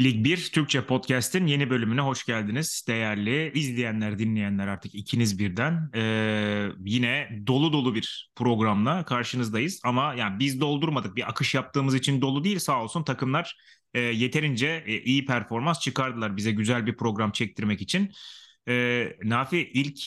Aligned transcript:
Lig 0.00 0.24
1 0.24 0.50
Türkçe 0.52 0.86
Podcast'in 0.86 1.46
yeni 1.46 1.70
bölümüne 1.70 2.00
hoş 2.00 2.24
geldiniz. 2.24 2.84
Değerli 2.88 3.52
izleyenler, 3.54 4.18
dinleyenler 4.18 4.66
artık 4.68 4.94
ikiniz 4.94 5.38
birden. 5.38 5.90
Ee, 5.94 6.68
yine 6.84 7.42
dolu 7.46 7.72
dolu 7.72 7.94
bir 7.94 8.32
programla 8.36 9.04
karşınızdayız. 9.04 9.80
Ama 9.84 10.14
yani 10.14 10.38
biz 10.38 10.60
doldurmadık. 10.60 11.16
Bir 11.16 11.28
akış 11.28 11.54
yaptığımız 11.54 11.94
için 11.94 12.20
dolu 12.20 12.44
değil 12.44 12.58
sağ 12.58 12.82
olsun 12.82 13.04
takımlar 13.04 13.56
e, 13.94 14.00
yeterince 14.00 14.84
e, 14.86 15.00
iyi 15.02 15.26
performans 15.26 15.80
çıkardılar 15.80 16.36
bize 16.36 16.52
güzel 16.52 16.86
bir 16.86 16.96
program 16.96 17.32
çektirmek 17.32 17.82
için. 17.82 18.12
Ee, 18.68 19.16
Nafi 19.24 19.70
ilk 19.74 19.98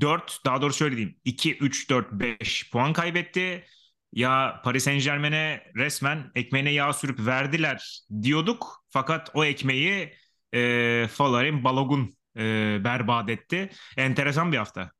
4 0.00 0.40
daha 0.46 0.62
doğrusu 0.62 0.78
şöyle 0.78 0.96
diyeyim 0.96 1.18
2, 1.24 1.56
3, 1.56 1.90
4, 1.90 2.12
5 2.12 2.70
puan 2.70 2.92
kaybetti 2.92 3.64
ya 4.14 4.60
Paris 4.64 4.84
Saint-Germain'e 4.84 5.62
resmen 5.76 6.30
ekmeğine 6.34 6.72
yağ 6.72 6.92
sürüp 6.92 7.26
verdiler 7.26 8.00
diyorduk. 8.22 8.84
Fakat 8.88 9.30
o 9.34 9.44
ekmeği 9.44 10.12
e, 10.54 11.08
Folarin 11.08 11.64
Balogun 11.64 12.14
e, 12.36 12.40
berbat 12.84 13.30
etti. 13.30 13.70
Enteresan 13.96 14.52
bir 14.52 14.56
hafta. 14.56 14.90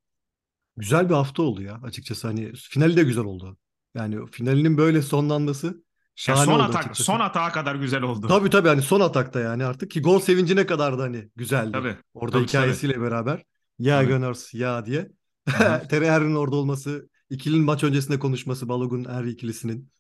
Güzel 0.77 1.09
bir 1.09 1.15
hafta 1.15 1.43
oldu 1.43 1.63
ya 1.63 1.81
açıkçası. 1.83 2.27
Hani 2.27 2.53
finali 2.53 2.97
de 2.97 3.03
güzel 3.03 3.25
oldu. 3.25 3.57
Yani 3.95 4.27
finalinin 4.31 4.79
böyle 4.79 5.03
sonlanması 5.03 5.85
şahane 6.15 6.51
ya 6.51 6.57
son 6.59 6.65
atak, 6.65 6.77
açıkçası. 6.77 7.05
Son 7.05 7.21
atağa 7.21 7.53
kadar 7.53 7.75
güzel 7.75 8.03
oldu. 8.03 8.29
Tabii 8.29 8.51
tabii 8.51 8.69
hani 8.69 8.83
son 8.83 9.01
atakta 9.01 9.41
yani 9.41 9.65
artık 9.65 9.91
ki 9.91 10.03
gol 10.03 10.21
sevincine 10.21 10.67
kadar 10.67 10.99
da 10.99 11.03
hani 11.03 11.29
güzeldi. 11.37 11.73
Tabii. 11.73 11.97
Orada 12.15 12.37
tabii, 12.37 12.47
hikayesiyle 12.47 12.95
tabii. 12.95 13.05
beraber 13.05 13.43
ya 13.79 14.01
tabii. 14.01 14.13
Gunners 14.13 14.55
ya 14.55 14.87
diye. 14.87 15.09
Terry 15.91 16.37
orada 16.37 16.57
olması 16.57 17.09
İkilinin 17.31 17.65
maç 17.65 17.85
öncesinde 17.85 18.19
konuşması 18.19 18.69
Balogun 18.69 19.05
Henry 19.05 19.31
ikilisinin. 19.31 19.91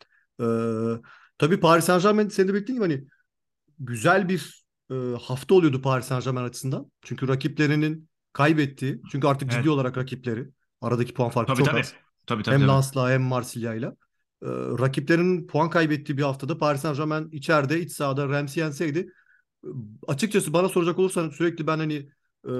Ee, 0.40 0.44
tabii 1.38 1.60
Paris 1.60 1.84
Saint 1.84 2.02
Germain 2.02 2.28
senin 2.28 2.48
de 2.48 2.54
belirttiğin 2.54 2.80
gibi 2.80 2.92
hani 2.92 3.06
güzel 3.78 4.28
bir 4.28 4.64
e, 4.90 4.94
hafta 5.22 5.54
oluyordu 5.54 5.82
Paris 5.82 6.06
Saint 6.06 6.24
Germain 6.24 6.44
açısından. 6.44 6.90
Çünkü 7.02 7.28
rakiplerinin 7.28 8.08
kaybettiği, 8.32 9.00
çünkü 9.10 9.26
artık 9.26 9.48
evet. 9.52 9.62
ciddi 9.62 9.70
olarak 9.70 9.98
rakipleri, 9.98 10.48
aradaki 10.80 11.14
puan 11.14 11.30
farkı 11.30 11.52
tabii, 11.52 11.58
çok 11.58 11.66
tabii. 11.66 11.80
az. 11.80 11.94
Tabii, 12.26 12.42
tabii, 12.42 12.54
hem. 12.54 12.68
Lens'la 12.68 13.10
hem 13.10 13.22
Marsilya'yla. 13.22 13.96
Ee, 14.42 14.46
rakiplerinin 14.78 15.46
puan 15.46 15.70
kaybettiği 15.70 16.18
bir 16.18 16.22
haftada 16.22 16.58
Paris 16.58 16.80
Saint 16.80 16.96
Germain 16.96 17.30
içeride, 17.30 17.80
iç 17.80 17.92
sahada 17.92 18.28
Ramsey 18.28 18.62
yenseydi 18.62 19.10
açıkçası 20.08 20.52
bana 20.52 20.68
soracak 20.68 20.98
olursan 20.98 21.30
sürekli 21.30 21.66
ben 21.66 21.78
hani 21.78 22.08
e, 22.48 22.52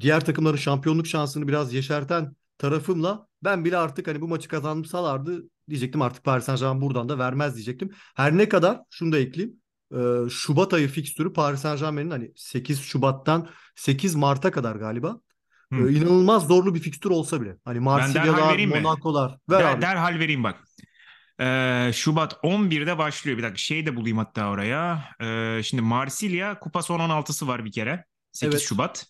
diğer 0.00 0.24
takımların 0.24 0.56
şampiyonluk 0.56 1.06
şansını 1.06 1.48
biraz 1.48 1.74
yeşerten 1.74 2.36
tarafımla 2.58 3.26
ben 3.44 3.64
bile 3.64 3.76
artık 3.76 4.08
hani 4.08 4.20
bu 4.20 4.28
maçı 4.28 4.48
kazansalardı 4.48 5.42
diyecektim 5.68 6.02
artık 6.02 6.24
Paris 6.24 6.44
Saint 6.44 6.60
Germain 6.60 6.80
buradan 6.80 7.08
da 7.08 7.18
vermez 7.18 7.54
diyecektim. 7.54 7.90
Her 8.16 8.38
ne 8.38 8.48
kadar 8.48 8.80
şunu 8.90 9.12
da 9.12 9.18
ekleyeyim. 9.18 9.56
E, 9.94 10.30
Şubat 10.30 10.74
ayı 10.74 10.88
fikstürü 10.88 11.32
Paris 11.32 11.60
Saint 11.60 11.80
Germain'in 11.80 12.10
hani 12.10 12.32
8 12.36 12.80
Şubat'tan 12.80 13.48
8 13.74 14.14
Mart'a 14.14 14.50
kadar 14.50 14.76
galiba 14.76 15.20
e, 15.72 15.76
inanılmaz 15.76 16.46
zorlu 16.46 16.74
bir 16.74 16.80
fikstür 16.80 17.10
olsa 17.10 17.40
bile. 17.40 17.56
Hani 17.64 17.80
Marsilya'lar, 17.80 18.58
Monaco'lar. 18.66 19.38
Ver 19.50 19.60
Der, 19.60 19.82
derhal 19.82 20.18
vereyim 20.18 20.44
bak. 20.44 20.64
Ee, 21.40 21.90
Şubat 21.94 22.32
11'de 22.42 22.98
başlıyor. 22.98 23.38
Bir 23.38 23.42
dakika 23.42 23.58
şey 23.58 23.86
de 23.86 23.96
bulayım 23.96 24.18
hatta 24.18 24.50
oraya. 24.50 25.04
Ee, 25.20 25.60
şimdi 25.64 25.82
Marsilya 25.82 26.58
kupa 26.58 26.82
son 26.82 27.00
16'sı 27.00 27.48
var 27.48 27.64
bir 27.64 27.72
kere. 27.72 28.04
8 28.32 28.54
evet. 28.54 28.66
Şubat. 28.66 29.06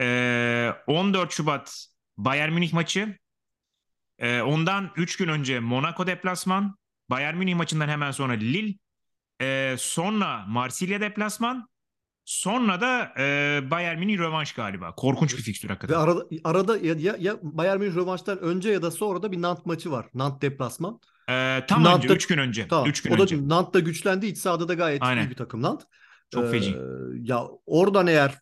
Ee, 0.00 0.72
14 0.86 1.32
Şubat 1.32 1.86
Bayern 2.16 2.52
Münih 2.52 2.72
maçı. 2.72 3.18
Ee, 4.18 4.42
ondan 4.42 4.90
3 4.96 5.16
gün 5.16 5.28
önce 5.28 5.60
Monaco 5.60 6.06
deplasman. 6.06 6.76
Bayern 7.10 7.36
Münih 7.36 7.54
maçından 7.54 7.88
hemen 7.88 8.10
sonra 8.10 8.32
Lille. 8.32 8.74
Ee, 9.40 9.76
sonra 9.78 10.44
Marsilya 10.46 11.00
deplasman. 11.00 11.68
Sonra 12.24 12.80
da 12.80 13.12
e, 13.18 13.60
Bayern 13.70 13.98
Münih 13.98 14.18
rövanş 14.18 14.52
galiba. 14.52 14.94
Korkunç 14.94 15.36
bir 15.36 15.42
fikstür 15.42 15.68
hakikaten. 15.68 15.96
Ve 15.96 16.00
arada, 16.00 16.24
arada 16.44 16.76
ya, 16.76 16.94
ya, 16.98 17.16
ya 17.18 17.36
Bayern 17.42 17.78
Münih 17.78 17.94
rövanştan 17.94 18.38
önce 18.38 18.70
ya 18.70 18.82
da 18.82 18.90
sonra 18.90 19.22
da 19.22 19.32
bir 19.32 19.42
Nant 19.42 19.66
maçı 19.66 19.90
var. 19.90 20.06
Nant 20.14 20.42
deplasman. 20.42 21.00
Ee, 21.28 21.64
tam 21.68 21.84
Nant'ta, 21.84 22.04
önce 22.04 22.14
3 22.14 22.26
gün 22.26 22.38
önce. 22.38 22.68
Tamam. 22.68 22.88
Üç 22.88 23.02
gün 23.02 23.10
o 23.10 23.22
önce. 23.22 23.38
da 23.38 23.48
Nant'ta 23.48 23.80
güçlendi. 23.80 24.26
İç 24.26 24.38
sahada 24.38 24.68
da 24.68 24.74
gayet 24.74 25.02
Aynen. 25.02 25.26
iyi 25.26 25.30
bir 25.30 25.36
takım 25.36 25.62
Nant. 25.62 25.82
Çok 26.30 26.44
ee, 26.44 26.50
feci. 26.50 26.76
Ya 27.14 27.44
oradan 27.66 28.06
eğer 28.06 28.38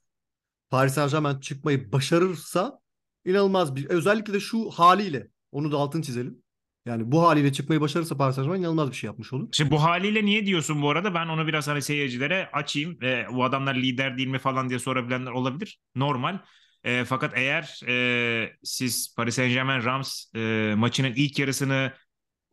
Paris 0.71 0.95
Saint 0.95 1.11
Germain 1.11 1.41
çıkmayı 1.41 1.93
başarırsa 1.93 2.81
inanılmaz 3.25 3.77
bir 3.77 3.87
özellikle 3.87 4.33
de 4.33 4.41
şu 4.41 4.71
haliyle 4.71 5.29
onu 5.55 5.73
da 5.73 5.77
altını 5.77 6.03
çizelim. 6.03 6.43
Yani 6.87 7.13
bu 7.13 7.23
haliyle 7.23 7.53
çıkmayı 7.53 7.81
başarırsa 7.81 8.17
Paris 8.17 8.35
Saint-Germain 8.37 8.61
inanılmaz 8.61 8.91
bir 8.91 8.97
şey 8.97 9.09
yapmış 9.09 9.33
olur. 9.33 9.49
Şimdi 9.53 9.71
bu 9.71 9.83
haliyle 9.83 10.25
niye 10.25 10.47
diyorsun 10.47 10.83
bu 10.83 10.91
arada? 10.91 11.15
Ben 11.15 11.27
onu 11.27 11.47
biraz 11.47 11.69
hani 11.69 11.83
seyircilere 11.83 12.51
açayım. 12.53 13.03
E, 13.03 13.27
bu 13.33 13.45
adamlar 13.45 13.75
lider 13.75 14.19
değil 14.19 14.29
mi 14.29 14.39
falan 14.39 14.69
diye 14.69 14.79
sorabilenler 14.79 15.31
olabilir. 15.31 15.79
Normal. 15.95 16.39
E, 16.85 17.05
fakat 17.05 17.33
eğer 17.37 17.81
e, 17.89 18.57
siz 18.63 19.15
Paris 19.17 19.35
Saint-Germain 19.35 19.85
Rams 19.85 20.35
e, 20.35 20.75
maçının 20.77 21.13
ilk 21.17 21.39
yarısını 21.39 21.93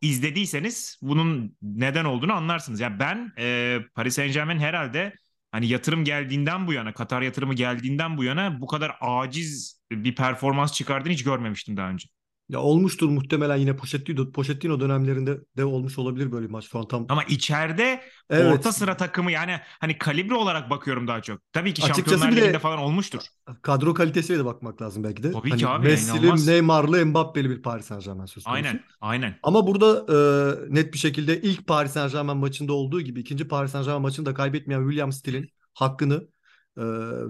izlediyseniz 0.00 0.98
bunun 1.02 1.56
neden 1.62 2.04
olduğunu 2.04 2.32
anlarsınız. 2.32 2.80
Yani 2.80 2.98
ben 2.98 3.32
e, 3.38 3.78
Paris 3.94 4.14
Saint-Germain 4.14 4.58
herhalde 4.58 5.14
hani 5.52 5.68
yatırım 5.68 6.04
geldiğinden 6.04 6.66
bu 6.66 6.72
yana, 6.72 6.94
Katar 6.94 7.22
yatırımı 7.22 7.54
geldiğinden 7.54 8.16
bu 8.16 8.24
yana 8.24 8.60
bu 8.60 8.66
kadar 8.66 8.96
aciz 9.00 9.82
bir 9.92 10.14
performans 10.14 10.72
çıkardığını 10.72 11.12
hiç 11.12 11.24
görmemiştim 11.24 11.76
daha 11.76 11.88
önce. 11.88 12.08
Ya 12.48 12.60
olmuştur 12.60 13.08
muhtemelen 13.08 13.56
yine 13.56 13.76
Pochettino, 13.76 14.32
Pochettino 14.32 14.80
dönemlerinde 14.80 15.38
de 15.56 15.64
olmuş 15.64 15.98
olabilir 15.98 16.32
böyle 16.32 16.46
bir 16.46 16.50
maç 16.50 16.68
falan 16.68 16.88
tam. 16.88 17.06
Ama 17.08 17.24
içeride 17.24 18.02
evet. 18.30 18.54
orta 18.54 18.72
sıra 18.72 18.96
takımı 18.96 19.32
yani 19.32 19.60
hani 19.80 19.98
kalibre 19.98 20.34
olarak 20.34 20.70
bakıyorum 20.70 21.08
daha 21.08 21.22
çok. 21.22 21.40
Tabii 21.52 21.74
ki 21.74 21.82
Açıkçası 21.82 22.10
Şampiyonlar 22.10 22.42
Ligi'nde 22.42 22.58
falan 22.58 22.78
olmuştur. 22.78 23.20
Kadro 23.62 23.94
kalitesiyle 23.94 24.38
de 24.38 24.44
bakmak 24.44 24.82
lazım 24.82 25.04
belki 25.04 25.22
de. 25.22 25.32
Tabii 25.32 25.50
hani 25.50 25.60
ki 25.60 25.68
abi. 25.68 25.86
Messi'li. 25.86 26.46
Neymar'lı, 26.46 27.06
Mbappe'li 27.06 27.50
bir 27.50 27.62
Paris 27.62 27.86
Saint-Germain 27.86 28.26
söz 28.26 28.44
konusu. 28.44 28.56
Aynen, 28.56 28.80
aynen. 29.00 29.38
Ama 29.42 29.66
burada 29.66 30.06
e, 30.08 30.74
net 30.74 30.92
bir 30.92 30.98
şekilde 30.98 31.42
ilk 31.42 31.66
Paris 31.66 31.92
Saint-Germain 31.92 32.38
maçında 32.38 32.72
olduğu 32.72 33.00
gibi 33.00 33.20
ikinci 33.20 33.48
Paris 33.48 33.72
Saint-Germain 33.72 34.02
maçını 34.02 34.26
da 34.26 34.34
kaybetmeyen 34.34 34.82
William 34.82 35.12
Still'in 35.12 35.48
hakkını 35.74 36.28
e, 36.76 36.84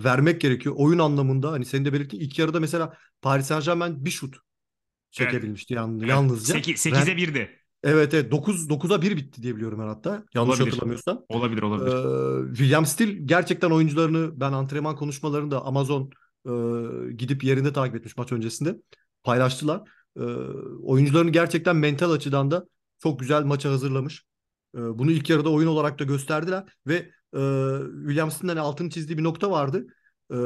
vermek 0.04 0.40
gerekiyor. 0.40 0.74
Oyun 0.78 0.98
anlamında 0.98 1.52
hani 1.52 1.64
senin 1.64 1.84
de 1.84 1.92
belirttiğin 1.92 2.22
ilk 2.22 2.38
yarıda 2.38 2.60
mesela 2.60 2.96
Paris 3.22 3.46
Saint-Germain 3.46 4.04
bir 4.04 4.10
şut 4.10 4.36
çekebilmişti 5.12 5.74
Evet. 5.78 6.08
yalnızca. 6.08 6.54
8, 6.54 6.86
8'e 6.86 7.16
1'di. 7.16 7.50
Evet 7.84 8.14
evet 8.14 8.30
9 8.30 8.70
9'a 8.70 9.02
1 9.02 9.16
bitti 9.16 9.42
diye 9.42 9.56
biliyorum 9.56 9.78
ben 9.82 9.86
hatta. 9.86 10.24
Yanlış 10.34 10.50
Olabilir. 10.60 10.72
hatırlamıyorsam. 10.72 11.24
Olabilir, 11.28 11.62
olabilir. 11.62 11.96
Ee, 11.96 12.56
William 12.56 12.86
Still 12.86 13.26
gerçekten 13.26 13.70
oyuncularını 13.70 14.40
ben 14.40 14.52
antrenman 14.52 14.96
konuşmalarında 14.96 15.64
Amazon 15.64 16.10
e, 16.46 16.50
gidip 17.12 17.44
yerinde 17.44 17.72
takip 17.72 17.96
etmiş 17.96 18.16
maç 18.16 18.32
öncesinde 18.32 18.76
paylaştılar. 19.22 19.80
E, 20.16 20.22
oyuncularını 20.82 21.30
gerçekten 21.30 21.76
mental 21.76 22.10
açıdan 22.10 22.50
da 22.50 22.66
çok 23.02 23.20
güzel 23.20 23.42
maça 23.42 23.70
hazırlamış. 23.70 24.24
E, 24.76 24.78
bunu 24.78 25.10
ilk 25.10 25.30
yarıda 25.30 25.50
oyun 25.50 25.68
olarak 25.68 25.98
da 25.98 26.04
gösterdiler 26.04 26.64
ve 26.86 26.94
e, 27.36 27.40
William 28.06 28.30
Still'in 28.30 28.48
hani 28.48 28.60
altını 28.60 28.90
çizdiği 28.90 29.18
bir 29.18 29.24
nokta 29.24 29.50
vardı. 29.50 29.86
E, 30.30 30.36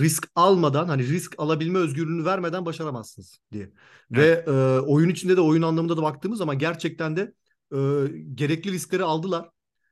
risk 0.00 0.28
almadan 0.34 0.88
hani 0.88 1.08
risk 1.08 1.34
alabilme 1.38 1.78
özgürlüğünü 1.78 2.24
vermeden 2.24 2.66
başaramazsınız 2.66 3.38
diye. 3.52 3.72
Evet. 4.14 4.48
Ve 4.48 4.52
e, 4.52 4.80
oyun 4.80 5.08
içinde 5.08 5.36
de 5.36 5.40
oyun 5.40 5.62
anlamında 5.62 5.96
da 5.96 6.02
baktığımız 6.02 6.38
zaman 6.38 6.58
gerçekten 6.58 7.16
de 7.16 7.32
e, 7.72 7.78
gerekli 8.34 8.72
riskleri 8.72 9.04
aldılar 9.04 9.50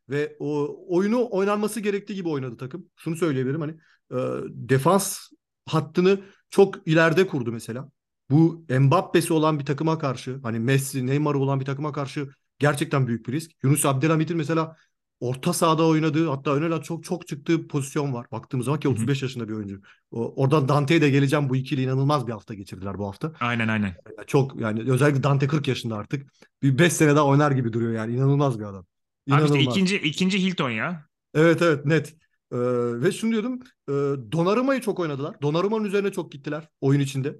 ve 0.09 0.37
o 0.39 0.77
oyunu 0.89 1.29
oynanması 1.31 1.81
gerektiği 1.81 2.15
gibi 2.15 2.29
oynadı 2.29 2.57
takım. 2.57 2.89
Şunu 2.97 3.17
söyleyebilirim 3.17 3.61
hani 3.61 3.73
e, 4.13 4.17
defans 4.49 5.19
hattını 5.67 6.21
çok 6.51 6.89
ileride 6.89 7.27
kurdu 7.27 7.53
mesela. 7.53 7.91
Bu 8.31 8.65
Mbappe'si 8.69 9.33
olan 9.33 9.59
bir 9.59 9.65
takıma 9.65 9.99
karşı 9.99 10.41
hani 10.43 10.59
Messi, 10.59 11.07
Neymar'ı 11.07 11.39
olan 11.39 11.61
bir 11.61 11.65
takıma 11.65 11.93
karşı 11.93 12.29
gerçekten 12.59 13.07
büyük 13.07 13.29
bir 13.29 13.33
risk. 13.33 13.51
Yunus 13.63 13.87
Abdelhamit'in 13.87 14.37
mesela 14.37 14.77
orta 15.25 15.53
sahada 15.53 15.87
oynadığı 15.87 16.29
hatta 16.29 16.55
öne 16.55 16.83
çok 16.83 17.05
çok 17.05 17.27
çıktığı 17.27 17.69
pozisyon 17.69 18.13
var. 18.13 18.27
Baktığımız 18.33 18.65
zaman 18.65 18.81
ki 18.81 18.89
35 18.89 19.23
yaşında 19.23 19.49
bir 19.49 19.55
oyuncu. 19.55 19.81
O, 20.11 20.43
oradan 20.43 20.69
Dante'ye 20.69 21.01
de 21.01 21.11
geleceğim 21.11 21.49
bu 21.49 21.57
ikili 21.57 21.83
inanılmaz 21.83 22.27
bir 22.27 22.33
hafta 22.33 22.55
geçirdiler 22.55 22.99
bu 22.99 23.07
hafta. 23.07 23.33
Aynen 23.41 23.69
aynen. 23.69 23.97
Yani 24.19 24.27
çok 24.27 24.61
yani 24.61 24.93
özellikle 24.93 25.23
Dante 25.23 25.47
40 25.47 25.69
yaşında 25.69 25.97
artık. 25.97 26.33
Bir 26.63 26.79
5 26.79 26.93
sene 26.93 27.17
daha 27.17 27.27
oynar 27.27 27.51
gibi 27.51 27.73
duruyor 27.73 27.93
yani 27.93 28.15
inanılmaz 28.15 28.59
bir 28.59 28.65
adam. 28.65 28.81
Abi 28.81 28.87
İnanılmaz. 29.27 29.57
işte 29.57 29.71
ikinci, 29.71 29.97
ikinci 29.97 30.43
Hilton 30.43 30.71
ya. 30.71 31.07
Evet 31.35 31.63
evet 31.63 31.87
net. 31.87 32.15
Ee, 32.53 32.57
ve 33.03 33.13
şunu 33.13 33.33
diyordum 33.33 33.61
e, 33.89 33.93
Donnarumma'yı 34.33 34.81
çok 34.81 35.01
oynadılar. 35.01 35.43
Donnarumma'nın 35.43 35.85
üzerine 35.85 36.13
çok 36.13 36.33
gittiler 36.33 36.69
oyun 36.81 37.01
içinde. 37.01 37.37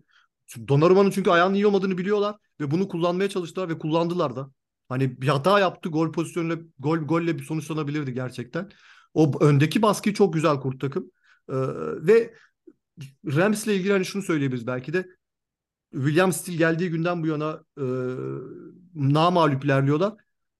Çünkü 0.47 0.69
Donnarumma'nın 0.69 1.11
çünkü 1.11 1.31
ayağının 1.31 1.55
iyi 1.55 1.67
olmadığını 1.67 1.99
biliyorlar 1.99 2.37
ve 2.61 2.71
bunu 2.71 2.89
kullanmaya 2.89 3.29
çalıştılar 3.29 3.69
ve 3.69 3.79
kullandılar 3.79 4.37
da. 4.37 4.51
Hani 4.89 5.21
bir 5.21 5.29
hata 5.29 5.61
yaptı 5.61 5.89
gol 5.89 6.13
pozisyonuyla 6.13 6.59
gol 6.79 6.99
golle 6.99 7.39
bir 7.39 7.45
sonuçlanabilirdi 7.45 8.15
gerçekten. 8.15 8.71
O 9.15 9.45
öndeki 9.45 9.83
baskıyı 9.83 10.15
çok 10.15 10.35
güzel 10.35 10.61
kurdu 10.61 10.79
takım. 10.79 11.11
Ee, 11.49 11.55
ve 12.07 12.35
Rams'le 13.27 13.67
ilgili 13.67 13.93
hani 13.93 14.05
şunu 14.05 14.23
söyleyebiliriz 14.23 14.67
belki 14.67 14.93
de 14.93 15.09
William 15.93 16.33
Steele 16.33 16.57
geldiği 16.57 16.91
günden 16.91 17.23
bu 17.23 17.27
yana 17.27 17.65
e, 17.79 17.85
namağlup 18.95 19.65
ilerliyorlar. 19.65 20.15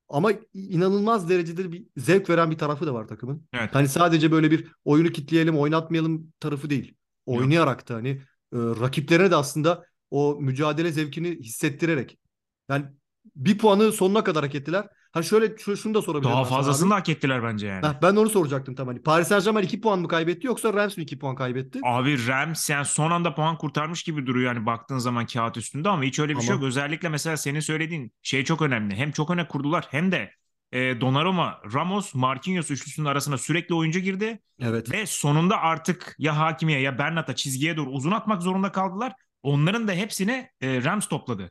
Ama 0.09 0.33
inanılmaz 0.55 1.29
derecede 1.29 1.73
bir 1.73 1.87
zevk 1.97 2.31
veren 2.31 2.51
bir 2.51 2.59
tarafı 2.59 2.87
da 2.87 2.95
var 2.95 3.09
takımın. 3.09 3.47
Evet. 3.53 3.75
Hani 3.75 3.89
sadece 3.89 4.31
böyle 4.31 4.51
bir 4.51 4.73
oyunu 4.85 5.09
kitleyelim, 5.09 5.59
oynatmayalım 5.59 6.33
tarafı 6.41 6.71
değil. 6.71 6.95
Oynayarak 7.27 7.89
da 7.89 7.95
hani 7.95 8.09
e, 8.09 8.21
rakiplerine 8.53 9.31
de 9.31 9.37
aslında 9.37 9.87
o 10.11 10.37
mücadele 10.41 10.93
zevkini 10.93 11.39
hissettirerek. 11.39 12.19
Yani 12.69 12.87
bir 13.37 13.59
puanı 13.59 13.93
sonuna 13.93 14.25
kadar 14.25 14.45
hak 14.45 14.55
ettiler. 14.55 14.87
Ha 15.13 15.23
şöyle 15.23 15.59
şunu 15.59 15.95
da 15.95 16.03
sorabilirim. 16.03 16.35
Daha 16.35 16.45
fazlasını 16.45 16.91
da 16.91 16.95
hak 16.95 17.09
ettiler 17.09 17.43
bence 17.43 17.67
yani. 17.67 17.87
Heh, 17.87 17.93
ben 18.03 18.17
onu 18.17 18.31
soracaktım 18.31 18.75
tam 18.75 18.87
hani. 18.87 19.03
Paris 19.03 19.29
Saint 19.29 19.45
Germain 19.45 19.65
2 19.65 19.81
puan 19.81 19.99
mı 19.99 20.09
kaybetti 20.09 20.47
yoksa 20.47 20.73
Rams 20.73 20.97
mi 20.97 21.03
2 21.03 21.19
puan 21.19 21.35
kaybetti? 21.35 21.81
Abi 21.85 22.27
Rams 22.27 22.71
yani 22.71 22.85
son 22.85 23.11
anda 23.11 23.35
puan 23.35 23.59
kurtarmış 23.59 24.03
gibi 24.03 24.27
duruyor 24.27 24.55
yani 24.55 24.67
baktığın 24.67 24.99
zaman 24.99 25.27
kağıt 25.27 25.57
üstünde 25.57 25.89
ama 25.89 26.03
hiç 26.03 26.19
öyle 26.19 26.33
bir 26.33 26.39
Ama... 26.39 26.43
şey 26.43 26.55
yok. 26.55 26.65
Özellikle 26.65 27.09
mesela 27.09 27.37
senin 27.37 27.61
söylediğin 27.61 28.13
şey 28.23 28.45
çok 28.45 28.63
önemli. 28.63 28.95
Hem 28.97 29.13
çok 29.13 29.31
öne 29.31 29.49
kurdular 29.49 29.87
hem 29.91 30.13
de 30.13 30.31
e, 30.73 31.01
Donnarumma, 31.01 31.61
Ramos, 31.75 32.15
Marquinhos 32.15 32.71
üçlüsünün 32.71 33.07
arasına 33.07 33.39
sürekli 33.39 33.75
oyuncu 33.75 34.01
girdi. 34.01 34.41
Evet. 34.61 34.93
Ve 34.93 35.07
sonunda 35.07 35.59
artık 35.61 36.17
ya 36.19 36.39
Hakimiye 36.39 36.81
ya 36.81 36.99
Bernat'a 36.99 37.35
çizgiye 37.35 37.77
doğru 37.77 37.91
uzun 37.91 38.11
atmak 38.11 38.43
zorunda 38.43 38.73
kaldılar. 38.73 39.13
Onların 39.43 39.89
da 39.89 39.93
hepsini 39.93 40.49
e, 40.61 40.85
Rams 40.85 41.07
topladı. 41.07 41.51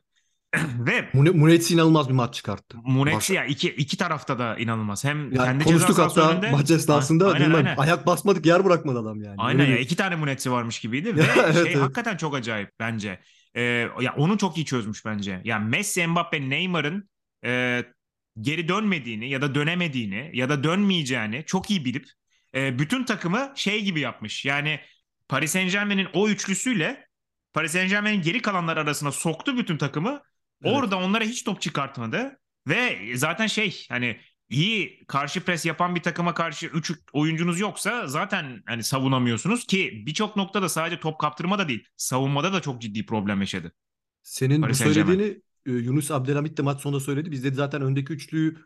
Ve 0.78 1.08
Munetsi 1.12 1.74
inanılmaz 1.74 2.08
bir 2.08 2.14
maç 2.14 2.34
çıkarttı. 2.34 2.78
Munetsi 2.84 3.34
ya 3.34 3.44
iki, 3.44 3.68
iki 3.70 3.96
tarafta 3.96 4.38
da 4.38 4.58
inanılmaz. 4.58 5.04
Hem 5.04 5.32
yani 5.32 5.34
kendi 5.34 5.64
konuştuk 5.64 5.98
hatta 5.98 6.32
önünde, 6.32 6.50
maç 6.50 6.70
esnasında 6.70 7.32
aynen, 7.32 7.50
aynen. 7.50 7.76
ayak 7.76 8.06
basmadık 8.06 8.46
yer 8.46 8.64
bırakmadı 8.64 8.98
adam 8.98 9.22
yani. 9.22 9.34
Aynen 9.38 9.66
ya 9.66 9.78
iki 9.78 9.96
tane 9.96 10.16
Munetsi 10.16 10.52
varmış 10.52 10.80
gibiydi 10.80 11.16
ve 11.16 11.22
evet, 11.36 11.54
şey 11.54 11.62
evet. 11.62 11.76
hakikaten 11.76 12.16
çok 12.16 12.34
acayip 12.34 12.70
bence. 12.80 13.20
Ee, 13.54 13.62
ya 14.00 14.14
onu 14.16 14.38
çok 14.38 14.56
iyi 14.56 14.66
çözmüş 14.66 15.04
bence. 15.04 15.40
Yani 15.44 15.68
Messi, 15.68 16.06
Mbappe, 16.06 16.50
Neymar'ın 16.50 17.08
e, 17.44 17.84
geri 18.40 18.68
dönmediğini 18.68 19.30
ya 19.30 19.42
da 19.42 19.54
dönemediğini 19.54 20.30
ya 20.34 20.48
da 20.48 20.64
dönmeyeceğini 20.64 21.44
çok 21.46 21.70
iyi 21.70 21.84
bilip 21.84 22.06
e, 22.54 22.78
bütün 22.78 23.04
takımı 23.04 23.52
şey 23.54 23.84
gibi 23.84 24.00
yapmış. 24.00 24.44
Yani 24.44 24.80
Paris 25.28 25.52
Saint 25.52 25.72
Germain'in 25.72 26.08
o 26.12 26.28
üçlüsüyle 26.28 27.06
Paris 27.52 27.72
Saint 27.72 27.90
Germain'in 27.90 28.22
geri 28.22 28.42
kalanlar 28.42 28.76
arasına 28.76 29.12
soktu 29.12 29.56
bütün 29.56 29.78
takımı. 29.78 30.22
Evet. 30.62 30.76
Orada 30.76 30.98
onlara 30.98 31.24
hiç 31.24 31.44
top 31.44 31.60
çıkartmadı. 31.60 32.38
Ve 32.68 32.98
zaten 33.16 33.46
şey 33.46 33.86
hani 33.88 34.20
iyi 34.48 35.04
karşı 35.06 35.44
pres 35.44 35.66
yapan 35.66 35.94
bir 35.94 36.02
takıma 36.02 36.34
karşı 36.34 36.66
3 36.66 36.92
oyuncunuz 37.12 37.60
yoksa 37.60 38.06
zaten 38.06 38.62
hani 38.66 38.82
savunamıyorsunuz 38.82 39.66
ki 39.66 40.02
birçok 40.06 40.36
noktada 40.36 40.68
sadece 40.68 41.00
top 41.00 41.18
kaptırma 41.18 41.58
da 41.58 41.68
değil 41.68 41.84
savunmada 41.96 42.52
da 42.52 42.60
çok 42.60 42.82
ciddi 42.82 43.06
problem 43.06 43.40
yaşadı. 43.40 43.72
Senin 44.22 44.60
Paris 44.60 44.80
bu 44.80 44.84
söylediğini 44.84 45.40
e, 45.66 45.72
Yunus 45.72 46.10
Abdelhamit 46.10 46.58
de 46.58 46.62
maç 46.62 46.80
sonunda 46.80 47.00
söyledi. 47.00 47.30
Biz 47.30 47.44
de 47.44 47.54
zaten 47.54 47.82
öndeki 47.82 48.12
üçlüyü 48.12 48.56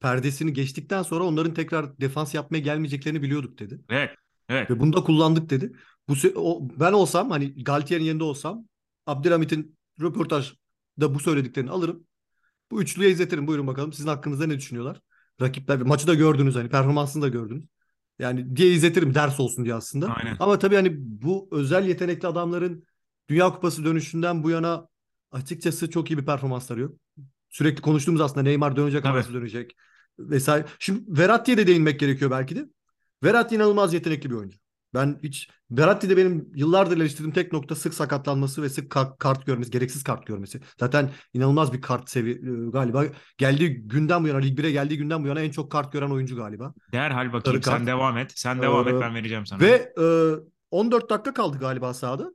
perdesini 0.00 0.52
geçtikten 0.52 1.02
sonra 1.02 1.24
onların 1.24 1.54
tekrar 1.54 2.00
defans 2.00 2.34
yapmaya 2.34 2.60
gelmeyeceklerini 2.60 3.22
biliyorduk 3.22 3.58
dedi. 3.58 3.80
Evet. 3.88 4.10
Evet. 4.48 4.70
Ve 4.70 4.80
bunu 4.80 4.92
da 4.92 5.04
kullandık 5.04 5.50
dedi. 5.50 5.72
Bu 6.08 6.14
o, 6.34 6.68
ben 6.80 6.92
olsam 6.92 7.30
hani 7.30 7.64
Galtier'in 7.64 8.04
yerinde 8.04 8.24
olsam 8.24 8.64
Abdülhamit'in 9.06 9.78
röportajda 10.98 11.14
bu 11.14 11.20
söylediklerini 11.20 11.70
alırım. 11.70 12.04
Bu 12.70 12.82
üçlüye 12.82 13.10
izletirim. 13.10 13.46
Buyurun 13.46 13.66
bakalım 13.66 13.92
sizin 13.92 14.08
hakkınızda 14.08 14.46
ne 14.46 14.58
düşünüyorlar? 14.58 15.00
Rakipler 15.40 15.82
maçı 15.82 16.06
da 16.06 16.14
gördünüz 16.14 16.54
hani 16.54 16.68
performansını 16.68 17.22
da 17.22 17.28
gördünüz. 17.28 17.64
Yani 18.18 18.56
diye 18.56 18.72
izletirim 18.72 19.14
ders 19.14 19.40
olsun 19.40 19.64
diye 19.64 19.74
aslında. 19.74 20.06
Aynen. 20.06 20.36
Ama 20.40 20.58
tabii 20.58 20.74
hani 20.74 20.96
bu 20.98 21.48
özel 21.52 21.86
yetenekli 21.86 22.28
adamların 22.28 22.84
Dünya 23.28 23.50
Kupası 23.54 23.84
dönüşünden 23.84 24.42
bu 24.42 24.50
yana 24.50 24.88
açıkçası 25.32 25.90
çok 25.90 26.10
iyi 26.10 26.18
bir 26.18 26.26
performansları 26.26 26.80
yok. 26.80 26.94
Sürekli 27.50 27.82
konuştuğumuz 27.82 28.20
aslında 28.20 28.42
Neymar 28.42 28.76
dönecek 28.76 29.04
nasıl 29.04 29.34
dönecek 29.34 29.76
vesaire. 30.18 30.66
Şimdi 30.78 31.18
Verratti'ye 31.18 31.56
de 31.56 31.66
değinmek 31.66 32.00
gerekiyor 32.00 32.30
belki 32.30 32.56
de. 32.56 32.68
Verratti 33.24 33.54
inanılmaz 33.54 33.94
yetenekli 33.94 34.30
bir 34.30 34.34
oyuncu. 34.34 34.58
Ben 34.94 35.20
hiç 35.22 35.48
Verratti 35.70 36.10
de 36.10 36.16
benim 36.16 36.48
yıllardır 36.54 36.96
eleştirdiğim 36.96 37.32
tek 37.32 37.52
nokta 37.52 37.74
sık 37.74 37.94
sakatlanması 37.94 38.62
ve 38.62 38.68
sık 38.68 38.92
ka- 38.92 39.18
kart 39.18 39.46
görmesi, 39.46 39.70
gereksiz 39.70 40.02
kart 40.04 40.26
görmesi. 40.26 40.60
Zaten 40.80 41.10
inanılmaz 41.34 41.72
bir 41.72 41.80
kart 41.80 42.10
sevi 42.10 42.30
e, 42.30 42.70
galiba. 42.70 43.04
Geldiği 43.38 43.74
günden 43.88 44.24
bu 44.24 44.28
yana 44.28 44.38
Lig 44.38 44.58
1'e 44.58 44.70
geldiği 44.70 44.98
günden 44.98 45.24
bu 45.24 45.28
yana 45.28 45.40
en 45.40 45.50
çok 45.50 45.72
kart 45.72 45.92
gören 45.92 46.10
oyuncu 46.10 46.36
galiba. 46.36 46.74
Derhal 46.92 47.32
bakayım 47.32 47.42
Sarı 47.44 47.60
kart. 47.60 47.78
sen 47.78 47.86
devam 47.86 48.18
et. 48.18 48.32
Sen 48.34 48.62
devam 48.62 48.88
Ee, 48.88 48.90
et 48.90 49.00
ben 49.00 49.14
vereceğim 49.14 49.46
sana. 49.46 49.60
Ve 49.60 49.92
e, 50.00 50.06
14 50.70 51.10
dakika 51.10 51.34
kaldı 51.34 51.58
galiba 51.58 51.94
sahada. 51.94 52.32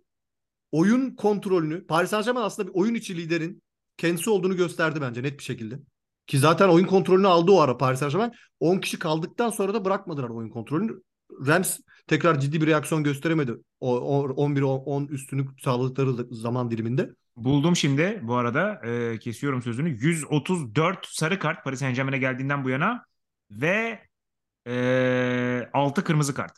Oyun 0.71 1.15
kontrolünü 1.15 1.87
Paris 1.87 2.09
Saint-Germain 2.09 2.45
aslında 2.45 2.67
bir 2.69 2.73
oyun 2.79 2.93
içi 2.95 3.17
liderin 3.17 3.63
kendisi 3.97 4.29
olduğunu 4.29 4.55
gösterdi 4.55 4.99
bence 5.01 5.23
net 5.23 5.39
bir 5.39 5.43
şekilde. 5.43 5.79
Ki 6.27 6.39
zaten 6.39 6.69
oyun 6.69 6.85
kontrolünü 6.85 7.27
aldı 7.27 7.51
o 7.51 7.59
ara 7.59 7.77
Paris 7.77 7.99
Saint-Germain. 7.99 8.31
10 8.59 8.77
kişi 8.77 8.99
kaldıktan 8.99 9.49
sonra 9.49 9.73
da 9.73 9.85
bırakmadılar 9.85 10.29
oyun 10.29 10.49
kontrolünü. 10.49 11.01
Rams 11.47 11.79
tekrar 12.07 12.39
ciddi 12.39 12.61
bir 12.61 12.67
reaksiyon 12.67 13.03
gösteremedi. 13.03 13.53
O, 13.79 13.97
o 13.97 14.45
11-10 14.45 15.09
üstünü 15.09 15.45
sağladıkları 15.63 16.13
zaman 16.35 16.71
diliminde. 16.71 17.09
Buldum 17.35 17.75
şimdi 17.75 18.19
bu 18.23 18.35
arada 18.35 18.81
e, 18.85 19.19
kesiyorum 19.19 19.61
sözünü. 19.61 19.89
134 19.89 21.05
sarı 21.05 21.39
kart 21.39 21.63
Paris 21.63 21.79
Saint 21.79 21.95
Germain'e 21.95 22.17
geldiğinden 22.17 22.63
bu 22.63 22.69
yana 22.69 23.05
ve 23.51 23.99
e, 24.67 25.69
6 25.73 26.03
kırmızı 26.03 26.33
kart. 26.33 26.57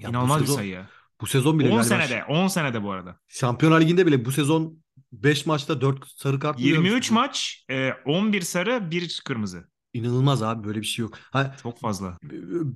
Ya 0.00 0.08
İnanılmaz 0.10 0.40
bir 0.40 0.46
sezon- 0.46 0.56
sayı 0.56 0.70
ya. 0.70 0.88
Bu 1.20 1.26
sezon 1.26 1.58
bile 1.58 1.68
10 1.68 1.70
galiba 1.70 1.84
senede, 1.84 2.24
10 2.24 2.48
senede 2.48 2.82
bu 2.82 2.92
arada. 2.92 3.18
Şampiyonlar 3.28 3.80
Ligi'nde 3.80 4.06
bile 4.06 4.24
bu 4.24 4.32
sezon 4.32 4.82
5 5.12 5.46
maçta 5.46 5.80
4 5.80 6.06
sarı 6.08 6.38
kart 6.38 6.58
mı 6.58 6.64
23 6.64 6.90
görmüştük? 6.90 7.14
maç, 7.14 7.64
e, 7.70 7.92
11 8.04 8.40
sarı, 8.40 8.90
1 8.90 9.22
kırmızı. 9.24 9.68
İnanılmaz 9.92 10.42
abi 10.42 10.64
böyle 10.68 10.80
bir 10.80 10.86
şey 10.86 11.02
yok. 11.02 11.18
Ha, 11.30 11.56
Çok 11.62 11.80
fazla. 11.80 12.18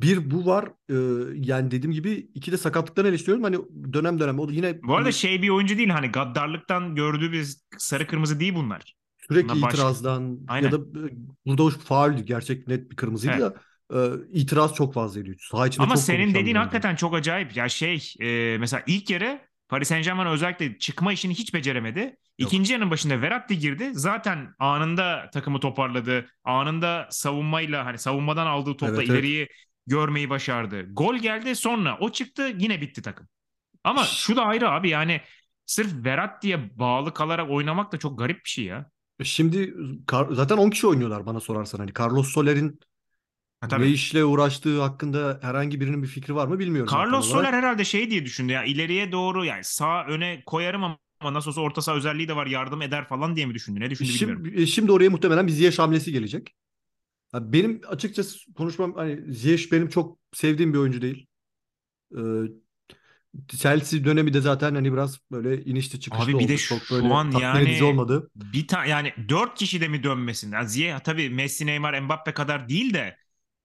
bir 0.03 0.31
bu 0.31 0.47
var. 0.47 0.69
Ee, 0.91 0.95
yani 1.35 1.71
dediğim 1.71 1.93
gibi 1.93 2.31
iki 2.35 2.53
de 2.53 2.59
sakatlıklarını 2.59 3.09
eleştiriyorum. 3.11 3.45
Hani 3.45 3.57
dönem 3.93 4.19
dönem 4.21 4.39
o 4.39 4.49
da 4.49 4.53
yine 4.53 4.83
Bu 4.83 4.97
arada 4.97 5.13
şey 5.13 5.43
bir 5.43 5.49
oyuncu 5.49 5.79
değil 5.79 5.89
hani 5.89 6.07
gaddarlıktan 6.09 6.95
gördüğü 6.95 7.33
bir 7.33 7.47
sarı 7.79 8.07
kırmızı 8.07 8.41
değil 8.41 8.55
bunlar. 8.55 8.95
sürekli 9.29 9.63
başka. 9.63 9.69
itirazdan 9.69 10.41
Aynen. 10.49 10.67
ya 10.67 10.73
da 10.73 10.77
e, 10.77 11.11
burada 11.47 11.63
o 11.63 11.71
fauldü 11.71 12.23
gerçek 12.23 12.69
net 12.69 12.91
bir 12.91 12.97
kırmızıydı 12.97 13.35
Evet. 13.35 13.57
da 13.91 14.17
e, 14.33 14.39
itiraz 14.41 14.75
çok 14.75 14.95
fazlaydı. 14.95 15.31
Saha 15.41 15.67
içinde 15.67 15.83
Ama 15.85 15.95
çok 15.95 16.03
senin 16.05 16.35
dediğin 16.35 16.57
hakikaten 16.57 16.97
çok 16.97 17.15
acayip. 17.15 17.57
Ya 17.57 17.69
şey 17.69 18.13
e, 18.21 18.57
mesela 18.61 18.83
ilk 18.87 19.11
yarı 19.11 19.41
Paris 19.69 19.89
Saint 19.89 20.05
Germain 20.05 20.27
özellikle 20.27 20.79
çıkma 20.79 21.13
işini 21.13 21.35
hiç 21.35 21.55
beceremedi. 21.55 22.17
İkinci 22.39 22.73
yarının 22.73 22.91
başında 22.91 23.23
Verratti 23.23 23.59
girdi. 23.59 23.91
Zaten 23.93 24.55
anında 24.59 25.31
takımı 25.33 25.61
toparladı. 25.61 26.29
Anında 26.45 27.09
savunmayla 27.11 27.85
hani 27.87 27.99
savunmadan 27.99 28.47
aldığı 28.47 28.77
topla 28.77 28.87
Evet, 28.89 28.99
evet. 28.99 29.09
ileriyi 29.09 29.49
görmeyi 29.87 30.31
başardı. 30.31 30.93
Gol 30.93 31.15
geldi 31.17 31.57
sonra 31.57 31.99
o 32.01 32.13
çıktı 32.13 32.53
yine 32.59 32.81
bitti 32.81 33.03
takım. 33.03 33.29
Ama 33.85 34.05
şu 34.05 34.37
da 34.37 34.43
ayrı 34.45 34.71
abi 34.71 34.89
yani 34.89 35.21
sırf 35.67 36.05
Verratti'ye 36.05 36.79
bağlı 36.79 37.15
kalarak 37.15 37.51
oynamak 37.51 37.93
da 37.93 37.99
çok 37.99 38.19
garip 38.19 38.45
bir 38.45 38.51
şey 38.51 38.65
ya. 38.65 38.91
Şimdi 39.23 39.75
Kar- 40.07 40.33
zaten 40.33 40.57
10 40.57 40.71
kişi 40.71 40.87
oynuyorlar 40.87 41.27
bana 41.27 41.41
sorarsan. 41.41 41.79
Hani 41.79 41.93
Carlos 42.01 42.29
Soler'in 42.33 42.81
Ha, 43.61 43.67
ne 43.67 43.69
tabii. 43.69 43.91
işle 43.91 44.25
uğraştığı 44.25 44.81
hakkında 44.83 45.39
herhangi 45.43 45.81
birinin 45.81 46.03
bir 46.03 46.09
fikri 46.09 46.35
var 46.35 46.47
mı 46.47 46.59
bilmiyorum. 46.59 46.95
Carlos. 46.95 47.31
Soler 47.31 47.53
herhalde 47.53 47.85
şey 47.85 48.11
diye 48.11 48.25
düşündü 48.25 48.53
ya 48.53 48.65
ileriye 48.65 49.13
doğru 49.13 49.45
yani 49.45 49.65
sağ 49.65 50.07
öne 50.07 50.43
koyarım 50.47 50.85
ama 50.85 50.99
nasıl 51.21 51.51
olsa 51.51 51.61
orta 51.61 51.83
saha 51.83 51.97
özelliği 51.97 52.29
de 52.29 52.37
var 52.37 52.47
yardım 52.47 52.83
eder 52.83 53.09
falan 53.09 53.37
diye 53.37 53.47
mi 53.47 53.55
düşündü? 53.55 53.81
Ne 53.81 53.91
düşündü 53.91 54.13
bilmiyorum. 54.15 54.43
Şimdi, 54.47 54.63
e, 54.63 54.67
şimdi 54.67 54.93
oraya 54.93 55.11
muhtemelen 55.11 55.47
bir 55.47 55.53
Ziyech 55.53 55.79
hamlesi 55.79 56.13
gelecek. 56.13 56.55
Benim 57.35 57.81
açıkçası 57.89 58.55
konuşmam 58.55 58.95
hani 58.95 59.35
Ziyech 59.35 59.73
benim 59.73 59.89
çok 59.89 60.19
sevdiğim 60.33 60.73
bir 60.73 60.79
oyuncu 60.79 61.03
değil. 61.03 61.27
Ee, 62.17 62.21
Chelsea 63.49 64.05
dönemi 64.05 64.35
de 64.35 64.41
zaten 64.41 64.75
hani 64.75 64.93
biraz 64.93 65.19
böyle 65.33 65.65
inişli 65.65 66.01
çıkışlı 66.01 66.25
Abi 66.25 66.31
bir 66.33 66.35
oldu. 66.35 66.49
de 66.49 66.57
çok 66.59 66.83
şu 66.83 66.95
böyle 66.95 67.15
an 67.15 67.31
yani 67.31 67.85
olmadı. 67.85 68.31
Bir 68.37 68.69
tane 68.69 68.89
yani 68.89 69.15
dört 69.29 69.59
kişi 69.59 69.81
de 69.81 69.89
mi 69.89 70.03
dönmesin? 70.03 70.53
Yani 70.53 70.69
Ziyech 70.69 71.01
tabii 71.05 71.31
Messi, 71.31 71.67
Neymar, 71.67 72.01
Mbappe 72.01 72.33
kadar 72.35 72.69
değil 72.69 72.95
de 72.95 73.17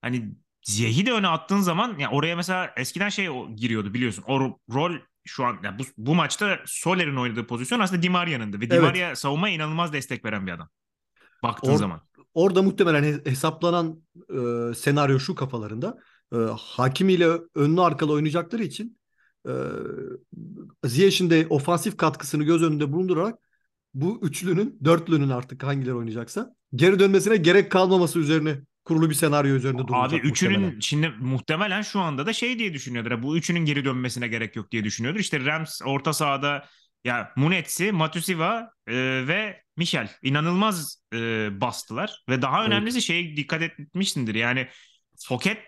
hani 0.02 0.34
Ziyech'i 0.62 1.06
de 1.06 1.12
öne 1.12 1.28
attığın 1.28 1.60
zaman 1.60 1.98
ya 1.98 2.10
oraya 2.10 2.36
mesela 2.36 2.72
eskiden 2.76 3.08
şey 3.08 3.28
giriyordu 3.56 3.94
biliyorsun. 3.94 4.24
O 4.26 4.36
ro- 4.40 4.58
rol 4.74 4.92
şu 5.24 5.44
an 5.44 5.58
ya 5.64 5.78
bu, 5.78 5.82
bu 5.96 6.14
maçta 6.14 6.58
Soler'in 6.66 7.16
oynadığı 7.16 7.46
pozisyon 7.46 7.80
aslında 7.80 8.02
Di 8.02 8.10
Maria'nındı 8.10 8.60
ve 8.60 8.70
Di 8.70 8.74
Evet. 8.74 8.82
Maria 8.82 9.16
savunmaya 9.16 9.54
inanılmaz 9.54 9.92
destek 9.92 10.24
veren 10.24 10.46
bir 10.46 10.52
adam. 10.52 10.68
Baktığın 11.42 11.72
Or- 11.72 11.78
zaman. 11.78 12.00
Orada 12.34 12.62
muhtemelen 12.62 13.02
he- 13.02 13.30
hesaplanan 13.30 14.02
e, 14.30 14.74
senaryo 14.74 15.18
şu 15.18 15.34
kafalarında. 15.34 15.98
E, 16.32 16.36
Hakimi 16.58 17.12
ile 17.12 17.28
önlü 17.54 17.80
arkalı 17.80 18.12
oynayacakları 18.12 18.62
için 18.62 18.98
e, 19.48 19.52
Ziyech'in 20.84 21.30
de 21.30 21.46
ofansif 21.50 21.96
katkısını 21.96 22.44
göz 22.44 22.62
önünde 22.62 22.92
bulundurarak 22.92 23.38
bu 23.94 24.20
üçlünün, 24.22 24.78
dörtlünün 24.84 25.28
artık 25.28 25.62
hangileri 25.62 25.94
oynayacaksa 25.94 26.54
geri 26.74 26.98
dönmesine 26.98 27.36
gerek 27.36 27.70
kalmaması 27.72 28.18
üzerine 28.18 28.60
kurulu 28.84 29.10
bir 29.10 29.14
senaryo 29.14 29.54
üzerinde 29.56 29.86
durulacak 29.88 30.20
Abi 30.20 30.26
üçünün 30.26 30.60
muhtemelen. 30.60 30.80
şimdi 30.80 31.08
muhtemelen 31.08 31.82
şu 31.82 32.00
anda 32.00 32.26
da 32.26 32.32
şey 32.32 32.58
diye 32.58 32.74
düşünüyordur. 32.74 33.22
Bu 33.22 33.36
üçünün 33.36 33.64
geri 33.64 33.84
dönmesine 33.84 34.28
gerek 34.28 34.56
yok 34.56 34.70
diye 34.72 34.84
düşünüyordur. 34.84 35.20
İşte 35.20 35.44
Rams 35.44 35.80
orta 35.84 36.12
sahada 36.12 36.68
Ya 37.04 37.32
Munetsi, 37.36 37.92
Matusiwa 37.92 38.70
e, 38.86 38.94
ve 39.28 39.62
Michel 39.76 40.08
inanılmaz 40.22 41.02
e, 41.14 41.48
bastılar 41.60 42.24
ve 42.28 42.42
daha 42.42 42.58
Evet. 42.58 42.68
önemlisi 42.68 43.02
şeye 43.02 43.36
dikkat 43.36 43.62
etmişsindir. 43.62 44.34
Yani 44.34 44.68
Foket 45.26 45.58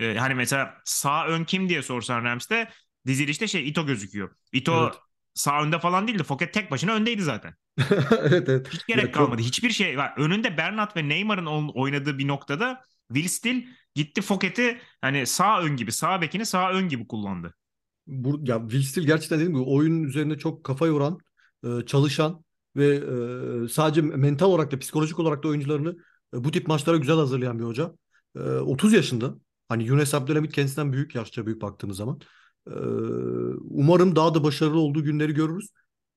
e, 0.00 0.14
hani 0.14 0.34
mesela 0.34 0.74
sağ 0.84 1.26
ön 1.26 1.44
kim 1.44 1.68
diye 1.68 1.82
sorsan 1.82 2.24
Rams'te 2.24 2.70
dizilişte 3.06 3.48
şey 3.48 3.68
Ito 3.68 3.86
gözüküyor. 3.86 4.30
Ito 4.52 4.84
Evet. 4.84 4.94
Sağ 5.36 5.62
önde 5.62 5.80
falan 5.80 6.08
değildi. 6.08 6.24
Foket 6.24 6.54
tek 6.54 6.72
başına 6.72 6.92
öndeydi 6.94 7.22
zaten. 7.22 7.54
Evet 8.22 8.48
evet. 8.48 8.68
Hiç 8.72 8.86
Ya 8.94 8.96
gerek 8.96 9.14
kalmadı. 9.14 9.42
çok 9.42 9.42
Hiçbir 9.42 9.70
şey 9.70 9.98
var. 9.98 10.14
Önünde 10.16 10.56
Bernat 10.56 10.96
ve 10.96 11.08
Neymar'ın 11.08 11.46
oynadığı 11.74 12.18
bir 12.18 12.28
noktada 12.28 12.84
Will 13.12 13.28
Still 13.28 13.66
gitti 13.94 14.22
Foket'i 14.22 14.80
hani 15.00 15.26
sağ 15.26 15.62
ön 15.62 15.76
gibi, 15.76 15.92
sağ 15.92 16.20
bekini 16.20 16.46
sağ 16.46 16.72
ön 16.72 16.88
gibi 16.88 17.06
kullandı. 17.08 17.54
bu, 18.06 18.40
ya 18.44 18.60
Will 18.60 18.82
Still 18.82 19.06
gerçekten 19.06 19.38
dediğim 19.38 19.52
gibi 19.58 19.64
oyunun 19.70 20.02
üzerine 20.04 20.38
çok 20.38 20.64
kafa 20.64 20.86
yoran, 20.86 21.18
e, 21.64 21.86
çalışan 21.86 22.44
ve 22.76 22.86
e, 23.64 23.68
sadece 23.68 24.00
mental 24.02 24.46
olarak 24.46 24.72
da 24.72 24.78
psikolojik 24.78 25.18
olarak 25.18 25.42
da 25.42 25.48
oyuncularını 25.48 25.96
e, 26.34 26.44
bu 26.44 26.50
tip 26.50 26.68
maçlara 26.68 26.96
güzel 26.96 27.16
hazırlayan 27.16 27.58
bir 27.58 27.64
hoca. 27.64 27.92
E, 28.36 28.40
30 28.40 28.92
yaşında. 28.92 29.34
Hani 29.68 29.84
Yunus 29.84 30.14
Abdülhamit 30.14 30.52
kendisinden 30.52 30.92
büyük 30.92 31.14
yaşça 31.14 31.46
büyük 31.46 31.62
baktığımız 31.62 31.96
zaman. 31.96 32.20
E, 32.70 32.72
umarım 33.70 34.16
daha 34.16 34.34
da 34.34 34.44
başarılı 34.44 34.78
olduğu 34.80 35.04
günleri 35.04 35.34
görürüz. 35.34 35.68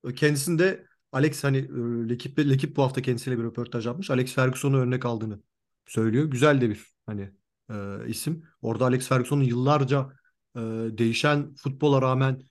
E, 0.08 0.13
kendisinde 0.15 0.86
Alex 1.12 1.44
hani 1.44 1.58
e, 1.58 2.10
Lekip, 2.10 2.39
Lekip 2.39 2.75
bu 2.77 2.84
hafta 2.84 3.01
kendisiyle 3.01 3.38
bir 3.39 3.44
röportaj 3.44 3.86
yapmış. 3.86 4.10
Alex 4.12 4.34
Ferguson'u 4.34 4.77
örnek 4.77 5.06
aldığını 5.06 5.39
söylüyor. 5.88 6.25
Güzel 6.25 6.62
de 6.62 6.70
bir 6.70 6.86
hani 7.06 7.32
e, 7.72 8.08
isim. 8.08 8.44
Orada 8.62 8.86
Alex 8.86 9.08
Ferguson'un 9.08 9.44
yıllarca 9.44 10.10
e, 10.56 10.60
değişen 10.98 11.56
futbola 11.56 12.01
rağmen 12.01 12.41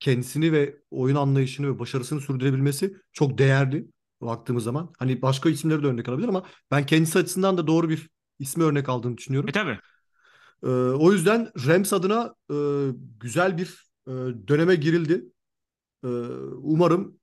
kendisini 0.00 0.52
ve 0.52 0.76
oyun 0.90 1.16
anlayışını 1.16 1.68
ve 1.74 1.78
başarısını 1.78 2.20
sürdürebilmesi 2.20 2.96
çok 3.12 3.38
değerli 3.38 3.88
baktığımız 4.20 4.64
zaman. 4.64 4.92
Hani 4.98 5.22
başka 5.22 5.50
isimleri 5.50 5.82
de 5.82 5.86
örnek 5.86 6.08
alabilir 6.08 6.28
ama 6.28 6.46
ben 6.70 6.86
kendisi 6.86 7.18
açısından 7.18 7.58
da 7.58 7.66
doğru 7.66 7.88
bir 7.88 8.10
ismi 8.38 8.64
örnek 8.64 8.88
aldığını 8.88 9.16
E 9.46 9.52
düşünüyorum. 9.52 9.52
tabii. 9.52 9.78
E, 10.64 10.66
o 10.68 11.12
yüzden 11.12 11.50
Rams 11.66 11.92
adına 11.92 12.34
e, 12.50 12.54
güzel 13.20 13.58
bir 13.58 13.86
e, 14.08 14.12
döneme 14.48 14.74
girildi. 14.74 15.24
E, 16.04 16.08
umarım 16.62 17.18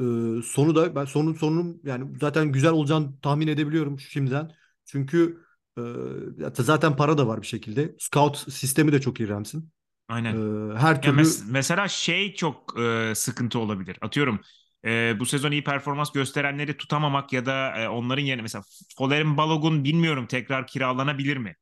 e, 0.00 0.02
sonu 0.44 0.74
da 0.74 0.94
ben 0.94 1.04
sonun 1.04 1.34
sonunun 1.34 1.80
yani 1.84 2.18
zaten 2.20 2.52
güzel 2.52 2.70
olacağını 2.72 3.20
tahmin 3.20 3.48
edebiliyorum 3.48 4.00
şimdiden. 4.00 4.52
Çünkü 4.86 5.42
e, 5.78 5.82
zaten 6.62 6.96
para 6.96 7.18
da 7.18 7.26
var 7.26 7.42
bir 7.42 7.46
şekilde. 7.46 7.96
Scout 7.98 8.52
sistemi 8.52 8.92
de 8.92 9.00
çok 9.00 9.20
iyi 9.20 9.28
Rams'in. 9.28 9.72
E, 10.30 10.34
Aynen. 10.34 10.42
her 10.78 11.02
Ya 11.02 11.12
türlü 11.12 11.12
mes- 11.12 11.44
mesela 11.52 11.88
şey 11.88 12.34
çok 12.34 12.80
e, 12.80 13.12
sıkıntı 13.16 13.58
olabilir. 13.58 13.98
Atıyorum 14.00 14.40
e, 14.84 15.20
bu 15.20 15.26
sezon 15.26 15.52
iyi 15.52 15.64
performans 15.64 16.12
gösterenleri 16.12 16.76
tutamamak 16.76 17.32
ya 17.32 17.46
da 17.46 17.76
e, 17.82 17.88
onların 17.88 18.22
yerine 18.24 18.42
mesela 18.42 18.64
Foler'in 18.98 19.36
Balogun 19.36 19.84
bilmiyorum 19.84 20.26
tekrar 20.26 20.66
kiralanabilir 20.66 21.36
mi? 21.36 21.56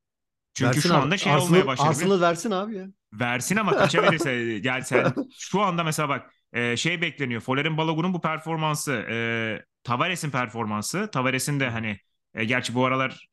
Çünkü 0.55 0.77
versin 0.77 0.89
şu 0.89 0.95
abi. 0.95 1.03
anda 1.03 1.17
şey 1.17 1.33
olmaya 1.33 1.67
Arsenal, 1.67 1.67
başladı. 1.67 1.89
Arsenal 1.89 2.21
versin 2.21 2.51
abi 2.51 2.75
ya. 2.75 2.87
Versin 3.13 3.57
ama 3.57 3.77
kaça 3.77 4.03
verirse 4.03 4.31
yani 4.63 4.85
sen 4.85 5.13
şu 5.39 5.61
anda 5.63 5.85
mesela 5.85 6.09
bak 6.09 6.31
e, 6.53 6.77
şey 6.77 7.01
bekleniyor. 7.01 7.41
Foler'in 7.41 7.77
Balogun'un 7.77 8.15
bu 8.15 8.21
performansı, 8.21 8.93
e, 8.93 9.65
Tavares'in 9.85 10.31
performansı, 10.31 11.11
Tavares'in 11.11 11.61
de 11.61 11.71
hani 11.71 11.99
e, 12.35 12.45
gerçi 12.45 12.75
bu 12.75 12.85
aralar 12.85 13.29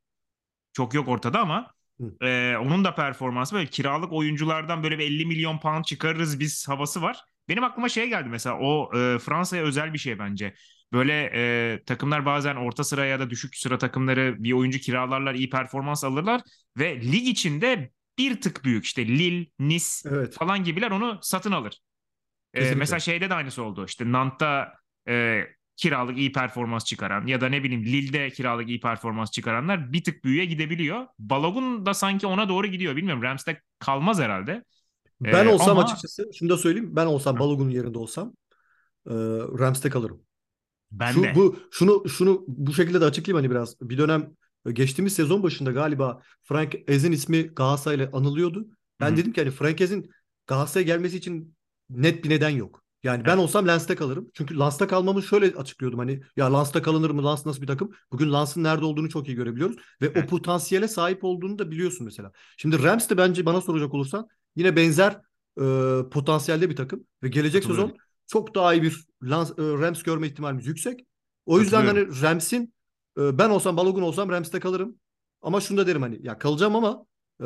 çok 0.73 0.93
yok 0.93 1.07
ortada 1.07 1.39
ama 1.39 1.73
e, 2.21 2.55
onun 2.61 2.83
da 2.83 2.95
performansı 2.95 3.55
böyle 3.55 3.67
kiralık 3.67 4.13
oyunculardan 4.13 4.83
böyle 4.83 4.99
bir 4.99 5.03
50 5.03 5.25
milyon 5.25 5.59
pound 5.59 5.85
çıkarırız 5.85 6.39
biz 6.39 6.67
havası 6.67 7.01
var. 7.01 7.23
Benim 7.49 7.63
aklıma 7.63 7.89
şey 7.89 8.09
geldi 8.09 8.29
mesela 8.29 8.57
o 8.59 8.97
e, 8.97 9.19
Fransa'ya 9.19 9.63
özel 9.63 9.93
bir 9.93 9.97
şey 9.97 10.19
bence. 10.19 10.53
Böyle 10.93 11.31
e, 11.33 11.83
takımlar 11.85 12.25
bazen 12.25 12.55
orta 12.55 12.83
sıra 12.83 13.05
ya 13.05 13.19
da 13.19 13.29
düşük 13.29 13.55
sıra 13.55 13.77
takımları 13.77 14.35
bir 14.43 14.51
oyuncu 14.53 14.79
kiralarlar, 14.79 15.33
iyi 15.35 15.49
performans 15.49 16.03
alırlar 16.03 16.41
ve 16.77 17.01
lig 17.01 17.27
içinde 17.27 17.91
bir 18.17 18.41
tık 18.41 18.63
büyük 18.65 18.85
işte 18.85 19.07
Lille, 19.07 19.47
Nice 19.59 19.85
Evet. 20.05 20.33
falan 20.33 20.63
gibiler 20.63 20.91
onu 20.91 21.19
satın 21.21 21.51
alır. 21.51 21.79
E, 22.53 22.75
mesela 22.75 22.99
şeyde 22.99 23.29
de 23.29 23.33
aynısı 23.33 23.63
oldu. 23.63 23.85
İşte 23.85 24.11
Nant'ta 24.11 24.73
e, 25.07 25.43
kiralık 25.77 26.17
iyi 26.17 26.31
performans 26.31 26.85
çıkaran 26.85 27.27
ya 27.27 27.41
da 27.41 27.49
ne 27.49 27.63
bileyim 27.63 27.85
Lille'de 27.85 28.29
kiralık 28.29 28.69
iyi 28.69 28.79
performans 28.79 29.31
çıkaranlar 29.31 29.93
bir 29.93 30.03
tık 30.03 30.23
büyüye 30.23 30.45
gidebiliyor. 30.45 31.05
Balogun 31.19 31.85
da 31.85 31.93
sanki 31.93 32.27
ona 32.27 32.49
doğru 32.49 32.67
gidiyor. 32.67 32.95
Bilmiyorum 32.95 33.23
Rams'te 33.23 33.61
kalmaz 33.79 34.19
herhalde. 34.19 34.63
Ben 35.21 35.45
E, 35.45 35.49
olsam 35.49 35.69
ama 35.77 35.83
açıkçası 35.83 36.29
şunu 36.33 36.49
da 36.49 36.57
söyleyeyim. 36.57 36.95
Ben 36.95 37.05
olsam 37.05 37.39
Balogun'un 37.39 37.69
yerinde 37.69 37.97
olsam 37.97 38.33
e, 39.07 39.13
Rams'te 39.59 39.89
kalırım. 39.89 40.21
Ben 40.91 41.13
Şu 41.13 41.21
de. 41.21 41.35
bu 41.35 41.55
şunu 41.71 42.09
şunu 42.09 42.43
bu 42.47 42.73
şekilde 42.73 43.01
de 43.01 43.05
açıklayayım 43.05 43.43
hani 43.45 43.51
biraz. 43.51 43.81
Bir 43.81 43.97
dönem 43.97 44.31
e, 44.65 44.71
geçtiğimiz 44.71 45.13
sezon 45.13 45.43
başında 45.43 45.71
galiba 45.71 46.21
Frank 46.43 46.75
Ez'in 46.87 47.11
ismi 47.11 47.41
Galatasaray'la 47.41 48.09
anılıyordu. 48.13 48.67
Ben 48.99 49.11
Hı. 49.11 49.17
dedim 49.17 49.33
ki 49.33 49.41
hani 49.41 49.51
Frank 49.51 49.81
Ez'in 49.81 50.11
Galatasaray'a 50.47 50.85
gelmesi 50.85 51.17
için 51.17 51.55
net 51.89 52.23
bir 52.23 52.29
neden 52.29 52.49
yok. 52.49 52.83
Yani 53.03 53.25
ben 53.25 53.37
Evet. 53.37 53.39
olsam 53.39 53.67
Lens'te 53.67 53.95
kalırım. 53.95 54.29
Çünkü 54.33 54.59
Lens'te 54.59 54.87
kalmamı 54.87 55.23
şöyle 55.23 55.45
açıklıyordum 55.55 55.99
hani 55.99 56.21
ya 56.37 56.57
Lens'te 56.57 56.81
kalınır 56.81 57.09
mı? 57.09 57.25
Lens 57.25 57.45
nasıl 57.45 57.61
bir 57.61 57.67
takım? 57.67 57.91
Bugün 58.11 58.33
Lens'in 58.33 58.63
nerede 58.63 58.85
olduğunu 58.85 59.09
çok 59.09 59.27
iyi 59.27 59.35
görebiliyoruz 59.35 59.75
ve 60.01 60.09
o 60.15 60.19
Evet. 60.19 60.29
potansiyele 60.29 60.87
sahip 60.87 61.23
olduğunu 61.23 61.59
da 61.59 61.71
biliyorsun 61.71 62.05
mesela. 62.05 62.31
Şimdi 62.57 62.83
Rams 62.83 63.09
de 63.09 63.17
bence 63.17 63.45
bana 63.45 63.61
soracak 63.61 63.93
olursan 63.93 64.27
yine 64.55 64.75
benzer 64.75 65.21
e, 65.61 65.63
potansiyelde 66.11 66.69
bir 66.69 66.75
takım 66.75 67.05
ve 67.23 67.27
gelecek 67.27 67.63
sezon 67.63 67.97
çok 68.31 68.55
daha 68.55 68.73
iyi 68.73 68.83
bir 68.83 68.91
e, 69.23 69.27
Rams 69.59 70.03
görme 70.03 70.27
ihtimalimiz 70.27 70.67
yüksek. 70.67 70.99
O 71.45 71.59
yüzden 71.59 71.85
hani 71.85 72.21
Rams'in 72.21 72.73
e, 73.19 73.37
ben 73.37 73.49
olsam 73.49 73.77
Balogun 73.77 74.01
olsam 74.01 74.29
Rams'te 74.29 74.59
kalırım. 74.59 74.95
Ama 75.41 75.61
şunu 75.61 75.77
da 75.77 75.87
derim 75.87 76.01
hani 76.01 76.19
ya 76.21 76.37
kalacağım 76.37 76.75
ama 76.75 77.05
e, 77.41 77.45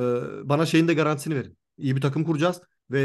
bana 0.49 0.65
şeyin 0.65 0.87
de 0.87 0.93
garantisini 0.93 1.35
verin. 1.35 1.57
İyi 1.77 1.95
bir 1.95 2.01
takım 2.01 2.23
kuracağız 2.23 2.61
ve 2.91 3.01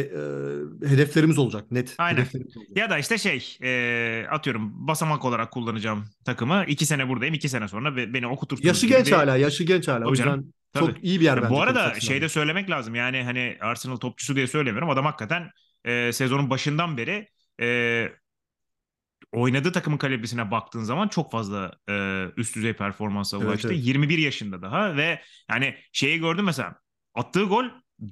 e, 0.84 0.88
hedeflerimiz 0.88 1.38
olacak. 1.38 1.70
Net 1.70 1.94
Aynen. 1.98 2.20
olacak. 2.20 2.42
Ya 2.76 2.90
da 2.90 2.98
işte 2.98 3.18
şey 3.18 3.56
e, 3.62 4.26
atıyorum 4.30 4.88
basamak 4.88 5.24
olarak 5.24 5.50
kullanacağım 5.50 6.04
takımı. 6.24 6.64
iki 6.68 6.86
sene 6.86 7.08
buradayım 7.08 7.34
iki 7.34 7.48
sene 7.48 7.68
sonra 7.68 7.96
be- 7.96 8.14
beni 8.14 8.26
okutursunuz 8.26 8.66
Yaşı 8.66 8.86
genç 8.86 9.06
bir- 9.06 9.12
hala, 9.12 9.36
yaşı 9.36 9.64
genç 9.64 9.88
hala. 9.88 10.04
O 10.04 10.08
Tabii 10.08 10.16
canım, 10.16 10.36
yüzden 10.40 10.52
tabii. 10.72 10.86
çok 10.94 11.04
iyi 11.04 11.20
bir 11.20 11.24
yer 11.24 11.36
Ya 11.36 11.42
bence. 11.42 11.54
bu 11.54 11.60
arada 11.62 12.00
şeyde 12.00 12.28
söylemek 12.28 12.70
lazım 12.70 12.94
yani 12.94 13.22
hani 13.22 13.56
Arsenal 13.60 13.96
topçusu 13.96 14.36
diye 14.36 14.46
söylemiyorum. 14.46 14.90
Adam 14.90 15.04
hakikaten 15.04 15.50
e, 15.84 16.12
sezonun 16.12 16.50
başından 16.50 16.96
beri 16.96 17.28
e, 17.60 18.12
oynadığı 19.32 19.72
takımın 19.72 19.98
kalibresine 19.98 20.50
baktığın 20.50 20.82
zaman 20.82 21.08
çok 21.08 21.30
fazla 21.30 21.72
e, 21.88 22.24
üst 22.36 22.56
düzey 22.56 22.72
performansa 22.72 23.36
Evet, 23.40 23.46
ulaştı. 23.46 23.68
evet. 23.68 23.84
21 23.86 24.18
yaşında 24.18 24.62
daha 24.62 24.96
ve 24.96 25.22
yani 25.50 25.74
şeyi 25.92 26.18
gördüm 26.20 26.44
mesela 26.44 26.76
attığı 27.14 27.44
gol 27.44 27.64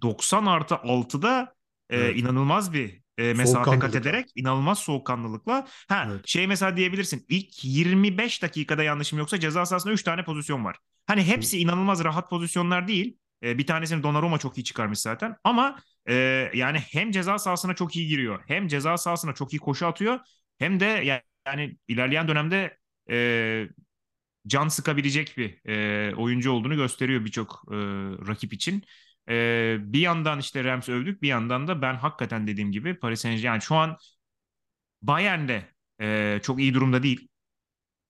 90 0.02 0.46
artı 0.46 0.74
6'da 0.76 1.54
e, 1.90 1.96
Evet. 2.00 2.16
inanılmaz 2.18 2.72
bir 2.72 3.02
e, 3.18 3.34
mesafe 3.34 3.78
kat 3.78 3.94
ederek 3.96 4.28
inanılmaz 4.34 4.78
soğukkanlılıkla. 4.78 5.66
Ha 5.88 6.08
Evet. 6.10 6.26
şey 6.28 6.46
mesela 6.46 6.76
diyebilirsin 6.76 7.26
ilk 7.28 7.64
25 7.64 8.42
dakikada 8.42 8.82
yanlışım 8.82 9.18
yoksa 9.18 9.40
ceza 9.40 9.66
sahasında 9.66 9.92
3 9.92 10.02
tane 10.02 10.24
pozisyon 10.24 10.64
var. 10.64 10.76
Hani 11.06 11.22
hepsi 11.24 11.58
inanılmaz 11.58 12.04
rahat 12.04 12.30
pozisyonlar 12.30 12.88
değil. 12.88 13.18
E, 13.42 13.58
bir 13.58 13.66
tanesini 13.66 14.02
Donnarumma 14.02 14.38
çok 14.38 14.58
iyi 14.58 14.64
çıkarmış 14.64 14.98
zaten. 14.98 15.36
Ama 15.44 15.78
e, 16.08 16.14
yani 16.54 16.78
hem 16.78 17.10
ceza 17.10 17.38
sahasına 17.38 17.74
çok 17.74 17.96
iyi 17.96 18.08
giriyor. 18.08 18.42
Hem 18.46 18.68
ceza 18.68 18.96
sahasına 18.96 19.34
çok 19.34 19.52
iyi 19.52 19.58
koşu 19.58 19.86
atıyor. 19.86 20.20
Hem 20.58 20.80
de 20.80 20.84
ya- 20.84 21.22
yani 21.46 21.76
ilerleyen 21.88 22.28
dönemde 22.28 22.78
e, 23.10 23.68
can 24.46 24.68
sıkabilecek 24.68 25.34
bir 25.36 25.68
e, 25.68 26.14
oyuncu 26.14 26.52
olduğunu 26.52 26.76
gösteriyor 26.76 27.24
birçok 27.24 27.64
e, 27.70 27.74
rakip 28.28 28.52
için. 28.52 28.82
E, 29.28 29.76
bir 29.80 30.00
yandan 30.00 30.38
işte 30.38 30.64
Rams 30.64 30.88
övdük, 30.88 31.22
bir 31.22 31.28
yandan 31.28 31.68
da 31.68 31.82
ben 31.82 31.94
hakikaten 31.94 32.46
dediğim 32.46 32.72
gibi 32.72 32.94
Paris 32.94 33.20
Saint-Germain 33.20 33.52
yani 33.54 33.62
şu 33.62 33.74
an 33.74 33.96
Bayern'de 35.02 35.64
e, 36.00 36.40
çok 36.42 36.60
iyi 36.60 36.74
durumda 36.74 37.02
değil. 37.02 37.28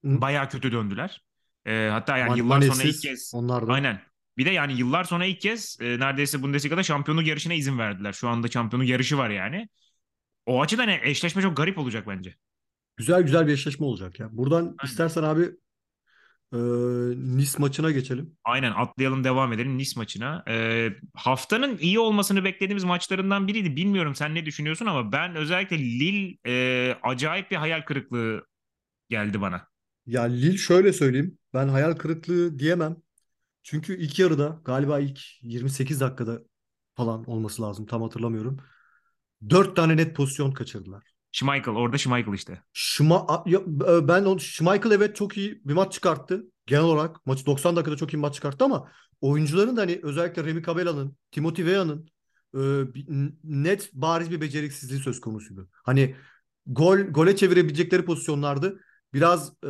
Hı. 0.04 0.20
Bayağı 0.20 0.49
kötü 0.49 0.73
döndüler. 0.73 1.25
E, 1.66 1.88
hatta 1.92 2.16
yani 2.18 2.28
Man- 2.28 2.37
yıllar 2.37 2.61
sonra 2.62 2.82
ilk 2.82 3.00
kez 3.02 3.32
onlar 3.35 3.66
da. 3.66 3.73
aynen. 3.73 4.08
Bir 4.38 4.47
de 4.47 4.50
yani 4.50 4.78
yıllar 4.78 5.04
sonra 5.04 5.25
ilk 5.25 5.40
kez 5.40 5.78
e, 5.80 6.00
neredeyse 6.00 6.42
Bundesliga'da 6.42 6.83
şampiyonluk 6.83 7.26
yarışına 7.26 7.54
izin 7.54 7.78
verdiler. 7.78 8.12
Şu 8.12 8.28
anda 8.28 8.49
şampiyonluk 8.49 8.88
yarışı 8.88 9.18
var 9.18 9.30
yani. 9.30 9.68
O 10.47 10.62
açıdan 10.62 10.88
eşleşme 10.88 11.42
çok 11.42 11.57
garip 11.57 11.78
olacak 11.78 12.04
bence. 12.09 12.35
Güzel 12.97 13.23
güzel 13.23 13.47
bir 13.47 13.52
eşleşme 13.52 13.87
olacak 13.87 14.21
ya. 14.21 14.28
Buradan 14.33 14.62
Aynen. 14.62 14.76
istersen 14.85 15.23
abi 15.23 15.42
e, 16.52 16.59
Nice 17.37 17.50
maçına 17.59 17.90
geçelim. 17.90 18.37
Aynen 18.45 18.73
atlayalım 18.73 19.25
devam 19.25 19.52
edelim 19.52 19.78
Nice 19.78 19.92
maçına. 19.97 20.45
Ee, 20.49 20.90
haftanın 21.14 21.78
iyi 21.78 21.99
olmasını 21.99 22.45
beklediğimiz 22.45 22.85
maçlarından 22.85 23.49
biriydi. 23.49 23.76
Bilmiyorum 23.76 24.14
sen 24.14 24.35
ne 24.35 24.47
düşünüyorsun 24.47 24.87
ama 24.87 25.12
ben 25.12 25.37
özellikle 25.37 25.78
Lille 25.78 26.37
e, 26.47 26.97
acayip 27.02 27.50
bir 27.50 27.57
hayal 27.57 27.83
kırıklığı 27.83 28.47
geldi 29.11 29.40
bana. 29.40 29.68
Ya 30.07 30.23
Lille 30.23 30.57
şöyle 30.57 30.92
söyleyeyim. 30.92 31.38
Ben 31.54 31.68
hayal 31.68 31.92
kırıklığı 31.92 32.59
diyemem. 32.59 32.97
Çünkü 33.70 33.96
ilk 33.96 34.18
yarıda 34.18 34.60
galiba 34.64 35.00
ilk 35.00 35.20
28 35.42 36.00
dakikada 36.00 36.42
falan 36.94 37.25
olması 37.30 37.62
lazım. 37.62 37.87
Tam 37.87 38.02
hatırlamıyorum. 38.02 38.56
4 39.50 39.76
tane 39.76 39.96
net 39.96 40.16
pozisyon 40.16 40.52
kaçırdılar. 40.52 41.04
Schmeichel 41.32 41.75
orada 41.75 41.98
Schmeichel 41.98 42.32
işte. 42.32 42.62
Şma, 42.72 43.44
ya, 43.46 43.60
e, 43.88 44.08
ben 44.08 44.25
o 44.25 44.38
Schmeichel 44.38 44.90
evet 44.90 45.16
çok 45.16 45.37
iyi 45.37 45.60
bir 45.64 45.72
maç 45.72 45.92
çıkarttı. 45.92 46.44
Genel 46.66 46.82
olarak 46.82 47.26
maçı 47.26 47.46
90 47.46 47.76
dakikada 47.76 47.96
çok 47.96 48.12
iyi 48.12 48.16
bir 48.16 48.22
maç 48.22 48.34
çıkarttı 48.34 48.64
ama 48.64 48.92
oyuncuların 49.20 49.76
da 49.76 49.80
hani 49.80 50.00
özellikle 50.02 50.44
Remy 50.44 50.62
Cabella'nın, 50.62 51.16
Timothy 51.30 51.66
Weah'nın 51.66 52.10
e, 52.54 52.60
net 53.44 53.90
bariz 53.92 54.30
bir 54.30 54.40
beceriksizliği 54.40 55.00
söz 55.00 55.20
konusuydu. 55.20 55.68
Hani 55.72 56.16
gol 56.66 56.98
gole 56.98 57.37
çevirebilecekleri 57.37 58.04
pozisyonlardı. 58.04 58.80
Biraz 59.14 59.52
e, 59.64 59.68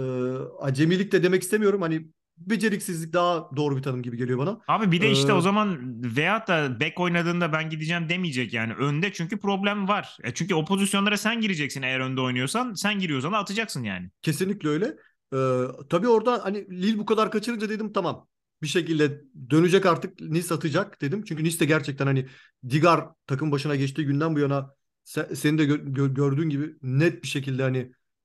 acemilik 0.61 1.13
de 1.13 1.23
demek 1.23 1.43
istemiyorum. 1.43 1.83
Hani 1.83 2.09
beceriksizlik 2.41 3.13
daha 3.13 3.57
doğru 3.57 3.77
bir 3.77 3.83
tanım 3.83 4.03
gibi 4.03 4.17
geliyor 4.17 4.39
bana. 4.39 4.61
Abi 4.69 4.93
bir 4.93 5.01
de 5.01 5.11
işte 5.11 5.33
ee, 5.33 5.35
o 5.35 5.41
zaman 5.41 5.79
veyahut 6.17 6.49
da 6.49 6.81
back 6.81 7.01
oynadığında 7.01 7.53
ben 7.53 7.71
gideceğim 7.71 8.09
demeyecek 8.09 8.53
yani. 8.53 8.75
Önde 8.75 9.13
çünkü 9.13 9.39
problem 9.39 9.89
var. 9.89 10.17
E 10.25 10.35
çünkü 10.35 10.55
o 10.55 10.65
pozisyonlara 10.65 11.17
sen 11.17 11.41
gireceksin 11.41 11.83
eğer 11.83 12.01
önde 12.01 12.21
oynuyorsan. 12.21 12.75
Sen 12.75 12.99
giriyorsan 12.99 13.33
atacaksın 13.33 13.83
yani. 13.83 14.11
Kesinlikle 14.23 14.69
öyle. 14.69 14.97
Ee, 15.35 15.63
tabii 15.91 16.09
orada 16.09 16.45
hani 16.45 16.71
Lille 16.71 16.99
bu 16.99 17.07
kadar 17.07 17.31
kaçırınca 17.31 17.69
dedim 17.69 17.93
tamam. 17.93 18.29
Bir 18.63 18.67
şekilde 18.67 19.21
dönecek 19.51 19.87
artık 19.87 20.21
Nice 20.21 20.55
atacak 20.55 21.01
dedim. 21.01 21.25
Çünkü 21.25 21.45
Nice 21.45 21.61
de 21.61 21.65
gerçekten 21.65 22.07
hani 22.07 22.27
Digar 22.69 23.07
takım 23.27 23.53
başına 23.53 23.77
geçtiği 23.77 24.07
günden 24.07 24.35
bu 24.35 24.39
yana 24.39 24.71
sen, 25.05 25.35
senin 25.35 25.59
de 25.59 25.65
gö- 25.65 26.15
gördüğün 26.15 26.51
gibi 26.51 26.75
net 26.83 27.23
bir 27.23 27.29
şekilde 27.29 27.63
hani 27.63 27.79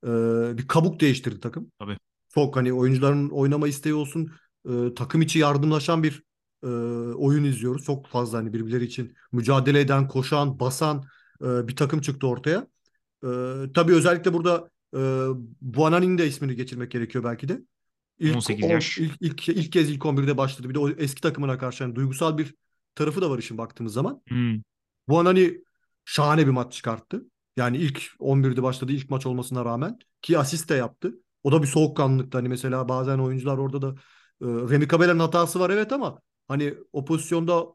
e, 0.04 0.10
bir 0.58 0.68
kabuk 0.68 1.00
değiştirdi 1.00 1.40
takım. 1.40 1.72
Tabii 1.80 1.98
çok 2.34 2.56
hani 2.56 2.74
oyuncuların 2.74 3.30
oynama 3.30 3.68
isteği 3.68 3.94
olsun 3.94 4.32
e, 4.70 4.94
takım 4.96 5.22
içi 5.22 5.40
yardımlaşan 5.40 6.04
bir 6.04 6.24
e, 6.64 6.68
oyun 7.16 7.44
izliyoruz. 7.44 7.86
Çok 7.86 8.08
fazla 8.08 8.38
hani 8.38 8.54
birbirleri 8.54 8.84
için 8.84 9.16
mücadele 9.32 9.80
eden, 9.80 10.08
koşan, 10.08 10.60
basan 10.60 11.04
e, 11.42 11.68
bir 11.68 11.76
takım 11.76 12.02
çıktı 12.02 12.28
ortaya. 12.28 12.68
E, 13.24 13.30
tabii 13.74 13.94
özellikle 13.94 14.34
burada 14.34 14.70
e, 14.96 15.28
Buanani'nin 15.62 16.18
de 16.18 16.28
ismini 16.28 16.56
geçirmek 16.56 16.92
gerekiyor 16.92 17.24
belki 17.24 17.48
de. 17.48 17.62
İlk, 18.20 18.36
18 18.36 18.70
yaş. 18.70 19.00
O, 19.00 19.04
ilk, 19.04 19.22
ilk, 19.22 19.50
ilk 19.50 19.72
kez 19.72 19.90
ilk 19.90 20.06
11'de 20.06 20.38
başladı. 20.38 20.70
Bir 20.70 20.74
de 20.74 20.80
o 20.80 20.90
eski 20.90 21.22
takımına 21.22 21.58
karşı 21.58 21.84
yani 21.84 21.96
duygusal 21.96 22.38
bir 22.38 22.56
tarafı 22.96 23.22
da 23.22 23.30
var 23.30 23.40
işin 23.40 23.58
baktığımız 23.58 23.94
zaman. 23.94 24.22
Hmm. 24.28 24.62
Buanani 25.08 25.62
şahane 26.06 26.46
bir 26.46 26.52
maç 26.52 26.74
çıkarttı. 26.74 27.26
Yani 27.58 27.78
ilk 27.78 28.02
11'de 28.20 28.64
başladı 28.64 28.92
ilk 28.92 29.10
maç 29.10 29.26
olmasına 29.26 29.66
rağmen 29.66 30.00
ki 30.22 30.38
asist 30.38 30.70
de 30.70 30.76
yaptı. 30.76 31.16
O 31.44 31.52
da 31.52 31.62
bir 31.62 31.68
soğukkanlılıkta. 31.68 32.38
Hani 32.38 32.50
mesela 32.50 32.90
bazen 32.90 33.20
oyuncular 33.20 33.58
orada 33.58 33.82
da 33.82 33.96
e, 34.42 34.46
Remy 34.46 34.88
Cabella'nın 34.88 35.20
hatası 35.20 35.60
var 35.60 35.70
evet 35.70 35.92
ama 35.92 36.22
hani 36.48 36.74
o 36.94 37.06
pozisyonda 37.06 37.66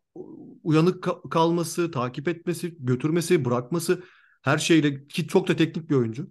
uyanık 0.63 1.09
kalması, 1.31 1.91
takip 1.91 2.29
etmesi, 2.29 2.77
götürmesi, 2.79 3.45
bırakması 3.45 4.03
her 4.43 4.59
şeyle 4.59 5.07
ki 5.07 5.29
çok 5.29 5.49
da 5.49 5.57
teknik 5.57 5.91
bir 5.91 5.95
oyuncu. 5.95 6.31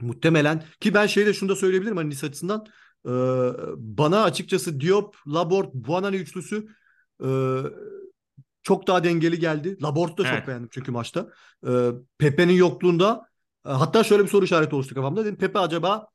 Muhtemelen 0.00 0.64
ki 0.80 0.94
ben 0.94 1.06
şeyde 1.06 1.32
şunu 1.32 1.48
da 1.48 1.56
söyleyebilirim 1.56 1.96
hani 1.96 2.10
Nice 2.10 2.26
açısından 2.26 2.66
e, 3.06 3.10
bana 3.76 4.22
açıkçası 4.22 4.80
Diop, 4.80 5.16
Labort, 5.26 5.74
Buanani 5.74 6.16
üçlüsü 6.16 6.68
e, 7.24 7.28
çok 8.62 8.86
daha 8.86 9.04
dengeli 9.04 9.38
geldi. 9.38 9.82
Labort'u 9.82 10.24
da 10.24 10.28
evet. 10.28 10.38
çok 10.38 10.48
beğendim 10.48 10.68
çünkü 10.72 10.92
maçta. 10.92 11.28
E, 11.66 11.90
Pepe'nin 12.18 12.52
yokluğunda 12.52 13.28
e, 13.66 13.70
hatta 13.70 14.04
şöyle 14.04 14.22
bir 14.22 14.28
soru 14.28 14.44
işareti 14.44 14.74
oluştu 14.74 14.94
kafamda. 14.94 15.24
Dedim 15.24 15.36
Pepe 15.36 15.58
acaba 15.58 16.08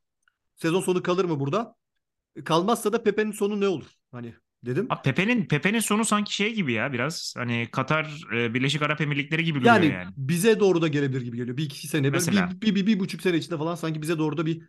Sezon 0.56 0.80
sonu 0.80 1.02
kalır 1.02 1.24
mı 1.24 1.40
burada? 1.40 1.76
Kalmazsa 2.44 2.92
da 2.92 3.02
Pepe'nin 3.02 3.32
sonu 3.32 3.60
ne 3.60 3.68
olur? 3.68 3.86
Hani 4.12 4.34
dedim. 4.64 4.88
Pepe'nin 5.04 5.46
Pepe'nin 5.46 5.80
sonu 5.80 6.04
sanki 6.04 6.34
şey 6.34 6.54
gibi 6.54 6.72
ya 6.72 6.92
biraz 6.92 7.34
hani 7.36 7.68
Katar 7.72 8.24
e, 8.36 8.54
Birleşik 8.54 8.82
Arap 8.82 9.00
Emirlikleri 9.00 9.44
gibi 9.44 9.66
yani. 9.66 9.86
Yani 9.86 10.10
bize 10.16 10.60
doğru 10.60 10.82
da 10.82 10.88
gelebilir 10.88 11.22
gibi 11.22 11.36
geliyor. 11.36 11.56
Bir 11.56 11.64
iki 11.64 11.88
sene 11.88 12.10
Mesela. 12.10 12.50
Bir, 12.50 12.60
bir, 12.60 12.74
bir, 12.74 12.86
bir, 12.86 13.00
buçuk 13.00 13.22
sene 13.22 13.36
içinde 13.36 13.58
falan 13.58 13.74
sanki 13.74 14.02
bize 14.02 14.18
doğru 14.18 14.36
da 14.36 14.46
bir 14.46 14.62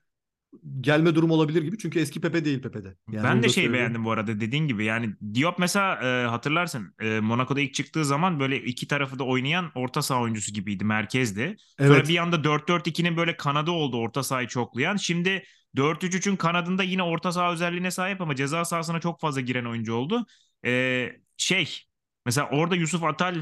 gelme 0.82 1.16
durum 1.16 1.32
olabilir 1.32 1.62
gibi. 1.62 1.78
Çünkü 1.78 2.00
eski 2.00 2.22
Pepe 2.22 2.46
değil 2.46 2.62
Pepe'de. 2.62 2.96
Yani 3.12 3.24
ben 3.24 3.44
de 3.44 3.50
şey 3.50 3.74
beğendim 3.74 4.06
bu 4.06 4.12
arada 4.12 4.40
dediğin 4.40 4.68
gibi. 4.68 4.86
Yani 4.86 5.14
Diop 5.34 5.60
mesela 5.60 5.96
e, 5.96 6.28
hatırlarsın 6.28 6.94
e, 7.00 7.20
Monaco'da 7.20 7.62
ilk 7.62 7.74
çıktığı 7.74 8.06
zaman 8.06 8.40
böyle 8.40 8.64
iki 8.64 8.88
tarafı 8.88 9.20
da 9.20 9.24
oynayan 9.24 9.72
orta 9.76 10.02
saha 10.02 10.22
oyuncusu 10.22 10.54
gibiydi. 10.54 10.86
Merkezdi. 10.86 11.56
Evet. 11.80 11.92
Sonra 11.92 12.08
bir 12.08 12.18
anda 12.18 12.36
4-4-2'nin 12.36 13.18
böyle 13.18 13.38
kanadı 13.38 13.72
oldu 13.72 13.98
orta 13.98 14.24
sahayı 14.24 14.48
çoklayan. 14.48 14.96
Şimdi 14.96 15.44
4-3-3'ün 15.76 16.36
kanadında 16.36 16.84
yine 16.84 17.04
orta 17.04 17.32
saha 17.32 17.52
özelliğine 17.54 17.92
sahip 17.92 18.22
ama 18.22 18.36
ceza 18.36 18.66
sahasına 18.66 19.00
çok 19.00 19.20
fazla 19.20 19.42
giren 19.42 19.66
oyuncu 19.66 19.94
oldu. 19.94 20.26
Ee, 20.66 21.12
şey 21.38 21.84
mesela 22.26 22.50
orada 22.52 22.76
Yusuf 22.76 23.04
Atal 23.04 23.36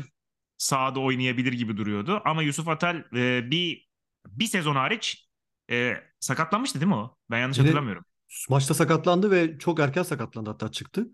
sahada 0.58 1.00
oynayabilir 1.00 1.54
gibi 1.54 1.78
duruyordu 1.78 2.22
ama 2.26 2.43
Yusuf 2.43 2.67
Atal 2.67 3.04
e, 3.15 3.52
bir 3.52 3.88
bir 4.28 4.46
sezon 4.46 4.76
hariç 4.76 5.28
e, 5.72 5.93
sakatlanmıştı 6.19 6.80
değil 6.80 6.89
mi 6.89 6.96
o? 6.96 7.17
Ben 7.32 7.39
yanlış 7.39 7.58
Yine 7.58 7.67
hatırlamıyorum. 7.67 8.06
Maçta 8.50 8.74
sakatlandı 8.74 9.32
ve 9.32 9.58
çok 9.60 9.80
erken 9.80 10.04
sakatlandı 10.04 10.50
hatta 10.50 10.72
çıktı. 10.72 11.08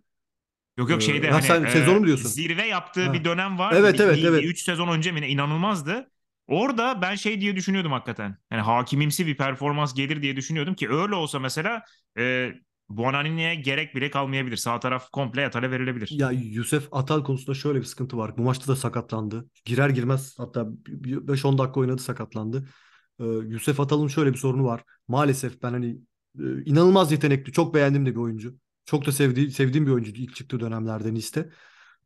Yok 0.78 0.90
yok 0.90 1.02
şeyde 1.02 1.28
ee, 1.28 1.32
hani 1.32 1.44
sen, 1.44 1.64
e, 1.64 1.72
sezonu 1.72 2.06
diyorsun? 2.06 2.30
Zirve 2.30 2.66
yaptığı 2.66 3.06
ha. 3.06 3.14
bir 3.14 3.24
dönem 3.24 3.60
var. 3.60 3.74
Evet 3.74 3.94
bir, 3.94 4.00
evet 4.00 4.18
bir, 4.18 4.24
evet. 4.24 4.44
3 4.44 4.64
sezon 4.64 4.88
önce 4.88 5.12
mi 5.12 5.28
inanılmazdı. 5.28 6.12
Orada 6.50 7.02
ben 7.02 7.16
şey 7.16 7.42
diye 7.42 7.56
düşünüyordum 7.56 7.92
hakikaten. 7.92 8.38
Yani 8.52 8.62
hakimimsi 8.62 9.28
bir 9.28 9.38
performans 9.38 9.94
gelir 9.94 10.22
diye 10.22 10.36
düşünüyordum 10.36 10.74
ki 10.74 10.90
öyle 10.90 11.16
olsa 11.16 11.40
mesela 11.40 11.84
e, 12.18 12.52
Buonanini'ye 12.90 13.56
gerek 13.56 13.96
bile 13.96 14.12
kalmayabilir. 14.12 14.58
Sağ 14.58 14.80
taraf 14.80 15.10
komple 15.12 15.46
Atal'a 15.46 15.72
verilebilir. 15.72 16.10
Ya 16.12 16.32
Yusuf 16.32 16.88
Atal 16.92 17.24
konusunda 17.24 17.54
şöyle 17.54 17.80
bir 17.80 17.86
sıkıntı 17.86 18.18
var. 18.18 18.38
Bu 18.38 18.42
maçta 18.42 18.68
da 18.68 18.76
sakatlandı. 18.76 19.50
Girer 19.66 19.90
girmez 19.90 20.36
hatta 20.38 20.68
5-10 20.88 21.58
dakika 21.58 21.80
oynadı 21.80 22.02
sakatlandı. 22.02 22.68
Ee, 23.20 23.24
Yusuf 23.26 23.80
Atal'ın 23.80 24.08
şöyle 24.08 24.34
bir 24.34 24.38
sorunu 24.38 24.64
var. 24.66 24.84
Maalesef 25.08 25.64
ben 25.64 25.72
hani 25.72 25.98
e, 26.40 26.64
inanılmaz 26.66 27.12
yetenekli, 27.12 27.52
çok 27.52 27.76
beğendim 27.76 28.06
de 28.06 28.12
bir 28.12 28.20
oyuncu. 28.20 28.56
Çok 28.86 29.06
da 29.06 29.12
sevdiğim, 29.12 29.52
sevdiğim 29.52 29.86
bir 29.86 29.92
oyuncu 29.92 30.12
ilk 30.12 30.36
çıktığı 30.36 30.60
dönemlerden 30.60 31.16
iste. 31.16 31.40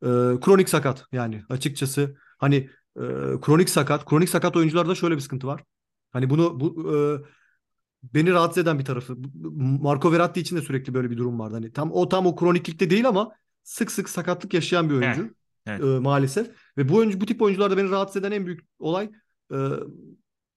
Ee, 0.03 0.07
kronik 0.41 0.69
sakat 0.69 1.05
yani 1.11 1.43
açıkçası 1.49 2.15
hani 2.37 2.69
e, 2.97 3.03
kronik 3.41 3.69
sakat. 3.69 4.05
Kronik 4.05 4.29
sakat 4.29 4.55
oyuncularda 4.55 4.95
şöyle 4.95 5.15
bir 5.15 5.21
sıkıntı 5.21 5.47
var. 5.47 5.63
Hani 6.11 6.29
bunu 6.29 6.59
bu 6.59 6.95
e, 6.95 6.97
beni 8.03 8.31
rahatsız 8.31 8.63
eden 8.63 8.79
bir 8.79 8.85
tarafı. 8.85 9.17
Marco 9.81 10.11
Verratti 10.11 10.39
için 10.39 10.55
de 10.55 10.61
sürekli 10.61 10.93
böyle 10.93 11.11
bir 11.11 11.17
durum 11.17 11.39
vardı. 11.39 11.55
Hani 11.55 11.73
tam 11.73 11.91
o 11.91 12.09
tam 12.09 12.25
o 12.25 12.35
kroniklikte 12.35 12.89
değil 12.89 13.07
ama 13.07 13.31
sık 13.63 13.91
sık 13.91 14.09
sakatlık 14.09 14.53
yaşayan 14.53 14.89
bir 14.89 14.95
oyuncu. 14.95 15.21
Evet. 15.21 15.33
Evet. 15.65 15.81
E, 15.81 15.85
maalesef. 15.85 16.49
Ve 16.77 16.89
bu 16.89 16.95
oyuncu 16.95 17.21
bu 17.21 17.25
tip 17.25 17.41
oyuncularda 17.41 17.77
beni 17.77 17.89
rahatsız 17.89 18.15
eden 18.15 18.31
en 18.31 18.45
büyük 18.45 18.61
olay 18.79 19.11
e, 19.53 19.57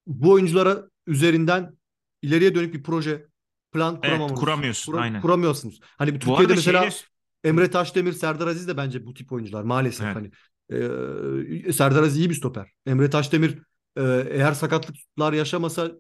bu 0.07 0.31
oyunculara 0.31 0.91
üzerinden 1.07 1.77
ileriye 2.23 2.55
dönük 2.55 2.75
bir 2.75 2.83
proje 2.83 3.27
plan 3.73 3.99
evet, 4.03 4.35
kuramıyorsun. 4.35 4.93
Kur, 4.93 4.99
aynen. 4.99 5.21
Kuramıyorsunuz. 5.21 5.81
Hani 5.99 6.15
bir 6.15 6.21
Türkiye'de 6.21 6.55
mesela 6.55 6.91
şeyde... 6.91 7.07
Emre 7.45 7.71
Taşdemir, 7.71 8.13
Serdar 8.13 8.47
Aziz 8.47 8.69
de 8.69 8.77
bence 8.77 9.07
bu 9.07 9.15
tip 9.15 9.33
oyuncular 9.33 9.63
maalesef 9.63 10.07
evet. 10.07 10.17
hani 10.17 10.31
ee, 10.73 11.73
Serdar 11.73 12.03
Aziz 12.03 12.19
iyi 12.19 12.31
bir 12.31 12.35
stoper. 12.35 12.71
Emre 12.87 13.11
Taşdemir 13.11 13.59
e, 13.97 14.03
eğer 14.31 14.53
sakatlıklar 14.53 15.33
yaşamasa 15.33 15.91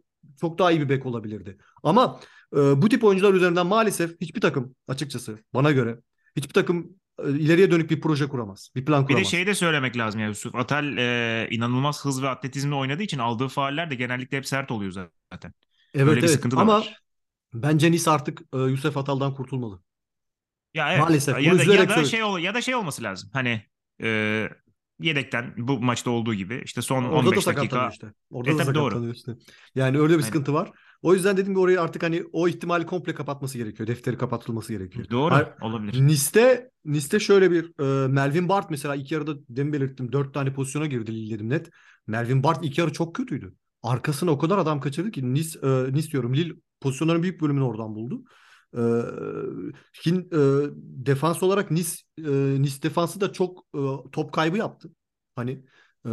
çok 0.40 0.58
daha 0.58 0.72
iyi 0.72 0.80
bir 0.80 0.88
bek 0.88 1.06
olabilirdi. 1.06 1.58
Ama 1.82 2.20
e, 2.56 2.82
bu 2.82 2.88
tip 2.88 3.04
oyuncular 3.04 3.34
üzerinden 3.34 3.66
maalesef 3.66 4.20
hiçbir 4.20 4.40
takım 4.40 4.74
açıkçası 4.88 5.38
bana 5.54 5.72
göre 5.72 5.98
hiçbir 6.36 6.52
takım 6.52 6.90
e, 7.24 7.30
ileriye 7.30 7.70
dönük 7.70 7.90
bir 7.90 8.00
proje 8.00 8.28
kuramaz. 8.28 8.70
Bir 8.74 8.84
plan 8.84 9.06
kuramaz. 9.06 9.20
Bir 9.20 9.26
de 9.26 9.30
şey 9.30 9.46
de 9.46 9.54
söylemek 9.54 9.96
lazım 9.96 10.20
ya 10.20 10.26
Yusuf. 10.26 10.54
Atal 10.54 10.98
e, 10.98 11.48
inanılmaz 11.50 12.04
hız 12.04 12.22
ve 12.22 12.28
atletizmle 12.28 12.74
oynadığı 12.74 13.02
için 13.02 13.18
aldığı 13.18 13.48
fauller 13.48 13.90
de 13.90 13.94
genellikle 13.94 14.36
hep 14.36 14.46
sert 14.46 14.70
oluyor 14.70 14.92
zaten. 15.32 15.52
Evet 15.94 16.06
Böyle 16.06 16.12
evet 16.12 16.22
bir 16.22 16.28
sıkıntı 16.28 16.56
ama 16.56 16.78
var. 16.78 17.00
bence 17.54 17.92
Nice 17.92 18.10
artık 18.10 18.42
e, 18.54 18.58
Yusuf 18.58 18.96
Atal'dan 18.96 19.34
kurtulmalı. 19.34 19.80
Ya 20.74 20.92
evet. 20.92 21.00
Maalesef. 21.00 21.42
Ya 21.42 21.58
da, 21.58 21.74
ya 21.74 21.88
da 21.88 22.04
şey 22.04 22.22
ol 22.22 22.38
ya 22.38 22.54
da 22.54 22.62
şey 22.62 22.74
olması 22.74 23.02
lazım. 23.02 23.30
Hani 23.32 23.62
e, 24.02 24.48
yedekten 25.00 25.54
bu 25.56 25.80
maçta 25.80 26.10
olduğu 26.10 26.34
gibi 26.34 26.62
işte 26.64 26.82
son 26.82 27.04
Orada 27.04 27.28
15 27.28 27.46
da 27.46 27.56
dakika. 27.56 27.88
Işte. 27.88 28.12
Orada 28.30 28.50
e, 28.50 28.58
da 28.58 28.64
sakatlanıyor 28.64 29.14
işte. 29.14 29.32
Yani 29.74 29.98
öyle 29.98 30.08
bir 30.08 30.14
Aynen. 30.14 30.26
sıkıntı 30.26 30.54
var. 30.54 30.70
O 31.02 31.14
yüzden 31.14 31.36
dedim 31.36 31.54
ki 31.54 31.60
orayı 31.60 31.80
artık 31.80 32.02
hani 32.02 32.24
o 32.32 32.48
ihtimali 32.48 32.86
komple 32.86 33.14
kapatması 33.14 33.58
gerekiyor. 33.58 33.86
Defteri 33.86 34.18
kapatılması 34.18 34.72
gerekiyor. 34.72 35.06
Doğru 35.10 35.34
yani, 35.34 35.46
olabilir. 35.60 36.06
Nice'de, 36.06 36.70
Nice'de 36.84 37.20
şöyle 37.20 37.50
bir 37.50 37.64
e, 37.80 38.08
Melvin 38.08 38.48
Bart 38.48 38.70
mesela 38.70 38.94
ilk 38.94 39.12
yarıda 39.12 39.34
demin 39.48 39.72
belirttim. 39.72 40.12
Dört 40.12 40.34
tane 40.34 40.52
pozisyona 40.52 40.86
girdi 40.86 41.30
dedim 41.30 41.48
net. 41.48 41.70
Melvin 42.06 42.42
Bart 42.42 42.64
ilk 42.64 42.78
yarı 42.78 42.92
çok 42.92 43.14
kötüydü. 43.14 43.54
Arkasına 43.82 44.30
o 44.30 44.38
kadar 44.38 44.58
adam 44.58 44.80
kaçırdı 44.80 45.10
ki 45.10 45.34
Nice, 45.34 45.58
e, 45.62 45.92
Nice 45.92 46.10
diyorum 46.10 46.34
Lille 46.34 46.54
pozisyonların 46.80 47.22
büyük 47.22 47.40
bölümünü 47.40 47.64
oradan 47.64 47.94
buldu. 47.94 48.24
E, 48.74 48.80
Hin, 50.06 50.28
e, 50.32 50.38
defans 51.06 51.42
olarak 51.42 51.70
Nice, 51.70 51.90
e, 52.18 52.30
Nice 52.62 52.82
defansı 52.82 53.20
da 53.20 53.32
çok 53.32 53.64
e, 53.74 53.80
top 54.12 54.32
kaybı 54.32 54.58
yaptı. 54.58 54.90
Hani 55.36 55.64
e, 56.06 56.10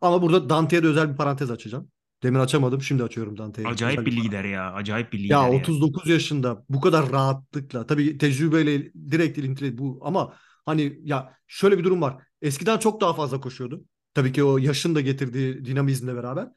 ama 0.00 0.22
burada 0.22 0.48
Dante'ye 0.50 0.82
de 0.82 0.86
özel 0.86 1.12
bir 1.12 1.16
parantez 1.16 1.50
açacağım. 1.50 1.88
Demin 2.22 2.38
açamadım. 2.38 2.82
Şimdi 2.82 3.02
açıyorum 3.02 3.38
Dante'ye. 3.38 3.68
Acayip 3.68 4.06
bir 4.06 4.16
lider 4.16 4.44
ya. 4.44 4.72
Acayip 4.72 5.12
bir 5.12 5.18
lider 5.18 5.34
ya. 5.34 5.50
39 5.50 6.06
ya. 6.08 6.14
yaşında 6.14 6.64
bu 6.68 6.80
kadar 6.80 7.12
rahatlıkla. 7.12 7.86
Tabii 7.86 8.18
tecrübeyle 8.18 8.92
direkt 9.10 9.38
ilintili 9.38 9.78
bu 9.78 10.00
ama 10.02 10.34
hani 10.66 10.98
ya 11.04 11.36
şöyle 11.46 11.78
bir 11.78 11.84
durum 11.84 12.02
var. 12.02 12.22
Eskiden 12.42 12.78
çok 12.78 13.00
daha 13.00 13.14
fazla 13.14 13.40
koşuyordu. 13.40 13.84
Tabii 14.14 14.32
ki 14.32 14.44
o 14.44 14.58
yaşın 14.58 14.94
da 14.94 15.00
getirdiği 15.00 15.64
dinamizmle 15.64 16.14
beraber. 16.14 16.48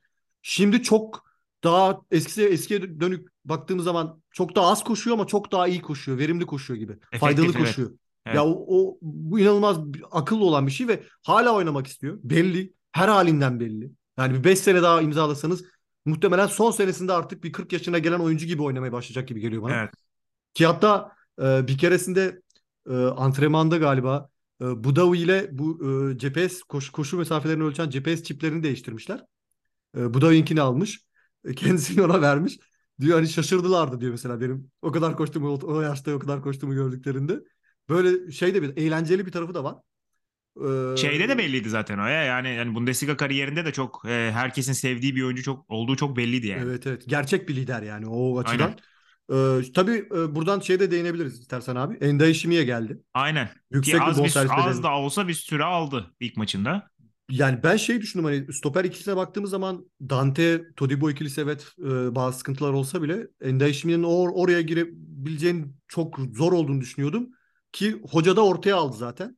Şimdi 0.41 0.83
çok 0.83 1.25
daha 1.63 2.01
eski 2.11 2.43
eskiye 2.43 2.99
dönük 2.99 3.27
baktığımız 3.49 3.85
zaman 3.85 4.21
çok 4.31 4.55
daha 4.55 4.71
az 4.71 4.83
koşuyor 4.83 5.17
ama 5.17 5.27
çok 5.27 5.51
daha 5.51 5.67
iyi 5.67 5.81
koşuyor. 5.81 6.17
Verimli 6.17 6.45
koşuyor 6.45 6.79
gibi. 6.79 6.91
Efektif, 6.91 7.19
Faydalı 7.19 7.53
koşuyor. 7.53 7.91
Evet. 8.25 8.35
Ya 8.35 8.45
o, 8.45 8.65
o 8.67 8.97
bu 9.01 9.39
inanılmaz 9.39 9.77
akıllı 10.11 10.45
olan 10.45 10.67
bir 10.67 10.71
şey 10.71 10.87
ve 10.87 11.03
hala 11.23 11.55
oynamak 11.55 11.87
istiyor. 11.87 12.19
Belli. 12.23 12.73
Her 12.91 13.07
halinden 13.07 13.59
belli. 13.59 13.91
Yani 14.17 14.33
bir 14.33 14.43
5 14.43 14.59
sene 14.59 14.81
daha 14.81 15.01
imzalasanız 15.01 15.63
muhtemelen 16.05 16.47
son 16.47 16.71
senesinde 16.71 17.13
artık 17.13 17.43
bir 17.43 17.51
40 17.51 17.73
yaşına 17.73 17.97
gelen 17.97 18.19
oyuncu 18.19 18.45
gibi 18.45 18.61
oynamaya 18.61 18.91
başlayacak 18.91 19.27
gibi 19.27 19.39
geliyor 19.39 19.63
bana. 19.63 19.75
Evet. 19.75 19.93
Ki 20.53 20.65
hatta 20.65 21.11
e, 21.41 21.67
bir 21.67 21.77
keresinde 21.77 22.41
e, 22.89 22.93
antrenmanda 22.93 23.77
galiba 23.77 24.29
e, 24.61 24.83
Budavi 24.83 25.17
ile 25.17 25.49
bu 25.51 25.79
e, 25.85 26.13
GPS 26.13 26.63
koşu, 26.63 26.91
koşu 26.91 27.17
mesafelerini 27.17 27.63
ölçen 27.63 27.89
GPS 27.89 28.23
çiplerini 28.23 28.63
değiştirmişler. 28.63 29.23
E, 29.97 30.13
Budavi'nkini 30.13 30.61
almış. 30.61 31.01
E, 31.45 31.55
kendisini 31.55 32.01
ona 32.05 32.21
vermiş. 32.21 32.59
Diyor 33.01 33.17
hani 33.17 33.27
şaşırdılardı 33.29 34.01
diyor 34.01 34.11
mesela 34.11 34.41
benim 34.41 34.71
o 34.81 34.91
kadar 34.91 35.17
koştuğumu 35.17 35.59
o, 35.63 35.81
yaşta 35.81 36.11
o 36.13 36.19
kadar 36.19 36.41
koştuğumu 36.41 36.73
gördüklerinde. 36.73 37.39
Böyle 37.89 38.31
şey 38.31 38.53
de 38.53 38.61
bir 38.61 38.77
eğlenceli 38.77 39.25
bir 39.25 39.31
tarafı 39.31 39.53
da 39.53 39.63
var. 39.63 39.75
Ee, 40.93 40.97
Şeyde 40.97 41.29
de 41.29 41.37
belliydi 41.37 41.69
zaten 41.69 41.97
o 41.97 42.05
ya. 42.05 42.23
Yani 42.23 42.49
yani 42.49 42.75
Bundesliga 42.75 43.17
kariyerinde 43.17 43.65
de 43.65 43.71
çok 43.71 44.01
e, 44.07 44.31
herkesin 44.33 44.73
sevdiği 44.73 45.15
bir 45.15 45.23
oyuncu 45.23 45.43
çok 45.43 45.69
olduğu 45.69 45.95
çok 45.95 46.17
belliydi 46.17 46.47
yani. 46.47 46.63
Evet 46.63 46.87
evet. 46.87 47.03
Gerçek 47.07 47.49
bir 47.49 47.55
lider 47.55 47.81
yani 47.81 48.07
o 48.07 48.39
açıdan. 48.39 48.65
Aynen. 48.65 48.77
Ee, 49.31 49.71
tabii 49.75 50.07
e, 50.15 50.35
buradan 50.35 50.59
şeye 50.59 50.79
de 50.79 50.91
değinebiliriz 50.91 51.39
istersen 51.39 51.75
abi. 51.75 51.95
Enda 51.95 52.27
Işimiye 52.27 52.63
geldi. 52.63 52.99
Aynen. 53.13 53.49
Yüksek 53.71 53.95
Ki 53.95 54.01
az, 54.01 54.23
bir, 54.23 54.67
az 54.67 54.83
da 54.83 54.91
olsa 54.91 55.27
bir 55.27 55.33
süre 55.33 55.63
aldı 55.63 56.11
ilk 56.19 56.37
maçında. 56.37 56.89
Yani 57.29 57.63
ben 57.63 57.77
şey 57.77 58.01
düşündüm 58.01 58.25
hani 58.25 58.53
stoper 58.53 58.83
ikilisine 58.83 59.15
baktığımız 59.15 59.49
zaman 59.49 59.85
Dante, 60.09 60.61
Todibo 60.75 61.09
ikilisi 61.09 61.41
evet 61.41 61.67
e, 61.79 62.15
bazı 62.15 62.37
sıkıntılar 62.37 62.73
olsa 62.73 63.01
bile 63.01 63.27
Işimiye'nin 63.69 64.03
or 64.03 64.29
oraya 64.33 64.61
girebileceğini 64.61 65.65
çok 65.87 66.19
zor 66.33 66.51
olduğunu 66.53 66.81
düşünüyordum. 66.81 67.29
Ki 67.71 68.01
hoca 68.11 68.35
da 68.35 68.45
ortaya 68.45 68.75
aldı 68.75 68.97
zaten. 68.97 69.37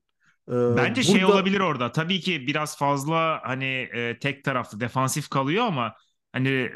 Ee, 0.49 0.51
Bence 0.51 1.03
şey 1.03 1.13
burada... 1.13 1.25
şey 1.27 1.35
olabilir 1.35 1.59
orada. 1.59 1.91
Tabii 1.91 2.19
ki 2.19 2.47
biraz 2.47 2.77
fazla 2.77 3.39
hani 3.43 3.89
e, 3.93 4.19
tek 4.19 4.43
taraflı 4.43 4.79
defansif 4.79 5.29
kalıyor 5.29 5.65
ama 5.65 5.93
hani 6.31 6.69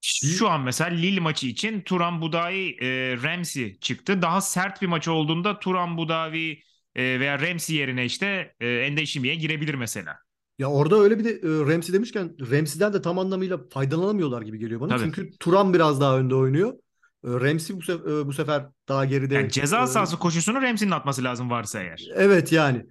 şu 0.00 0.48
an 0.48 0.60
mesela 0.60 0.90
Lille 0.90 1.20
maçı 1.20 1.46
için 1.46 1.80
Turan 1.80 2.22
Budavi 2.22 2.76
e, 2.80 3.16
Ramsey 3.22 3.78
çıktı. 3.78 4.22
Daha 4.22 4.40
sert 4.40 4.82
bir 4.82 4.86
maç 4.86 5.08
olduğunda 5.08 5.58
Turan 5.58 5.96
Budavi 5.96 6.62
e, 6.94 7.20
veya 7.20 7.40
Ramsey 7.40 7.76
yerine 7.76 8.04
işte 8.04 8.54
e, 8.60 8.68
Endeşimiye 8.68 9.34
girebilir 9.34 9.74
mesela. 9.74 10.21
Ya 10.58 10.70
orada 10.70 10.96
öyle 10.96 11.18
bir 11.18 11.24
de 11.24 11.30
e, 11.30 11.74
Ramsey 11.74 11.94
demişken 11.94 12.36
Ramsey'den 12.50 12.92
de 12.92 13.02
tam 13.02 13.18
anlamıyla 13.18 13.60
faydalanamıyorlar 13.70 14.42
gibi 14.42 14.58
geliyor 14.58 14.80
bana. 14.80 14.88
Tabii. 14.96 15.00
Çünkü 15.04 15.30
Turan 15.40 15.74
biraz 15.74 16.00
daha 16.00 16.18
önde 16.18 16.34
oynuyor. 16.34 16.72
E, 17.24 17.28
Ramsey 17.28 17.76
bu, 17.76 17.80
sef- 17.80 18.22
e, 18.22 18.26
bu 18.26 18.32
sefer 18.32 18.66
daha 18.88 19.04
geride. 19.04 19.34
Yani 19.34 19.50
ceza 19.50 19.86
sahası 19.86 20.18
koşusunu 20.18 20.62
Ramsey'nin 20.62 20.92
atması 20.92 21.24
lazım 21.24 21.50
varsa 21.50 21.82
eğer. 21.82 22.08
Evet 22.14 22.52
yani. 22.52 22.86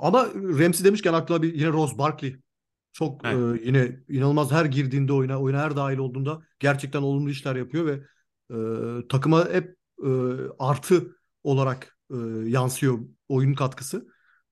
Ama 0.00 0.26
Ramsey 0.34 0.84
demişken 0.84 1.12
aklıma 1.12 1.42
bir 1.42 1.54
yine 1.54 1.68
Ross 1.68 1.98
Barkley. 1.98 2.36
Çok 2.92 3.20
evet. 3.24 3.60
e, 3.60 3.66
yine 3.66 3.96
inanılmaz 4.08 4.52
her 4.52 4.64
girdiğinde 4.64 5.12
oyuna, 5.12 5.40
oyuna 5.40 5.58
her 5.62 5.76
dahil 5.76 5.98
olduğunda 5.98 6.42
gerçekten 6.58 7.02
olumlu 7.02 7.30
işler 7.30 7.56
yapıyor 7.56 7.86
ve 7.86 8.00
e, 8.50 8.56
takıma 9.08 9.48
hep 9.48 9.76
e, 10.04 10.10
artı 10.58 11.16
olarak 11.44 11.98
e, 12.10 12.16
yansıyor 12.46 12.98
oyun 13.28 13.54
katkısı. 13.54 14.06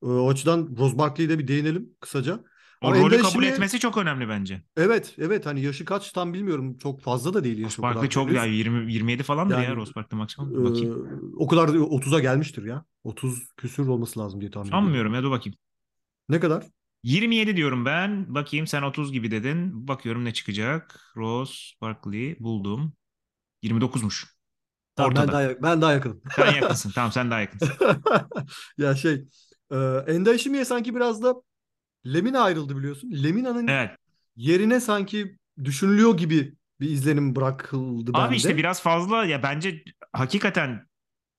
E, 0.05 0.07
o 0.07 0.31
açıdan 0.31 0.77
Ross 0.79 0.99
Barkley'e 0.99 1.29
de 1.29 1.39
bir 1.39 1.49
değinelim 1.49 1.91
kısaca. 2.01 2.41
O 2.83 2.87
Ama 2.87 2.97
rolü 2.97 3.17
kabul 3.17 3.31
şimdi, 3.31 3.47
etmesi 3.47 3.79
çok 3.79 3.97
önemli 3.99 4.29
bence. 4.29 4.63
Evet, 4.77 5.15
evet 5.19 5.47
hani 5.47 5.61
yaşı 5.61 5.85
kaç 5.85 6.13
tam 6.13 6.35
bilmiyorum. 6.35 6.79
Çok 6.79 7.01
fazla 7.01 7.35
da 7.35 7.45
değil 7.45 7.59
yaşı. 7.59 7.83
Barkley 7.83 8.09
çok 8.09 8.33
ya 8.33 8.45
20 8.45 8.93
27 8.93 9.23
falan 9.23 9.49
yani, 9.49 9.65
ya 9.65 9.77
Ross 9.77 9.97
Barkley 9.97 10.19
maksimum. 10.19 10.65
Bakayım. 10.65 11.07
E, 11.07 11.37
o 11.37 11.47
kadar 11.49 11.69
30'a 11.69 12.21
gelmiştir 12.21 12.65
ya. 12.65 12.85
30 13.05 13.49
küsür 13.57 13.87
olması 13.87 14.21
lazım 14.21 14.41
diye 14.41 14.51
tahmin 14.51 14.69
ediyorum. 14.69 14.85
Sanmıyorum 14.85 15.15
ya 15.15 15.23
dur 15.23 15.31
bakayım. 15.31 15.59
Ne 16.29 16.41
kadar? 16.41 16.65
27 17.03 17.57
diyorum 17.57 17.85
ben. 17.85 18.35
Bakayım 18.35 18.67
sen 18.67 18.83
30 18.83 19.13
gibi 19.13 19.31
dedin. 19.31 19.89
Bakıyorum 19.89 20.25
ne 20.25 20.33
çıkacak. 20.33 21.13
Ross 21.17 21.73
Barkley 21.81 22.37
buldum. 22.41 22.93
29'muş. 23.63 24.25
Tamam, 24.97 25.11
Ortada. 25.11 25.27
Ben 25.27 25.33
daha, 25.33 25.63
ben 25.63 25.83
daha 25.83 25.93
yakınım. 25.93 26.23
Sen 26.37 26.55
yakınsın. 26.55 26.91
tamam 26.95 27.13
sen 27.13 27.31
daha 27.31 27.41
yakınsın. 27.41 27.73
ya 28.79 28.95
şey 28.95 29.25
e, 29.75 30.13
Enda 30.13 30.35
Işimiye 30.35 30.65
sanki 30.65 30.95
biraz 30.95 31.23
da 31.23 31.35
Lemina 32.07 32.41
ayrıldı 32.41 32.77
biliyorsun. 32.77 33.11
Lemina'nın 33.25 33.69
evet. 33.69 33.91
yerine 34.37 34.81
sanki 34.81 35.39
düşünülüyor 35.65 36.17
gibi 36.17 36.55
bir 36.81 36.91
izlenim 36.91 37.37
bırakıldı 37.37 38.11
Abi 38.15 38.25
bende. 38.25 38.37
işte 38.37 38.57
biraz 38.57 38.83
fazla 38.83 39.25
ya 39.25 39.43
bence 39.43 39.85
hakikaten 40.13 40.87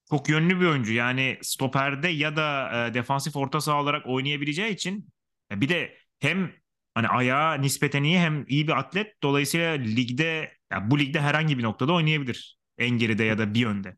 çok 0.10 0.30
yönlü 0.30 0.60
bir 0.60 0.66
oyuncu. 0.66 0.94
Yani 0.94 1.40
stoperde 1.42 2.08
ya 2.08 2.36
da 2.36 2.72
e, 2.88 2.94
defansif 2.94 3.36
orta 3.36 3.62
saha 3.62 3.82
olarak 3.82 4.08
oynayabileceği 4.08 4.74
için 4.74 5.10
e, 5.52 5.62
bir 5.62 5.70
de 5.70 5.98
hem 6.20 6.52
hani 6.94 7.08
ayağı 7.08 7.62
nispeten 7.62 8.04
iyi 8.04 8.20
hem 8.20 8.46
iyi 8.48 8.68
bir 8.68 8.74
atlet. 8.80 9.24
Dolayısıyla 9.24 9.72
ligde 9.72 10.52
ya 10.72 10.92
bu 10.92 11.00
ligde 11.00 11.22
herhangi 11.22 11.58
bir 11.58 11.64
noktada 11.64 11.94
oynayabilir. 11.94 12.58
En 12.78 12.90
geride 12.90 13.24
ya 13.24 13.38
da 13.38 13.54
bir 13.54 13.66
önde. 13.66 13.98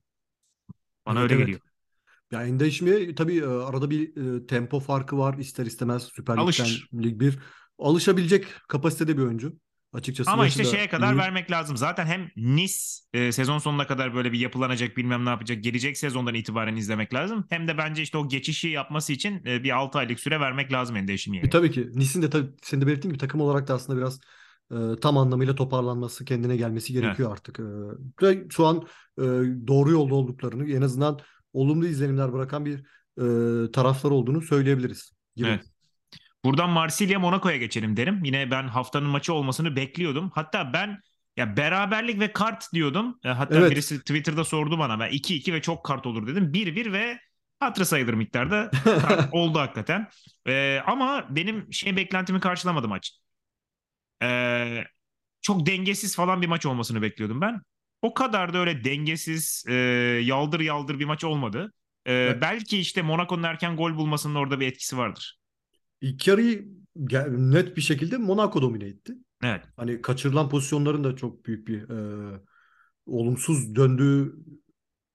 Bana 1.06 1.20
evet, 1.20 1.32
öyle 1.32 1.34
evet. 1.34 1.46
geliyor. 1.46 1.67
Ya 2.32 2.42
yani 2.42 2.60
değişmeye 2.60 3.16
tabii 3.16 3.38
e, 3.38 3.46
arada 3.46 3.90
bir 3.90 4.18
e, 4.18 4.46
tempo 4.46 4.80
farkı 4.80 5.18
var 5.18 5.38
ister 5.38 5.66
istemez 5.66 6.04
Süper 6.04 6.34
Lig'den 6.34 6.44
Alışır. 6.44 6.90
Lig 6.94 7.20
1. 7.20 7.40
Alışabilecek 7.80 8.46
kapasitede 8.68 9.18
bir 9.18 9.22
oyuncu. 9.22 9.54
Açıkçası 9.94 10.32
Ama 10.32 10.48
işte 10.48 10.64
şeye 10.64 10.90
kadar 10.90 11.14
iyi. 11.14 11.18
vermek 11.18 11.52
lazım. 11.52 11.78
Zaten 11.78 12.06
hem 12.06 12.30
Nice 12.36 12.74
e, 13.14 13.32
sezon 13.32 13.58
sonuna 13.58 13.88
kadar 13.88 14.14
böyle 14.14 14.32
bir 14.32 14.40
yapılanacak 14.40 14.98
bilmem 14.98 15.26
ne 15.26 15.30
yapacak 15.30 15.64
gelecek 15.64 15.98
sezondan 15.98 16.34
itibaren 16.34 16.76
izlemek 16.76 17.14
lazım. 17.14 17.46
Hem 17.50 17.68
de 17.68 17.78
bence 17.78 18.02
işte 18.02 18.18
o 18.18 18.28
geçişi 18.28 18.68
yapması 18.68 19.14
için 19.14 19.46
e, 19.46 19.64
bir 19.64 19.76
6 19.78 19.98
aylık 19.98 20.20
süre 20.20 20.40
vermek 20.40 20.74
lazım 20.74 20.96
Endeşimiye. 20.96 21.44
E, 21.44 21.50
tabii 21.50 21.72
ki. 21.72 21.90
Nice'in 21.94 22.24
de 22.24 22.30
tabii 22.30 22.50
senin 22.64 22.82
de 22.82 22.88
belirttiğin 22.88 23.14
gibi 23.14 23.20
takım 23.20 23.42
olarak 23.42 23.68
da 23.68 23.74
aslında 23.74 24.00
biraz 24.00 24.20
e, 24.72 25.00
tam 25.02 25.18
anlamıyla 25.18 25.56
toparlanması, 25.56 26.26
kendine 26.26 26.58
gelmesi 26.58 26.94
gerekiyor 26.94 27.30
evet. 27.30 27.40
artık. 27.40 27.60
E, 28.24 28.50
şu 28.50 28.66
an 28.66 28.88
e, 29.18 29.24
doğru 29.68 29.92
yolda 29.92 30.16
olduklarını 30.16 30.72
en 30.72 30.82
azından 30.82 31.20
olumlu 31.54 31.88
izlenimler 31.88 32.34
bırakan 32.34 32.66
bir 32.66 32.80
e, 33.18 33.72
taraftar 33.72 34.12
olduğunu 34.12 34.42
söyleyebiliriz. 34.42 35.12
Gibi. 35.36 35.48
Evet. 35.48 35.66
Buradan 36.46 36.70
Marsilya 36.70 37.20
Monaco'ya 37.20 37.58
geçelim 37.58 37.98
derim. 37.98 38.24
Yine 38.24 38.52
ben 38.52 38.68
haftanın 38.68 39.10
maçı 39.10 39.34
olmasını 39.34 39.76
bekliyordum. 39.76 40.32
Hatta 40.36 40.74
ben 40.74 41.02
ya 41.38 41.58
beraberlik 41.58 42.20
ve 42.20 42.34
kart 42.34 42.74
diyordum. 42.74 43.20
E, 43.24 43.30
hatta 43.30 43.60
evet. 43.60 43.72
birisi 43.72 44.00
Twitter'da 44.00 44.44
sordu 44.44 44.80
bana. 44.80 45.00
Ben 45.00 45.12
2-2 45.12 45.54
ve 45.54 45.62
çok 45.62 45.86
kart 45.86 46.06
olur 46.06 46.28
dedim. 46.28 46.54
1-1 46.54 46.94
ve 46.94 47.20
hatırı 47.60 47.86
sayılır 47.86 48.14
miktarda 48.14 48.72
oldu 49.32 49.60
hakikaten. 49.60 50.10
Ee, 50.48 50.82
ama 50.86 51.28
benim 51.30 51.74
şey 51.74 51.96
beklentimi 51.98 52.40
karşılamadı 52.40 52.88
maç. 52.88 53.12
Ee, 54.24 54.84
çok 55.42 55.66
dengesiz 55.66 56.16
falan 56.16 56.42
bir 56.42 56.48
maç 56.48 56.66
olmasını 56.66 57.02
bekliyordum 57.02 57.42
ben. 57.42 57.62
O 58.02 58.14
kadar 58.14 58.54
da 58.54 58.58
öyle 58.58 58.84
dengesiz, 58.84 59.64
e, 59.68 59.74
yaldır 60.24 60.60
yaldır 60.60 61.00
bir 61.00 61.06
maç 61.06 61.24
olmadı. 61.24 61.74
E, 62.06 62.14
evet. 62.14 62.42
Belki 62.42 62.80
işte 62.80 63.02
Monaco'nun 63.02 63.44
erken 63.44 63.78
gol 63.78 63.96
bulmasının 63.96 64.36
orada 64.36 64.60
bir 64.60 64.68
etkisi 64.68 64.98
vardır. 64.98 65.40
İlk 66.02 66.28
yarıyı 66.28 66.68
net 67.30 67.78
bir 67.78 67.82
şekilde 67.82 68.18
Monaco 68.18 68.62
domine 68.62 68.86
etti. 68.86 69.14
Evet. 69.44 69.64
Hani 69.78 70.02
kaçırılan 70.02 70.50
pozisyonların 70.50 71.04
da 71.04 71.16
çok 71.16 71.46
büyük 71.46 71.68
bir 71.68 71.90
e, 71.90 72.40
olumsuz 73.06 73.76
döndüğü 73.76 74.36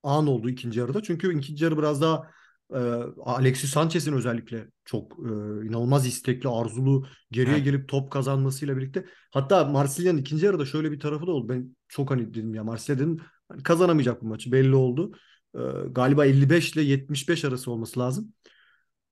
an 0.02 0.26
oldu 0.26 0.50
ikinci 0.50 0.78
yarıda. 0.80 1.02
Çünkü 1.02 1.38
ikinci 1.38 1.64
yarı 1.64 1.78
biraz 1.78 2.02
daha 2.02 2.30
e, 2.74 2.80
Alexis 3.24 3.70
Sanchez'in 3.70 4.12
özellikle 4.12 4.68
çok 4.84 5.12
e, 5.12 5.30
inanılmaz 5.66 6.06
istekli, 6.06 6.48
arzulu 6.48 7.06
geriye 7.30 7.56
evet. 7.56 7.64
gelip 7.64 7.88
top 7.88 8.10
kazanmasıyla 8.10 8.76
birlikte. 8.76 9.06
Hatta 9.30 9.64
Marsilya'nın 9.64 10.18
ikinci 10.18 10.46
yarıda 10.46 10.64
şöyle 10.64 10.92
bir 10.92 11.00
tarafı 11.00 11.26
da 11.26 11.30
oldu. 11.30 11.48
Ben 11.48 11.76
çok 11.88 12.10
hani 12.10 12.34
dedim 12.34 12.54
ya 12.54 12.64
Marsilya 12.64 12.98
dedim 12.98 13.20
hani 13.48 13.62
kazanamayacak 13.62 14.22
bu 14.22 14.26
maçı 14.26 14.52
belli 14.52 14.74
oldu. 14.74 15.12
E, 15.54 15.60
galiba 15.90 16.26
55 16.26 16.72
ile 16.72 16.82
75 16.82 17.44
arası 17.44 17.70
olması 17.70 18.00
lazım. 18.00 18.32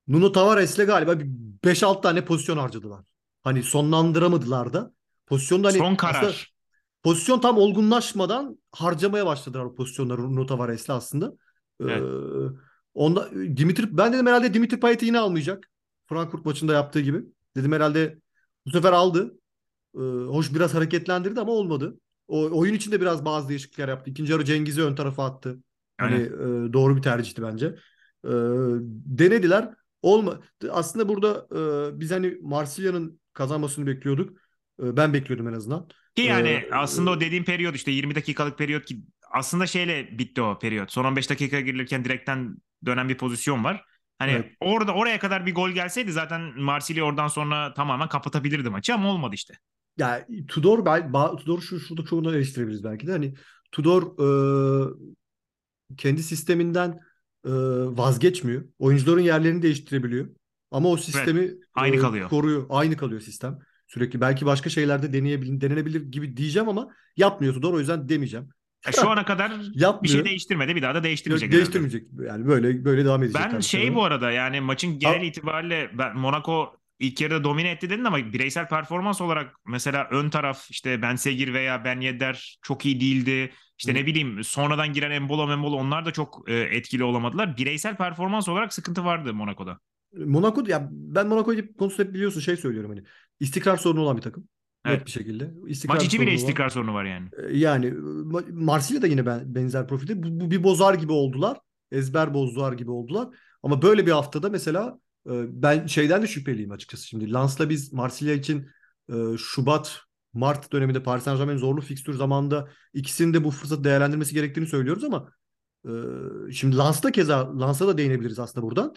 Nuno 0.08 0.32
Tavares'le 0.32 0.86
galiba 0.86 1.20
bir 1.20 1.26
5-6 1.64 2.02
tane 2.02 2.24
pozisyon 2.24 2.56
harcadılar. 2.56 3.04
Hani 3.42 3.62
sonlandıramadılar 3.62 4.72
da. 4.72 4.92
Pozisyonda 5.26 5.68
hani 5.68 5.78
Son 5.78 5.94
karar. 5.94 6.54
Pozisyon 7.02 7.40
tam 7.40 7.58
olgunlaşmadan 7.58 8.58
harcamaya 8.72 9.26
başladılar 9.26 9.64
o 9.64 9.74
pozisyonları 9.74 10.22
Nuno 10.22 10.46
Tavares'le 10.46 10.90
aslında. 10.90 11.32
Evet. 11.80 12.02
Ee, 12.02 12.69
onda 12.94 13.30
Dimitri 13.56 13.96
ben 13.96 14.12
dedim 14.12 14.26
herhalde 14.26 14.54
Dimitri 14.54 14.80
Payet'i 14.80 15.06
yine 15.06 15.18
almayacak. 15.18 15.70
Frankfurt 16.06 16.44
maçında 16.44 16.72
yaptığı 16.72 17.00
gibi. 17.00 17.22
Dedim 17.56 17.72
herhalde 17.72 18.18
bu 18.66 18.70
sefer 18.70 18.92
aldı. 18.92 19.38
Ee, 19.94 20.00
hoş 20.26 20.54
biraz 20.54 20.74
hareketlendirdi 20.74 21.40
ama 21.40 21.52
olmadı. 21.52 21.98
O 22.28 22.58
oyun 22.58 22.74
içinde 22.74 23.00
biraz 23.00 23.24
bazı 23.24 23.48
değişiklikler 23.48 23.88
yaptı. 23.88 24.10
İkinci 24.10 24.32
yarı 24.32 24.44
Cengiz'i 24.44 24.82
ön 24.82 24.94
tarafa 24.94 25.24
attı. 25.24 25.58
Hani 25.98 26.22
e, 26.22 26.72
doğru 26.72 26.96
bir 26.96 27.02
tercihti 27.02 27.42
bence. 27.42 27.66
E, 28.24 28.30
denediler. 29.06 29.74
Olma. 30.02 30.40
Aslında 30.70 31.08
burada 31.08 31.46
e, 31.52 32.00
biz 32.00 32.10
hani 32.10 32.38
Marsilya'nın 32.42 33.20
kazanmasını 33.32 33.86
bekliyorduk. 33.86 34.38
ben 34.78 35.12
bekliyordum 35.12 35.48
en 35.48 35.52
azından. 35.52 35.88
Ki 36.14 36.22
yani 36.22 36.48
ee, 36.48 36.68
aslında 36.72 37.10
o 37.10 37.20
dediğim 37.20 37.44
periyot 37.44 37.76
işte 37.76 37.90
20 37.90 38.14
dakikalık 38.14 38.58
periyot 38.58 38.84
ki 38.84 39.02
aslında 39.30 39.66
şeyle 39.66 40.18
bitti 40.18 40.42
o 40.42 40.58
periyot. 40.58 40.92
Son 40.92 41.04
15 41.04 41.30
dakika 41.30 41.60
girilirken 41.60 42.04
direkten 42.04 42.56
dönen 42.86 43.08
bir 43.08 43.16
pozisyon 43.16 43.64
var. 43.64 43.84
Hani 44.18 44.32
evet. 44.32 44.52
orada 44.60 44.94
oraya 44.94 45.18
kadar 45.18 45.46
bir 45.46 45.54
gol 45.54 45.70
gelseydi 45.70 46.12
zaten 46.12 46.60
Marsilya 46.60 47.04
oradan 47.04 47.28
sonra 47.28 47.74
tamamen 47.74 48.08
kapatabilirdi 48.08 48.70
maçı 48.70 48.94
ama 48.94 49.10
olmadı 49.10 49.34
işte. 49.34 49.54
Ya 49.98 50.26
Tudor 50.48 50.84
ben 50.84 51.12
Tudor 51.36 51.60
şu 51.60 51.80
şurada 51.80 52.04
çoğunu 52.04 52.34
eleştirebiliriz 52.34 52.84
belki 52.84 53.06
de 53.06 53.12
hani 53.12 53.34
Tudor 53.72 54.02
e, 54.02 54.28
kendi 55.96 56.22
sisteminden 56.22 57.00
e, 57.44 57.50
vazgeçmiyor. 57.96 58.64
Oyuncuların 58.78 59.22
yerlerini 59.22 59.62
değiştirebiliyor. 59.62 60.28
Ama 60.70 60.88
o 60.88 60.96
sistemi 60.96 61.40
evet, 61.40 61.58
aynı 61.74 61.96
e, 61.96 61.98
kalıyor. 61.98 62.28
koruyor. 62.28 62.66
Aynı 62.68 62.96
kalıyor 62.96 63.20
sistem. 63.20 63.58
Sürekli 63.86 64.20
belki 64.20 64.46
başka 64.46 64.70
şeylerde 64.70 65.12
deneyebilir, 65.12 65.60
denenebilir 65.60 66.12
gibi 66.12 66.36
diyeceğim 66.36 66.68
ama 66.68 66.88
yapmıyor 67.16 67.54
Tudor 67.54 67.74
o 67.74 67.78
yüzden 67.78 68.08
demeyeceğim. 68.08 68.48
Ya 68.86 68.92
şu 68.92 69.10
ana 69.10 69.24
kadar 69.24 69.50
Yapmıyor. 69.50 70.02
bir 70.02 70.08
şey 70.08 70.24
değiştirmedi. 70.24 70.76
Bir 70.76 70.82
daha 70.82 70.94
da 70.94 71.02
değiştirmeyecek. 71.02 71.52
Değiştirmeyecek. 71.52 72.06
Herhalde. 72.12 72.28
Yani 72.28 72.46
böyle 72.46 72.84
böyle 72.84 73.04
devam 73.04 73.22
edecek. 73.22 73.42
Ben 73.52 73.60
şey 73.60 73.82
sonra. 73.82 73.94
bu 73.94 74.04
arada 74.04 74.30
yani 74.30 74.60
maçın 74.60 74.98
genel 74.98 75.22
itibariyle 75.22 75.90
ben 75.98 76.16
Monaco 76.16 76.76
ilk 76.98 77.20
yarıda 77.20 77.44
domine 77.44 77.70
etti 77.70 77.90
dedin 77.90 78.04
ama 78.04 78.18
bireysel 78.18 78.68
performans 78.68 79.20
olarak 79.20 79.54
mesela 79.66 80.08
ön 80.10 80.30
taraf 80.30 80.70
işte 80.70 81.02
Ben 81.02 81.16
Segir 81.16 81.54
veya 81.54 81.84
Ben 81.84 82.00
Yedder 82.00 82.58
çok 82.62 82.86
iyi 82.86 83.00
değildi. 83.00 83.52
İşte 83.78 83.92
Hı. 83.92 83.96
ne 83.96 84.06
bileyim 84.06 84.44
sonradan 84.44 84.92
giren 84.92 85.10
Embolo 85.10 85.46
Membolo 85.46 85.76
onlar 85.76 86.04
da 86.04 86.10
çok 86.10 86.50
e, 86.50 86.54
etkili 86.54 87.04
olamadılar. 87.04 87.56
Bireysel 87.56 87.96
performans 87.96 88.48
olarak 88.48 88.74
sıkıntı 88.74 89.04
vardı 89.04 89.34
Monaco'da. 89.34 89.80
Monaco 90.16 90.64
ya 90.66 90.88
ben 90.90 91.26
Monaco'yu 91.26 91.76
konusunda 91.76 92.02
hep 92.08 92.14
biliyorsun 92.14 92.40
şey 92.40 92.56
söylüyorum 92.56 92.90
hani 92.90 93.02
istikrar 93.40 93.76
sorunu 93.76 94.00
olan 94.00 94.16
bir 94.16 94.22
takım. 94.22 94.48
Evet. 94.84 94.98
Net 94.98 95.06
bir 95.06 95.10
şekilde. 95.10 95.50
İstikrar 95.66 95.94
Maç 95.94 96.04
içi 96.04 96.20
bile 96.20 96.32
istikrar 96.32 96.64
var. 96.64 96.70
sorunu 96.70 96.94
var 96.94 97.04
yani. 97.04 97.28
Ee, 97.38 97.58
yani 97.58 97.94
Marsilya 98.52 99.02
da 99.02 99.06
yine 99.06 99.26
benzer 99.54 99.88
profilde. 99.88 100.22
Bu, 100.22 100.40
bu 100.40 100.50
bir 100.50 100.62
bozar 100.62 100.94
gibi 100.94 101.12
oldular. 101.12 101.58
Ezber 101.92 102.34
bozdular 102.34 102.72
gibi 102.72 102.90
oldular. 102.90 103.28
Ama 103.62 103.82
böyle 103.82 104.06
bir 104.06 104.10
haftada 104.10 104.48
mesela 104.48 104.98
e, 105.26 105.32
ben 105.62 105.86
şeyden 105.86 106.22
de 106.22 106.26
şüpheliyim 106.26 106.70
açıkçası 106.70 107.06
şimdi. 107.06 107.32
Lans'la 107.32 107.70
biz 107.70 107.92
Marsilya 107.92 108.34
için 108.34 108.68
e, 109.12 109.14
Şubat 109.38 110.00
Mart 110.32 110.72
döneminde 110.72 111.02
Paris 111.02 111.24
Saint 111.24 111.38
Germain 111.38 111.56
zorlu 111.56 111.80
fikstür 111.80 112.14
zamanında 112.14 112.68
ikisinin 112.94 113.34
de 113.34 113.44
bu 113.44 113.50
fırsatı 113.50 113.84
değerlendirmesi 113.84 114.34
gerektiğini 114.34 114.66
söylüyoruz 114.66 115.04
ama 115.04 115.32
e, 115.84 115.90
şimdi 116.52 116.76
Lans'ta 116.76 117.12
keza 117.12 117.60
Lans'a 117.60 117.88
da 117.88 117.98
değinebiliriz 117.98 118.38
aslında 118.38 118.66
buradan. 118.66 118.94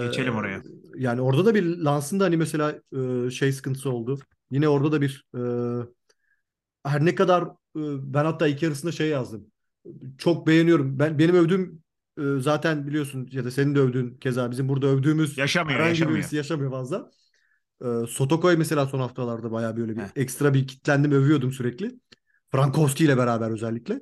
Geçelim 0.00 0.36
oraya. 0.36 0.62
Yani 0.96 1.20
orada 1.20 1.44
da 1.46 1.54
bir 1.54 1.78
Lans'ın 1.78 2.20
da 2.20 2.24
hani 2.24 2.36
mesela 2.36 2.80
şey 3.30 3.52
sıkıntısı 3.52 3.90
oldu. 3.90 4.18
Yine 4.50 4.68
orada 4.68 4.92
da 4.92 5.00
bir 5.00 5.26
her 6.86 7.04
ne 7.04 7.14
kadar 7.14 7.44
ben 7.74 8.24
hatta 8.24 8.46
ilk 8.46 8.62
yarısında 8.62 8.92
şey 8.92 9.08
yazdım. 9.08 9.46
Çok 10.18 10.46
beğeniyorum. 10.46 10.98
Ben 10.98 11.18
benim 11.18 11.34
övdüğüm 11.34 11.82
zaten 12.40 12.86
biliyorsun 12.86 13.28
ya 13.32 13.44
da 13.44 13.50
senin 13.50 13.74
de 13.74 13.80
övdüğün 13.80 14.14
keza 14.14 14.50
bizim 14.50 14.68
burada 14.68 14.86
övdüğümüz 14.86 15.38
yaşamıyor, 15.38 15.78
herhangi 15.78 15.90
yaşamıyor. 15.90 16.18
birisi 16.18 16.36
yaşamıyor 16.36 16.70
fazla. 16.70 17.10
Sotokoy 18.08 18.56
mesela 18.56 18.86
son 18.86 18.98
haftalarda 18.98 19.52
bayağı 19.52 19.76
böyle 19.76 19.96
bir 19.96 20.00
Heh. 20.00 20.08
ekstra 20.16 20.54
bir 20.54 20.66
kitlendim 20.66 21.12
övüyordum 21.12 21.52
sürekli. 21.52 22.00
Frankowski 22.50 23.04
ile 23.04 23.16
beraber 23.16 23.50
özellikle. 23.50 24.00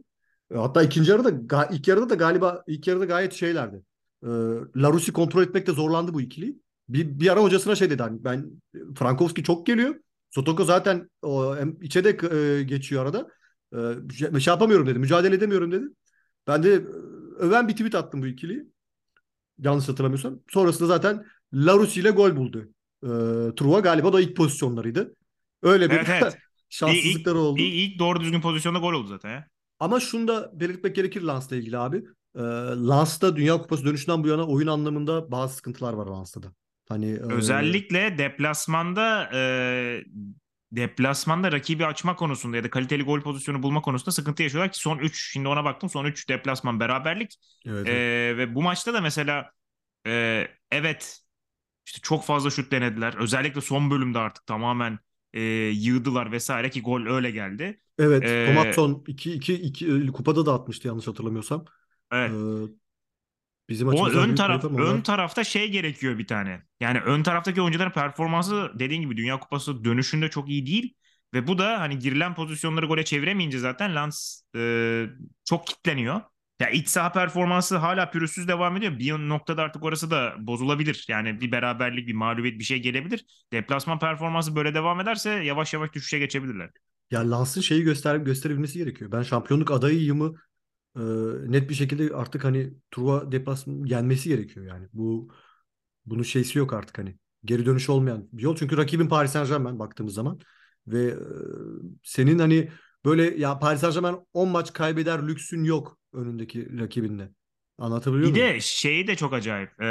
Hatta 0.55 0.83
ikinci 0.83 1.11
yarıda 1.11 1.69
ilk 1.71 1.89
yarıda 1.89 2.11
da 2.11 2.15
galiba 2.15 2.65
ilk 2.67 2.87
yarıda 2.87 3.05
gayet 3.05 3.33
şeylerdi. 3.33 3.83
E, 4.23 4.29
Larus'i 4.77 5.13
kontrol 5.13 5.43
etmekte 5.43 5.73
zorlandı 5.73 6.15
bu 6.15 6.21
ikili. 6.21 6.57
Bir, 6.89 7.21
bir 7.21 7.33
ara 7.33 7.43
hocasına 7.43 7.75
şey 7.75 7.91
dedi 7.91 8.03
hani 8.03 8.25
ben 8.25 8.51
Frankowski 8.99 9.43
çok 9.43 9.67
geliyor. 9.67 9.95
Sotoko 10.35 10.65
zaten 10.65 11.11
o, 11.23 11.57
içe 11.83 12.05
de 12.05 12.09
e, 12.37 12.63
geçiyor 12.63 13.03
arada. 13.03 13.29
E, 14.35 14.41
şey 14.41 14.53
yapamıyorum 14.53 14.87
dedi. 14.87 14.99
Mücadele 14.99 15.35
edemiyorum 15.35 15.73
dedi. 15.73 15.85
Ben 16.47 16.63
de 16.63 16.75
e, 16.75 16.79
öven 17.39 17.69
bir 17.69 17.73
tweet 17.73 17.95
attım 17.95 18.23
bu 18.23 18.27
ikiliyi. 18.27 18.65
Yanlış 19.59 19.89
hatırlamıyorsam. 19.89 20.39
Sonrasında 20.49 20.89
zaten 20.89 21.25
Larus 21.55 21.97
ile 21.97 22.11
gol 22.11 22.37
buldu. 22.37 22.69
E, 23.03 23.09
Truva 23.57 23.81
galiba 23.81 24.13
da 24.13 24.21
ilk 24.21 24.37
pozisyonlarıydı. 24.37 25.15
Öyle 25.63 25.91
bir 25.91 25.97
evet, 25.97 26.09
evet. 26.23 26.39
şanssızlıkları 26.69 27.39
oldu. 27.39 27.61
İlk, 27.61 27.93
ilk 27.93 27.99
doğru 27.99 28.21
düzgün 28.21 28.41
pozisyonda 28.41 28.79
gol 28.79 28.93
oldu 28.93 29.09
zaten 29.09 29.31
ya. 29.31 29.49
Ama 29.79 30.01
şunu 30.01 30.29
da 30.29 30.61
belirtmek 30.61 30.97
gerekir 30.97 31.23
Lans'la 31.23 31.57
ilgili 31.57 31.79
abi. 31.79 31.97
E, 32.37 32.41
Lans'ta 32.89 33.37
Dünya 33.37 33.59
Kupası 33.59 33.85
dönüşünden 33.85 34.25
bu 34.25 34.29
yana 34.29 34.47
oyun 34.47 34.67
anlamında 34.67 35.31
bazı 35.31 35.55
sıkıntılar 35.55 35.93
var 35.93 36.07
Lans'ta 36.07 36.43
da. 36.43 36.53
Hani 36.89 37.17
özellikle 37.17 38.07
e... 38.07 38.19
deplasmanda 38.19 39.31
e, 39.35 40.05
deplasmanda 40.73 41.53
rakibi 41.53 41.87
açma 41.87 42.17
konusunda 42.17 42.57
ya 42.57 42.65
da 42.65 42.71
kaliteli 42.71 43.03
gol 43.03 43.21
pozisyonu 43.21 43.63
bulma 43.63 43.83
konusunda 43.83 44.11
sıkıntı 44.11 44.43
yaşıyorlar 44.43 44.73
ki 44.73 44.79
son 44.79 44.99
3 44.99 45.33
şimdi 45.33 45.49
ona 45.49 45.65
baktım 45.65 45.91
son 45.91 46.05
3 46.05 46.29
deplasman 46.29 46.81
beraberlik 46.81 47.37
evet, 47.67 47.89
e, 47.89 47.93
ve 48.39 48.55
bu 48.55 48.63
maçta 48.63 48.95
da 48.95 49.01
mesela 49.01 49.51
e, 50.07 50.47
evet 50.71 51.21
işte 51.87 51.99
çok 52.03 52.25
fazla 52.25 52.51
şut 52.51 52.73
denediler. 52.73 53.15
Özellikle 53.19 53.61
son 53.61 53.91
bölümde 53.91 54.19
artık 54.19 54.47
tamamen 54.47 54.99
e, 55.33 55.41
yığdılar 55.69 56.33
vesaire 56.33 56.71
ki 56.71 56.83
gol 56.83 57.07
öyle 57.07 57.31
geldi. 57.31 57.81
Evet, 57.99 58.23
ee, 58.25 58.55
Tomatson 58.55 59.05
2 59.07 59.33
2 59.33 59.55
2 59.55 60.07
kupada 60.07 60.47
da 60.47 60.55
atmıştı 60.55 60.89
yanlış 60.89 61.07
hatırlamıyorsam. 61.07 61.65
Evet. 62.13 62.31
Ee, 62.31 62.73
Bizim 63.69 63.89
o 63.89 64.09
ön 64.09 64.35
taraf 64.35 64.65
ön 64.65 65.01
tarafta 65.01 65.45
şey 65.45 65.71
gerekiyor 65.71 66.19
bir 66.19 66.27
tane. 66.27 66.63
Yani 66.81 67.01
ön 67.01 67.23
taraftaki 67.23 67.63
oyuncuların 67.63 67.91
performansı 67.91 68.71
dediğin 68.75 69.01
gibi 69.01 69.17
Dünya 69.17 69.41
Kupası 69.41 69.85
dönüşünde 69.85 70.31
çok 70.31 70.49
iyi 70.49 70.67
değil 70.67 70.95
ve 71.35 71.47
bu 71.47 71.59
da 71.59 71.81
hani 71.81 71.99
girilen 71.99 72.35
pozisyonları 72.35 72.87
gole 72.87 73.05
çeviremeyince 73.05 73.59
zaten 73.59 73.95
Lens 73.95 74.43
e, 74.57 75.07
çok 75.45 75.67
kitleniyor. 75.67 76.21
Ya 76.61 76.71
iç 76.71 76.89
saha 76.89 77.13
performansı 77.13 77.77
hala 77.77 78.11
pürüzsüz 78.11 78.49
devam 78.49 78.77
ediyor. 78.77 78.99
Bir 78.99 79.13
noktada 79.13 79.63
artık 79.63 79.85
orası 79.85 80.11
da 80.11 80.35
bozulabilir. 80.39 81.07
Yani 81.09 81.41
bir 81.41 81.53
beraberlik, 81.53 82.09
bir 82.09 82.15
mağlubiyet 82.15 82.59
bir 82.59 82.65
şey 82.65 82.83
gelebilir. 82.83 83.25
Deplasman 83.53 83.99
performansı 83.99 84.57
böyle 84.57 84.75
devam 84.75 85.01
ederse 85.01 85.31
yavaş 85.31 85.75
yavaş 85.75 85.93
düşüşe 85.93 86.19
geçebilirler. 86.19 86.71
Ya 87.11 87.31
Lans'ın 87.31 87.61
şeyi 87.61 87.83
göster 87.83 88.17
gösterebilmesi 88.17 88.79
gerekiyor. 88.79 89.13
Ben 89.13 89.23
şampiyonluk 89.23 89.71
adayıyımı 89.71 90.35
e, 90.97 91.01
net 91.53 91.71
bir 91.71 91.75
şekilde 91.75 92.15
artık 92.15 92.45
hani 92.45 92.75
Truva 92.91 93.33
deplasman 93.33 93.87
yenmesi 93.87 94.29
gerekiyor 94.29 94.67
yani. 94.67 94.89
Bu 94.93 95.33
bunun 96.07 96.23
şeysi 96.23 96.59
yok 96.59 96.73
artık 96.73 96.99
hani. 96.99 97.19
Geri 97.45 97.67
dönüş 97.67 97.89
olmayan 97.89 98.29
bir 98.33 98.43
yol. 98.43 98.57
Çünkü 98.57 98.77
rakibin 98.77 99.09
Paris 99.09 99.33
Saint-Germain 99.33 99.79
baktığımız 99.79 100.15
zaman 100.15 100.41
ve 100.87 101.05
e, 101.07 101.17
senin 102.03 102.39
hani 102.39 102.71
böyle 103.05 103.37
ya 103.37 103.59
Paris 103.59 103.81
Saint-Germain 103.81 104.27
10 104.33 104.49
maç 104.49 104.73
kaybeder 104.73 105.29
lüksün 105.29 105.65
yok 105.65 105.99
önündeki 106.13 106.79
rakibinde. 106.79 107.31
Anlatabiliyor 107.79 108.31
muyum? 108.31 108.49
Bir 108.49 108.55
de 108.55 108.61
şeyi 108.61 109.07
de 109.07 109.17
çok 109.17 109.33
acayip. 109.33 109.81
Ee, 109.81 109.87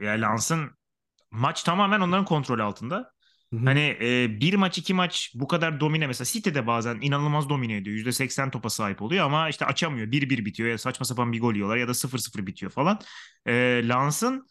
yani 0.00 0.20
Lans'ın 0.20 0.70
maç 1.30 1.62
tamamen 1.62 2.00
onların 2.00 2.24
kontrol 2.24 2.58
altında. 2.58 3.13
Hı-hı. 3.54 3.64
Hani 3.64 3.96
e, 4.00 4.40
bir 4.40 4.54
maç 4.54 4.78
iki 4.78 4.94
maç 4.94 5.32
bu 5.34 5.48
kadar 5.48 5.80
domine 5.80 6.06
mesela 6.06 6.24
City'de 6.26 6.66
bazen 6.66 6.98
inanılmaz 7.00 7.48
domine 7.48 7.76
ediyor. 7.76 7.96
%80 7.96 8.50
topa 8.50 8.70
sahip 8.70 9.02
oluyor 9.02 9.24
ama 9.24 9.48
işte 9.48 9.66
açamıyor. 9.66 10.12
1-1 10.12 10.44
bitiyor 10.44 10.68
ya 10.68 10.78
saçma 10.78 11.06
sapan 11.06 11.32
bir 11.32 11.40
gol 11.40 11.54
yiyorlar 11.54 11.76
ya 11.76 11.88
da 11.88 11.94
0-0 11.94 12.46
bitiyor 12.46 12.72
falan. 12.72 12.98
E, 13.46 13.82
Lans'ın 13.84 14.46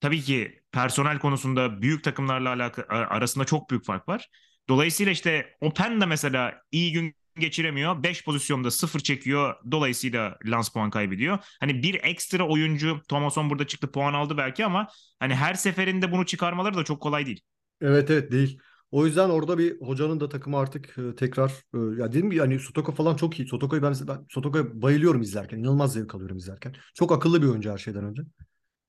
tabii 0.00 0.22
ki 0.22 0.62
personel 0.72 1.18
konusunda 1.18 1.82
büyük 1.82 2.04
takımlarla 2.04 2.48
alaka, 2.48 2.82
arasında 2.88 3.44
çok 3.44 3.70
büyük 3.70 3.84
fark 3.84 4.08
var. 4.08 4.28
Dolayısıyla 4.68 5.12
işte 5.12 5.56
Open 5.60 6.00
de 6.00 6.06
mesela 6.06 6.62
iyi 6.72 6.92
gün 6.92 7.16
geçiremiyor. 7.38 8.02
5 8.02 8.24
pozisyonda 8.24 8.70
0 8.70 9.00
çekiyor. 9.00 9.54
Dolayısıyla 9.70 10.38
Lans 10.44 10.68
puan 10.68 10.90
kaybediyor. 10.90 11.38
Hani 11.60 11.82
bir 11.82 12.04
ekstra 12.04 12.48
oyuncu 12.48 13.02
Thomason 13.08 13.50
burada 13.50 13.66
çıktı 13.66 13.92
puan 13.92 14.14
aldı 14.14 14.36
belki 14.36 14.64
ama 14.64 14.88
hani 15.20 15.34
her 15.34 15.54
seferinde 15.54 16.12
bunu 16.12 16.26
çıkarmaları 16.26 16.74
da 16.74 16.84
çok 16.84 17.02
kolay 17.02 17.26
değil. 17.26 17.40
Evet 17.84 18.10
evet 18.10 18.32
değil. 18.32 18.58
O 18.90 19.06
yüzden 19.06 19.30
orada 19.30 19.58
bir 19.58 19.80
hocanın 19.80 20.20
da 20.20 20.28
takımı 20.28 20.58
artık 20.58 20.98
e, 20.98 21.14
tekrar 21.14 21.50
e, 21.50 22.00
ya 22.00 22.12
dedim 22.12 22.30
ki 22.30 22.38
hani 22.40 22.58
Sotoko 22.58 22.92
falan 22.92 23.16
çok 23.16 23.40
iyi. 23.40 23.48
Sotoko'yu 23.48 23.82
ben, 23.82 23.94
ben 24.08 24.26
Sotoko'ya 24.30 24.82
bayılıyorum 24.82 25.22
izlerken. 25.22 25.58
İnanılmaz 25.58 25.92
zevk 25.92 26.14
alıyorum 26.14 26.36
izlerken. 26.36 26.74
Çok 26.94 27.12
akıllı 27.12 27.42
bir 27.42 27.46
oyuncu 27.46 27.70
her 27.70 27.78
şeyden 27.78 28.04
önce. 28.04 28.22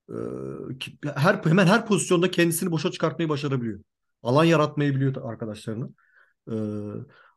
E, 0.09 0.15
her 1.15 1.41
hemen 1.43 1.67
her 1.67 1.85
pozisyonda 1.85 2.31
kendisini 2.31 2.71
boşa 2.71 2.91
çıkartmayı 2.91 3.29
başarabiliyor. 3.29 3.79
Alan 4.23 4.43
yaratmayı 4.43 4.95
biliyor 4.95 5.15
arkadaşlarına. 5.31 5.89
E, 6.51 6.55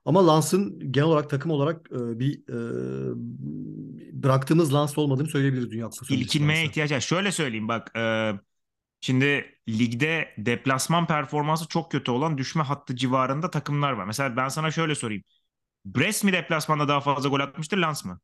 ama 0.05 0.27
Lans'ın 0.27 0.92
genel 0.92 1.09
olarak 1.09 1.31
takım 1.31 1.51
olarak 1.51 1.92
e, 1.92 2.18
bir 2.18 2.42
e, 2.49 2.59
bıraktığımız 4.23 4.75
Lans 4.75 4.99
olmadığını 4.99 5.29
söyleyebiliriz 5.29 5.71
Dünya 5.71 5.88
Kupası. 5.88 6.14
İlkinmeye 6.14 6.64
ihtiyacı 6.64 6.94
var. 6.94 7.01
Şöyle 7.01 7.33
söyleyeyim 7.33 7.68
bak 7.68 7.90
e, 7.97 8.33
Şimdi 9.01 9.55
ligde 9.69 10.35
deplasman 10.39 11.07
performansı 11.07 11.69
çok 11.69 11.93
kötü 11.93 12.11
olan 12.11 12.39
düşme 12.39 12.63
hattı 12.63 12.97
civarında 12.97 13.51
takımlar 13.51 13.93
var. 13.93 14.05
Mesela 14.05 14.37
ben 14.37 14.49
sana 14.49 14.71
şöyle 14.71 14.95
sorayım. 14.95 15.23
Brest 15.85 16.25
mi 16.25 16.33
deplasmanda 16.33 16.89
daha 16.89 17.01
fazla 17.01 17.29
gol 17.29 17.41
atmıştır 17.41 17.79
Lens 17.79 18.05
mı? 18.05 18.21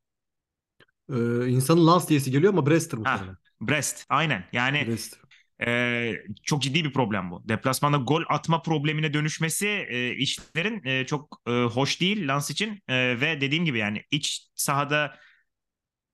Ee, 1.10 1.48
insanın 1.48 1.86
Lens 1.86 2.08
diyesi 2.08 2.30
geliyor 2.30 2.52
ama 2.52 2.66
Brest'tir 2.66 2.98
muhtemelen. 2.98 3.36
Brest 3.60 4.06
aynen 4.08 4.44
yani 4.52 4.88
Brest. 4.88 5.18
e, 5.66 6.12
çok 6.44 6.62
ciddi 6.62 6.84
bir 6.84 6.92
problem 6.92 7.30
bu. 7.30 7.48
Deplasmanda 7.48 7.96
gol 7.96 8.22
atma 8.28 8.62
problemine 8.62 9.14
dönüşmesi 9.14 9.68
e, 9.68 10.10
işlerin 10.16 10.84
e, 10.84 11.06
çok 11.06 11.40
e, 11.48 11.50
hoş 11.50 12.00
değil 12.00 12.28
Lens 12.28 12.50
için 12.50 12.82
e, 12.88 13.20
ve 13.20 13.40
dediğim 13.40 13.64
gibi 13.64 13.78
yani 13.78 14.02
iç 14.10 14.48
sahada 14.54 15.16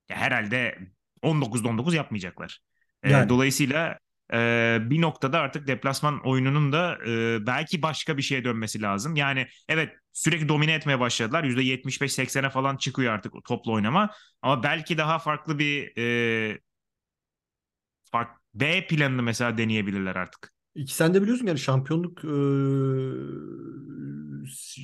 ya 0.08 0.16
herhalde 0.16 0.78
19'da 1.22 1.68
19 1.68 1.94
yapmayacaklar. 1.94 2.60
E, 3.02 3.10
Yani. 3.10 3.28
dolayısıyla 3.28 3.98
e, 4.32 4.78
bir 4.82 5.00
noktada 5.00 5.40
artık 5.40 5.66
deplasman 5.66 6.20
oyununun 6.26 6.72
da 6.72 6.98
e, 7.06 7.46
belki 7.46 7.82
başka 7.82 8.16
bir 8.16 8.22
şeye 8.22 8.44
dönmesi 8.44 8.82
lazım. 8.82 9.16
Yani 9.16 9.46
evet 9.68 9.92
sürekli 10.12 10.48
domine 10.48 10.72
etmeye 10.72 11.00
başladılar. 11.00 11.44
%75-80'e 11.44 12.50
falan 12.50 12.76
çıkıyor 12.76 13.12
artık 13.12 13.32
toplu 13.44 13.72
oynama. 13.72 14.10
Ama 14.42 14.62
belki 14.62 14.98
daha 14.98 15.18
farklı 15.18 15.58
bir 15.58 15.92
e, 15.98 16.58
fark, 18.12 18.40
B 18.54 18.86
planını 18.86 19.22
mesela 19.22 19.58
deneyebilirler 19.58 20.16
artık. 20.16 20.52
İki 20.74 20.94
sen 20.94 21.14
de 21.14 21.22
biliyorsun 21.22 21.46
yani 21.46 21.58
şampiyonluk 21.58 22.24
e, 22.24 22.30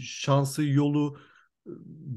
şansı 0.02 0.64
yolu 0.64 1.18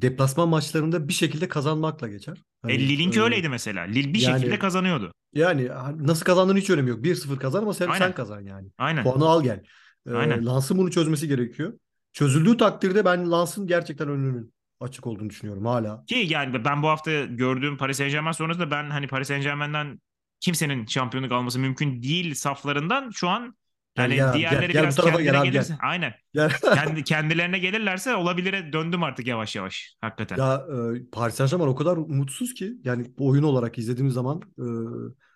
deplasman 0.02 0.50
maçlarında 0.50 1.08
bir 1.08 1.14
şekilde 1.14 1.48
kazanmakla 1.48 2.08
geçer. 2.08 2.38
Hani, 2.62 2.74
E, 2.74 2.80
Lille'inki 2.80 3.20
e, 3.20 3.22
öyleydi 3.22 3.50
mesela. 3.50 3.84
Lille 3.84 4.14
bir 4.14 4.20
yani- 4.20 4.40
şekilde 4.40 4.60
kazanıyordu. 4.60 5.14
Yani 5.34 5.70
nasıl 6.00 6.26
kazandığın 6.26 6.58
hiç 6.58 6.70
önemi 6.70 6.90
yok. 6.90 7.04
1-0 7.04 7.40
kazan 7.40 7.62
ama 7.62 7.74
sen, 7.74 7.88
Aynen. 7.88 8.06
sen 8.06 8.16
kazan 8.16 8.42
yani. 8.42 8.68
Aynen. 8.78 9.04
Puanı 9.04 9.26
al 9.26 9.44
gel. 9.44 9.64
E, 10.10 10.14
Aynen. 10.14 10.46
Lans'ın 10.46 10.78
bunu 10.78 10.92
çözmesi 10.92 11.28
gerekiyor. 11.28 11.74
Çözüldüğü 12.14 12.58
takdirde 12.58 13.06
ben 13.06 13.32
Lans'ın 13.32 13.68
gerçekten 13.68 14.10
önünün 14.10 14.54
açık 14.80 15.08
olduğunu 15.08 15.30
düşünüyorum 15.30 15.66
hala. 15.66 16.06
Ki 16.06 16.26
yani 16.30 16.66
ben 16.66 16.84
bu 16.84 16.88
hafta 16.88 17.26
gördüğüm 17.26 17.78
Paris 17.78 17.98
Saint 17.98 18.12
Germain 18.12 18.32
sonrasında 18.32 18.72
ben 18.72 18.90
hani 18.90 19.08
Paris 19.08 19.28
Saint 19.28 19.44
Germain'den 19.44 20.00
kimsenin 20.40 20.86
şampiyonluk 20.86 21.32
alması 21.32 21.60
mümkün 21.60 22.04
değil 22.04 22.34
saflarından 22.34 23.10
şu 23.10 23.30
an 23.30 23.56
yani 24.02 24.16
gel 24.16 24.34
diğerleri 24.34 24.74
gel, 24.74 24.74
gel 24.74 24.82
bu 24.82 24.84
biraz 24.84 24.96
tarafa 24.96 25.18
kendine 25.18 25.32
gel 25.32 25.44
gelirse 25.44 25.78
aynen 25.82 26.14
Yani, 26.34 26.52
kendi 26.74 27.04
kendilerine 27.04 27.60
gelirlerse 27.60 28.16
olabilire 28.16 28.74
döndüm 28.74 29.04
artık 29.04 29.28
yavaş 29.28 29.56
yavaş 29.56 29.96
hakikaten. 30.02 30.38
ya 30.38 30.56
e, 30.56 31.10
Paris 31.12 31.36
Saint-Germain 31.36 31.68
o 31.70 31.76
kadar 31.76 31.98
mutsuz 31.98 32.54
ki 32.54 32.74
yani 32.84 33.06
bu 33.18 33.28
oyun 33.28 33.44
olarak 33.44 33.78
izlediğimiz 33.78 34.14
zaman 34.14 34.42
e, 34.58 34.66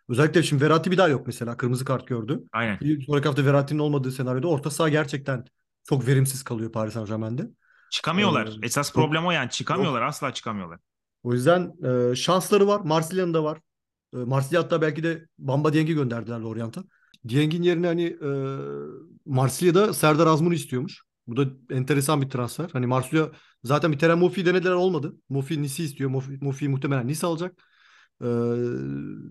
özellikle 0.10 0.44
şimdi 0.44 0.64
Verratti 0.64 0.92
bir 0.92 0.98
daha 0.98 1.08
yok 1.08 1.28
mesela 1.28 1.58
kırmızı 1.58 1.86
kart 1.86 2.08
gördü. 2.08 2.44
Aynen. 2.54 2.80
Bir 2.80 3.06
sonraki 3.06 3.28
hafta 3.28 3.46
Verratti'nin 3.46 3.80
olmadığı 3.80 4.12
senaryoda 4.12 4.48
orta 4.48 4.70
saha 4.70 4.90
gerçekten 4.90 5.46
çok 5.90 6.08
verimsiz 6.08 6.44
kalıyor 6.44 6.72
Paris 6.72 6.94
Saint-Germain'de. 6.94 7.50
Çıkamıyorlar. 7.92 8.48
Ee, 8.48 8.66
Esas 8.66 8.88
yok. 8.88 8.96
problem 8.96 9.26
o 9.26 9.32
yani 9.32 9.50
çıkamıyorlar. 9.50 10.02
Asla 10.02 10.34
çıkamıyorlar. 10.34 10.80
O 11.24 11.34
yüzden 11.34 11.72
e, 12.12 12.16
şansları 12.16 12.68
var. 12.68 12.80
Marsilya'nın 12.80 13.34
da 13.34 13.44
var. 13.44 13.60
E, 14.14 14.18
Marsilya 14.18 14.64
hatta 14.64 14.82
belki 14.82 15.04
de 15.04 15.26
Bamba 15.38 15.74
Dieng'i 15.74 15.94
gönderdiler 15.94 16.40
Lorient'a. 16.40 16.84
Dieng'in 17.28 17.64
yerine 17.64 17.88
hani 17.88 18.04
e, 18.04 18.30
Marsilya'da 19.26 19.94
Serdar 19.94 20.28
Azmun'u 20.28 20.54
istiyormuş. 20.54 21.02
Bu 21.28 21.38
da 21.38 21.76
enteresan 21.76 22.22
bir 22.22 22.30
transfer. 22.30 22.70
Hani 22.74 22.88
Marsilya 22.88 23.32
zaten 23.64 23.92
bir 23.92 24.00
Terem 24.00 24.20
Moffi 24.20 24.46
denediler 24.46 24.72
olmadı. 24.72 25.16
Moffi 25.30 25.62
Nice'i 25.62 25.86
istiyor. 25.86 26.10
Moffi 26.42 26.70
muhtemelen 26.70 27.08
Nice 27.08 27.28
alacak. 27.28 27.64
E, 28.22 28.26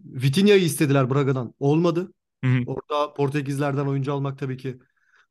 Vitinha'yı 0.05 0.63
istediler 0.63 1.11
Braga'dan. 1.11 1.55
Olmadı. 1.59 2.13
Hı 2.45 2.51
hı. 2.51 2.63
Orada 2.67 3.15
Portekizlerden 3.15 3.87
oyuncu 3.87 4.13
almak 4.13 4.39
tabii 4.39 4.57
ki 4.57 4.79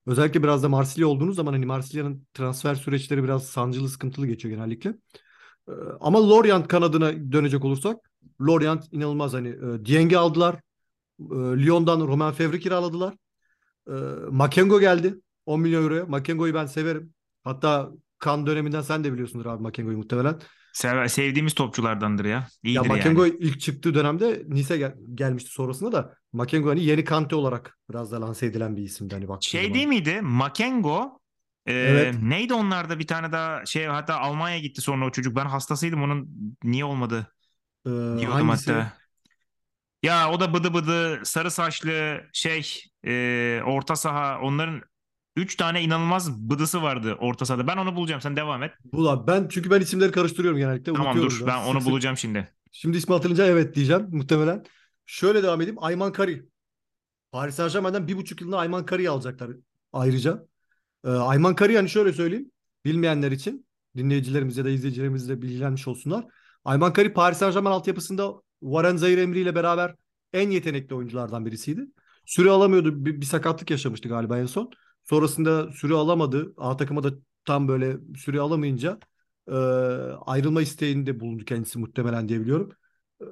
özellikle 0.06 0.44
biraz 0.44 0.64
da 0.64 0.70
Marsilya 0.70 1.08
olduğunuz 1.08 1.36
zaman 1.36 1.54
hani 1.54 1.66
Marsilya'nın 1.66 2.28
transfer 2.34 2.76
süreçleri 2.76 3.24
biraz 3.24 3.46
sancılı 3.46 3.90
sıkıntılı 3.90 4.28
geçiyor 4.28 4.56
genellikle. 4.56 4.90
Ee, 5.70 5.72
Ama 6.00 6.30
Lorient 6.30 6.68
kanadına 6.68 7.32
dönecek 7.32 7.66
olursak 7.66 7.98
Lorient 8.42 8.88
inanılmaz 8.94 9.34
hani 9.34 9.48
e, 9.50 9.86
Dieng'i 9.86 10.18
aldılar. 10.18 10.56
E, 11.32 11.36
Lyon'dan 11.66 12.00
Romain 12.08 12.32
Fevri 12.32 12.60
kiraladılar. 12.60 13.14
E, 13.88 13.92
Makengo 14.32 14.80
geldi 14.80 15.16
10 15.46 15.62
milyon 15.62 15.84
euroya. 15.84 16.06
Makengo'yu 16.06 16.54
ben 16.54 16.66
severim. 16.66 17.14
Hatta 17.44 17.92
kan 18.20 18.48
döneminden 18.48 18.82
sen 18.82 19.04
de 19.04 19.14
biliyorsundur 19.14 19.46
abi 19.46 19.64
Makengo'yu 19.64 19.98
muhtemelen. 19.98 20.40
Sev- 20.74 21.08
sevdiğimiz 21.08 21.54
topçulardandır 21.54 22.26
ya. 22.26 22.32
Ya 22.32 22.48
İyidir 22.64 22.88
Makengo 22.88 23.24
yani. 23.24 23.38
ilk 23.40 23.62
çıktığı 23.62 23.94
dönemde 23.94 24.44
Nice 24.48 24.78
gel- 24.78 24.96
gelmişti 25.16 25.50
sonrasında 25.52 25.92
da 25.92 26.14
Makengo 26.34 26.70
hani 26.70 26.84
yeni 26.84 27.04
Kante 27.04 27.36
olarak 27.36 27.78
biraz 27.90 28.12
da 28.12 28.22
lanse 28.22 28.46
edilen 28.46 28.78
bir 28.78 28.84
isimdi 28.84 29.16
hani 29.16 29.28
baktığın 29.28 29.50
Şey 29.50 29.62
zaman. 29.62 29.74
değil 29.76 29.88
miydi? 29.88 30.22
Makengo 30.22 31.20
e, 31.66 31.74
Evet. 31.74 32.16
neydi 32.22 32.54
onlarda 32.54 33.00
bir 33.00 33.08
tane 33.08 33.32
daha 33.32 33.66
şey 33.66 33.86
hatta 33.86 34.18
Almanya'ya 34.20 34.62
gitti 34.62 34.82
sonra 34.82 35.06
o 35.06 35.12
çocuk. 35.12 35.36
Ben 35.36 35.46
hastasıydım 35.46 36.04
onun 36.04 36.30
niye 36.64 36.86
olmadı 36.86 37.28
Ee, 37.86 37.90
diyordum 37.90 38.28
hangisi? 38.50 38.72
hatta. 38.72 39.01
Ya 40.04 40.32
o 40.32 40.40
da 40.40 40.54
bıdı 40.54 40.74
bıdı 40.74 41.20
sarı 41.24 41.52
saçlı 41.52 42.22
şey 42.34 42.84
e, 43.06 43.62
orta 43.66 43.96
saha 43.96 44.40
onların 44.42 44.82
3 45.36 45.56
tane 45.56 45.82
inanılmaz 45.84 46.32
bıdısı 46.50 46.82
vardı 46.82 47.18
orta 47.20 47.46
sahada. 47.46 47.68
Ben 47.68 47.78
onu 47.78 47.96
bulacağım 47.96 48.22
sen 48.22 48.36
devam 48.36 48.64
et. 48.64 48.72
Bu 48.94 49.06
da 49.06 49.28
ben 49.28 49.48
çünkü 49.48 49.72
ben 49.72 49.82
isimleri 49.82 50.12
karıştırıyorum 50.12 50.60
genellikle. 50.60 50.94
Tamam 50.94 51.18
unutuyorum 51.18 51.40
dur 51.40 51.48
ben 51.48 51.60
Sık 51.60 51.68
onu 51.68 51.86
bulacağım 51.86 52.18
şimdi. 52.18 52.54
Şimdi 52.72 52.98
ismi 52.98 53.14
hatırlayınca 53.14 53.46
evet 53.46 53.76
diyeceğim 53.76 54.08
muhtemelen. 54.12 54.66
Şöyle 55.06 55.44
devam 55.44 55.62
edeyim. 55.62 55.84
Ayman 55.84 56.12
Kari. 56.12 56.46
Paris 57.32 57.56
Saint-Germain'den 57.56 58.08
bir 58.08 58.18
buçuk 58.18 58.42
yılına 58.42 58.58
Ayman 58.58 58.86
Kari'yi 58.86 59.10
alacaklar 59.10 59.52
ayrıca. 59.94 60.48
Ee, 61.06 61.10
Ayman 61.10 61.56
Kari 61.56 61.74
yani 61.74 61.90
şöyle 61.90 62.14
söyleyeyim. 62.14 62.52
Bilmeyenler 62.86 63.32
için 63.32 63.68
dinleyicilerimiz 63.98 64.58
ya 64.58 64.66
da 64.66 64.70
izleyicilerimiz 64.70 65.30
de 65.30 65.42
bilgilenmiş 65.42 65.88
olsunlar. 65.88 66.26
Ayman 66.66 66.94
Kari 66.94 67.14
Paris 67.14 67.38
Saint-Germain 67.38 67.74
altyapısında 67.74 68.34
Warren 68.62 68.96
Zaire-Emery 68.98 69.42
ile 69.42 69.56
beraber 69.56 69.96
en 70.34 70.50
yetenekli 70.50 70.96
oyunculardan 70.96 71.46
birisiydi. 71.46 71.88
Süre 72.26 72.50
alamıyordu. 72.50 73.06
Bir, 73.06 73.22
bir 73.22 73.26
sakatlık 73.26 73.72
yaşamıştı 73.72 74.10
galiba 74.10 74.40
en 74.40 74.46
son. 74.46 74.72
Sonrasında 75.04 75.72
süre 75.72 75.94
alamadı. 75.94 76.54
A 76.58 76.78
takıma 76.78 77.04
da 77.04 77.14
tam 77.46 77.68
böyle 77.68 77.98
süre 78.18 78.40
alamayınca 78.40 79.00
e, 79.48 79.56
ayrılma 80.26 80.62
isteğinde 80.62 81.20
bulundu 81.20 81.46
kendisi 81.46 81.80
muhtemelen 81.80 82.30
diye 82.30 82.42
biliyorum. 82.42 82.72
E, 83.22 83.26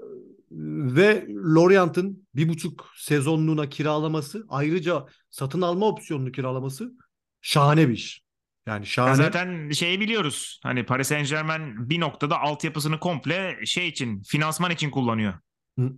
ve 0.96 1.28
Lorient'ın 1.30 2.28
bir 2.36 2.50
buçuk 2.50 2.92
sezonluğuna 2.98 3.70
kiralaması 3.70 4.46
ayrıca 4.50 5.06
satın 5.30 5.62
alma 5.62 5.88
opsiyonunu 5.88 6.32
kiralaması 6.32 6.94
şahane 7.42 7.88
bir 7.88 7.94
iş. 7.94 8.29
Yani 8.69 8.79
Ya 8.82 8.86
şahane. 8.86 9.15
zaten 9.15 9.69
şeyi 9.69 9.99
biliyoruz. 9.99 10.60
Hani 10.63 10.86
Paris 10.86 11.08
Saint-Germain 11.08 11.89
bir 11.89 11.99
noktada 11.99 12.39
altyapısını 12.39 12.99
komple 12.99 13.65
şey 13.65 13.88
için, 13.88 14.21
finansman 14.21 14.71
için 14.71 14.91
kullanıyor. 14.91 15.34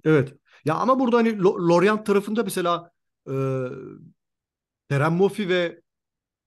Evet. 0.04 0.34
Ya 0.66 0.76
ama 0.76 1.00
burada 1.00 1.18
hani 1.18 1.30
Lo- 1.30 1.70
Lorient 1.70 2.06
tarafında 2.06 2.44
mesela 2.44 2.92
e, 3.30 3.34
Kerem 4.90 5.14
Moffi 5.14 5.50
ve 5.50 5.82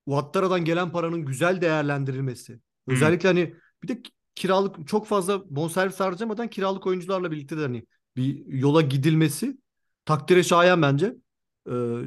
Ouattara'dan 0.06 0.64
gelen 0.64 0.92
paranın 0.92 1.24
güzel 1.24 1.60
değerlendirilmesi. 1.60 2.60
Özellikle 2.86 3.28
hani 3.28 3.54
bir 3.82 3.88
de 3.88 4.02
kiralık 4.34 4.88
çok 4.88 5.06
fazla 5.06 5.42
bonservis 5.56 6.00
harcamadan 6.00 6.48
kiralık 6.48 6.86
oyuncularla 6.86 7.30
birlikte 7.30 7.56
de 7.56 7.60
hani 7.60 7.86
bir 8.16 8.46
yola 8.46 8.82
gidilmesi 8.82 9.58
takdire 10.04 10.42
şayan 10.42 10.82
bence. 10.82 11.14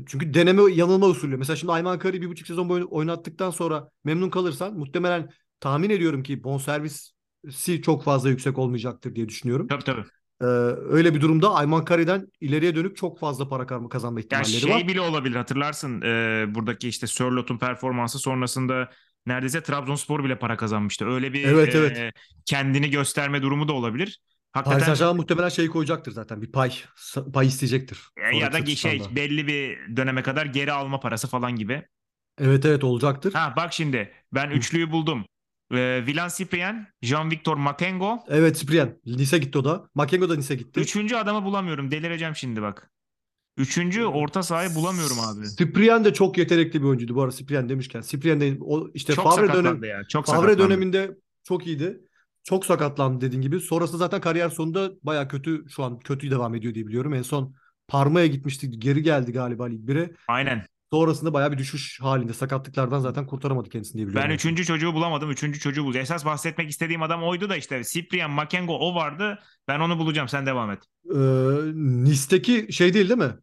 Çünkü 0.07 0.33
deneme 0.33 0.71
yanılma 0.71 1.07
usulü. 1.07 1.37
Mesela 1.37 1.57
şimdi 1.57 1.73
Ayman 1.73 1.99
Kari 1.99 2.21
bir 2.21 2.29
buçuk 2.29 2.47
sezon 2.47 2.69
boyunca 2.69 2.87
oynattıktan 2.89 3.49
sonra 3.51 3.89
memnun 4.03 4.29
kalırsan 4.29 4.77
muhtemelen 4.77 5.29
tahmin 5.59 5.89
ediyorum 5.89 6.23
ki 6.23 6.43
bonservisi 6.43 7.81
çok 7.83 8.03
fazla 8.03 8.29
yüksek 8.29 8.57
olmayacaktır 8.57 9.15
diye 9.15 9.29
düşünüyorum. 9.29 9.67
Tabii 9.67 9.83
tabii. 9.83 10.05
Ee, 10.41 10.45
öyle 10.89 11.15
bir 11.15 11.21
durumda 11.21 11.53
Ayman 11.53 11.85
Kari'den 11.85 12.27
ileriye 12.41 12.75
dönük 12.75 12.97
çok 12.97 13.19
fazla 13.19 13.47
para 13.49 13.89
kazanma 13.89 14.19
ihtimalleri 14.19 14.47
şey 14.49 14.71
var. 14.71 14.87
bile 14.87 15.01
olabilir 15.01 15.35
hatırlarsın 15.35 16.01
e, 16.01 16.45
buradaki 16.55 16.89
işte 16.89 17.07
Sörlot'un 17.07 17.57
performansı 17.57 18.19
sonrasında 18.19 18.89
neredeyse 19.25 19.63
Trabzonspor 19.63 20.23
bile 20.23 20.39
para 20.39 20.57
kazanmıştı. 20.57 21.05
Öyle 21.05 21.33
bir 21.33 21.43
Evet, 21.43 21.75
e, 21.75 21.77
evet. 21.77 22.13
kendini 22.45 22.89
gösterme 22.89 23.41
durumu 23.41 23.67
da 23.67 23.73
olabilir. 23.73 24.19
Paris 24.53 24.67
Hakikaten 24.67 24.85
Saint-Germain 24.85 25.17
muhtemelen 25.17 25.49
şey 25.49 25.67
koyacaktır 25.67 26.11
zaten 26.11 26.41
bir 26.41 26.51
pay 26.51 26.73
pay 27.33 27.47
isteyecektir. 27.47 27.99
ya 28.33 28.53
da 28.53 28.65
şey 28.65 29.01
belli 29.15 29.47
bir 29.47 29.95
döneme 29.97 30.23
kadar 30.23 30.45
geri 30.45 30.71
alma 30.71 30.99
parası 30.99 31.27
falan 31.27 31.55
gibi. 31.55 31.87
Evet 32.41 32.65
evet 32.65 32.83
olacaktır. 32.83 33.33
Ha 33.33 33.53
bak 33.57 33.73
şimdi 33.73 34.11
ben 34.33 34.49
Hı. 34.49 34.53
üçlüyü 34.53 34.91
buldum. 34.91 35.25
E, 35.71 36.05
Villan 36.05 36.29
Cyprien, 36.37 36.87
Jean-Victor 37.03 37.55
Makengo. 37.55 38.19
Evet 38.27 38.57
Cyprien. 38.59 38.99
Nice 39.05 39.37
gitti 39.37 39.57
o 39.57 39.65
da. 39.65 39.89
Makengo 39.95 40.29
da 40.29 40.35
Nice 40.35 40.55
gitti. 40.55 40.79
Üçüncü 40.79 41.15
adamı 41.15 41.45
bulamıyorum. 41.45 41.91
Delireceğim 41.91 42.35
şimdi 42.35 42.61
bak. 42.61 42.91
Üçüncü 43.57 44.05
orta 44.05 44.43
sahayı 44.43 44.75
bulamıyorum 44.75 45.19
abi. 45.19 45.47
Cyprien 45.57 46.05
de 46.05 46.13
çok 46.13 46.37
yetenekli 46.37 46.81
bir 46.81 46.87
oyuncuydu 46.87 47.15
bu 47.15 47.21
arada 47.21 47.35
Cyprien 47.35 47.69
demişken. 47.69 48.01
Cyprien 48.01 48.41
de 48.41 48.57
o 48.61 48.89
işte 48.93 49.13
Çok 49.13 49.35
Favre 49.35 49.53
dönem 49.53 49.83
ya. 49.83 50.03
Çok 50.03 50.25
Favre 50.25 50.57
döneminde 50.57 51.17
çok 51.43 51.67
iyiydi. 51.67 52.01
Çok 52.47 52.65
sakatlandı 52.65 53.21
dediğin 53.21 53.41
gibi. 53.41 53.59
Sonrası 53.59 53.97
zaten 53.97 54.21
kariyer 54.21 54.49
sonunda 54.49 54.91
baya 55.03 55.27
kötü 55.27 55.65
şu 55.69 55.83
an 55.83 55.99
kötü 55.99 56.31
devam 56.31 56.55
ediyor 56.55 56.73
diye 56.73 56.87
biliyorum. 56.87 57.13
En 57.13 57.21
son 57.21 57.55
Parma'ya 57.87 58.27
gitmişti. 58.27 58.71
Geri 58.79 59.03
geldi 59.03 59.31
galiba 59.31 59.65
Lig 59.65 59.89
1'e. 59.89 60.11
Aynen. 60.27 60.65
Sonrasında 60.93 61.33
baya 61.33 61.51
bir 61.51 61.57
düşüş 61.57 61.99
halinde. 62.01 62.33
Sakatlıklardan 62.33 62.99
zaten 62.99 63.25
kurtaramadı 63.25 63.69
kendisini 63.69 63.97
diye 63.97 64.07
biliyorum. 64.07 64.29
Ben 64.29 64.35
üçüncü 64.35 64.65
çocuğu 64.65 64.93
bulamadım. 64.93 65.31
Üçüncü 65.31 65.59
çocuğu 65.59 65.83
bulacağım. 65.83 66.03
Esas 66.03 66.25
bahsetmek 66.25 66.69
istediğim 66.69 67.01
adam 67.01 67.23
oydu 67.23 67.49
da 67.49 67.57
işte. 67.57 67.81
Cyprian 67.83 68.31
Makengo 68.31 68.73
o 68.73 68.95
vardı. 68.95 69.39
Ben 69.67 69.79
onu 69.79 69.99
bulacağım. 69.99 70.27
Sen 70.29 70.45
devam 70.45 70.71
et. 70.71 70.83
Ee, 71.15 71.17
Nice'deki 72.03 72.73
şey 72.73 72.93
değil 72.93 73.09
değil 73.09 73.19
mi? 73.19 73.35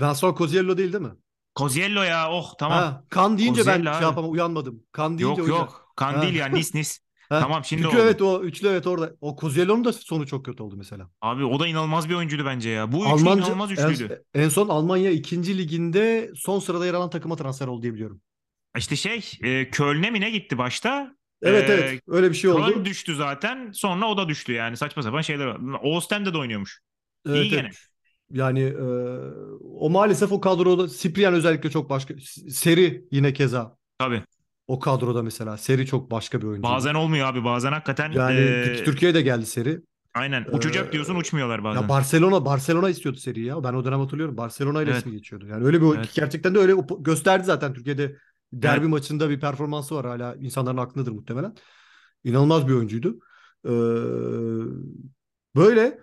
Vincent 0.00 0.38
Coziello 0.38 0.78
değil 0.78 0.92
değil 0.92 1.04
mi? 1.04 1.12
Koziello 1.54 2.02
ya 2.02 2.30
oh 2.30 2.54
tamam. 2.58 2.78
Ha, 2.78 3.04
kan 3.08 3.38
deyince 3.38 3.60
Koziello 3.60 3.84
ben 3.84 3.90
abi. 3.90 3.96
şey 3.96 4.02
yapamam 4.02 4.30
uyanmadım. 4.30 4.82
Kan 4.92 5.18
deyince 5.18 5.24
Yok 5.24 5.38
yüzden. 5.38 5.52
yok. 5.60 5.92
Kan 5.96 6.14
Ha. 6.14 6.22
değil 6.22 6.34
ya 6.34 6.46
Nis 6.46 6.74
Nis. 6.74 7.00
Ha, 7.32 7.40
Tamam 7.40 7.64
şimdi 7.64 7.82
Çünkü 7.82 7.96
oldu. 7.96 8.04
evet 8.06 8.22
o 8.22 8.42
üçlü 8.42 8.68
evet 8.68 8.86
orada. 8.86 9.12
O 9.20 9.36
Coziello'nun 9.40 9.84
da 9.84 9.92
sonu 9.92 10.26
çok 10.26 10.44
kötü 10.44 10.62
oldu 10.62 10.76
mesela. 10.76 11.10
Abi 11.20 11.44
o 11.44 11.60
da 11.60 11.66
inanılmaz 11.66 12.08
bir 12.08 12.14
oyuncuydu 12.14 12.44
bence 12.46 12.70
ya. 12.70 12.92
Bu 12.92 12.98
üçlü 12.98 13.10
Almanca 13.10 13.42
inanılmaz 13.46 13.70
en, 13.70 13.74
üçlüydü. 13.74 14.24
en 14.34 14.48
son 14.48 14.68
Almanya 14.68 15.10
2. 15.10 15.58
liginde 15.58 16.30
son 16.36 16.58
sırada 16.58 16.86
yer 16.86 16.94
alan 16.94 17.10
takıma 17.10 17.36
transfer 17.36 17.66
oldu 17.66 17.82
diye 17.82 17.94
biliyorum. 17.94 18.20
İşte 18.76 18.96
şey 18.96 19.30
e, 19.42 19.70
Köln'e 19.70 20.10
mi 20.10 20.20
ne 20.20 20.30
gitti 20.30 20.58
başta? 20.58 21.16
Evet 21.42 21.70
Ee, 21.70 21.72
evet 21.72 22.00
öyle 22.08 22.30
bir 22.30 22.34
şey 22.34 22.50
oldu. 22.50 22.72
Köln 22.74 22.84
düştü 22.84 23.16
zaten. 23.16 23.72
Sonra 23.72 24.06
o 24.08 24.16
da 24.16 24.28
düştü 24.28 24.52
yani. 24.52 24.76
Saçma 24.76 25.02
sapan 25.02 25.20
şeyler 25.20 25.46
var. 25.46 25.60
Oostende 25.82 26.34
de 26.34 26.38
oynuyormuş. 26.38 26.80
Evet, 27.28 27.44
İyi 27.44 27.50
gene. 27.50 27.60
evet. 27.60 27.76
Yani 28.30 28.60
e, 28.60 28.82
o 29.64 29.90
maalesef 29.90 30.32
o 30.32 30.40
kadroda 30.40 30.88
Cyprian 30.88 31.34
özellikle 31.34 31.70
çok 31.70 31.90
başka. 31.90 32.14
Seri 32.50 33.04
yine 33.10 33.32
keza 33.32 33.76
Tabii. 33.98 34.22
O 34.72 34.78
kadroda 34.78 35.22
mesela. 35.22 35.56
Seri 35.56 35.86
çok 35.86 36.10
başka 36.10 36.40
bir 36.40 36.46
oyuncu. 36.46 36.62
Bazen 36.62 36.94
olmuyor 36.94 37.26
abi. 37.26 37.44
Bazen 37.44 37.72
hakikaten 37.72 38.12
yani 38.12 38.40
e, 38.40 38.84
Türkiye'ye 38.84 39.14
de 39.14 39.22
geldi 39.22 39.46
Seri. 39.46 39.80
aynen 40.14 40.44
Ee, 40.44 40.56
uçacak 40.56 40.92
diyorsun 40.92 41.14
uçmuyorlar 41.14 41.64
bazen. 41.64 41.82
Ya 41.82 41.88
Barcelona 41.88 42.44
Barcelona 42.44 42.90
istiyordu 42.90 43.18
seriyi 43.18 43.46
ya. 43.46 43.64
Ben 43.64 43.74
o 43.74 43.84
dönem 43.84 44.00
hatırlıyorum. 44.00 44.36
Barcelona 44.36 44.82
ile 44.82 44.90
Evet. 44.90 45.00
ismi 45.00 45.12
geçiyordu. 45.12 45.46
Yani 45.46 45.64
öyle 45.64 45.82
bir 45.82 45.96
Evet. 45.96 46.14
gerçekten 46.14 46.54
de 46.54 46.58
öyle 46.58 46.74
gösterdi 47.00 47.44
zaten 47.44 47.72
Türkiye'de 47.74 48.16
derbi 48.52 48.80
Evet. 48.80 48.88
maçında 48.88 49.30
bir 49.30 49.40
performansı 49.40 49.94
var 49.94 50.06
hala 50.06 50.34
insanların 50.34 50.76
aklındadır 50.76 51.12
muhtemelen. 51.12 51.54
İnanılmaz 52.24 52.68
bir 52.68 52.72
oyuncuydu. 52.72 53.18
Ee, 53.68 53.70
böyle 55.56 55.98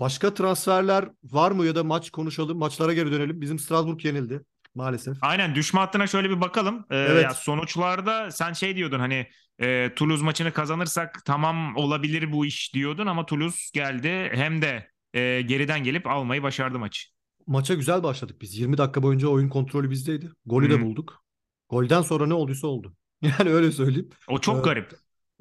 başka 0.00 0.34
transferler 0.34 1.08
var 1.24 1.50
mı 1.50 1.66
ya 1.66 1.74
da 1.74 1.84
maç 1.84 2.10
konuşalım. 2.10 2.58
Maçlara 2.58 2.92
geri 2.92 3.12
dönelim. 3.12 3.40
Bizim 3.40 3.58
Strasbourg 3.58 4.04
yenildi 4.04 4.44
maalesef. 4.74 5.16
Aynen 5.22 5.54
düşme 5.54 5.80
hattına 5.80 6.06
şöyle 6.06 6.30
bir 6.30 6.40
bakalım. 6.40 6.84
Ee, 6.90 6.96
Evet. 6.96 7.24
ya 7.24 7.34
sonuçlarda 7.34 8.30
sen 8.30 8.52
şey 8.52 8.76
diyordun 8.76 8.98
hani 8.98 9.26
e, 9.58 9.94
Toulouse 9.96 10.24
maçını 10.24 10.52
kazanırsak 10.52 11.22
tamam 11.26 11.76
olabilir 11.76 12.32
bu 12.32 12.46
iş 12.46 12.74
diyordun 12.74 13.06
ama 13.06 13.26
Toulouse 13.26 13.58
geldi 13.72 14.30
hem 14.34 14.62
de 14.62 14.90
e, 15.14 15.42
geriden 15.42 15.84
gelip 15.84 16.06
almayı 16.06 16.42
başardı 16.42 16.78
maçı. 16.78 17.08
Maça 17.46 17.74
güzel 17.74 18.02
başladık 18.02 18.36
biz. 18.42 18.58
20 18.58 18.78
dakika 18.78 19.02
boyunca 19.02 19.28
oyun 19.28 19.48
kontrolü 19.48 19.90
bizdeydi. 19.90 20.30
Golü 20.46 20.66
Hı 20.66 20.70
de 20.70 20.80
bulduk. 20.80 21.24
Golden 21.68 22.02
sonra 22.02 22.26
ne 22.26 22.34
olduysa 22.34 22.66
oldu. 22.66 22.94
Yani 23.22 23.50
öyle 23.50 23.72
söyleyeyim. 23.72 24.08
O 24.28 24.38
çok 24.40 24.58
Ee, 24.58 24.60
garip. 24.70 24.92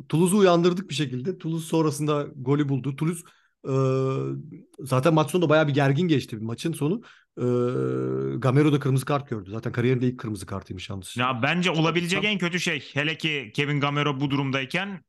Toulouse'u 0.09 0.37
uyandırdık 0.37 0.89
bir 0.89 0.95
şekilde. 0.95 1.37
Toulouse 1.37 1.67
sonrasında 1.67 2.27
golü 2.35 2.69
buldu. 2.69 2.95
Toulouse 2.95 3.21
e, 3.67 3.73
zaten 4.79 5.13
maç 5.13 5.31
sonunda 5.31 5.49
bayağı 5.49 5.67
bir 5.67 5.73
gergin 5.73 6.07
geçti 6.07 6.37
bir 6.37 6.45
maçın 6.45 6.73
sonu. 6.73 7.01
E, 7.37 7.43
Gamero 8.37 8.73
da 8.73 8.79
kırmızı 8.79 9.05
kart 9.05 9.29
gördü. 9.29 9.51
Zaten 9.51 9.71
kariyerinde 9.71 10.07
ilk 10.07 10.19
kırmızı 10.19 10.45
kartıymış 10.45 10.89
yalnız. 10.89 11.15
Ya 11.17 11.39
bence 11.43 11.71
olabilecek 11.71 12.23
en 12.23 12.37
kötü 12.37 12.59
şey 12.59 12.89
hele 12.93 13.17
ki 13.17 13.51
Kevin 13.55 13.79
Gamero 13.79 14.19
bu 14.19 14.29
durumdayken 14.31 15.03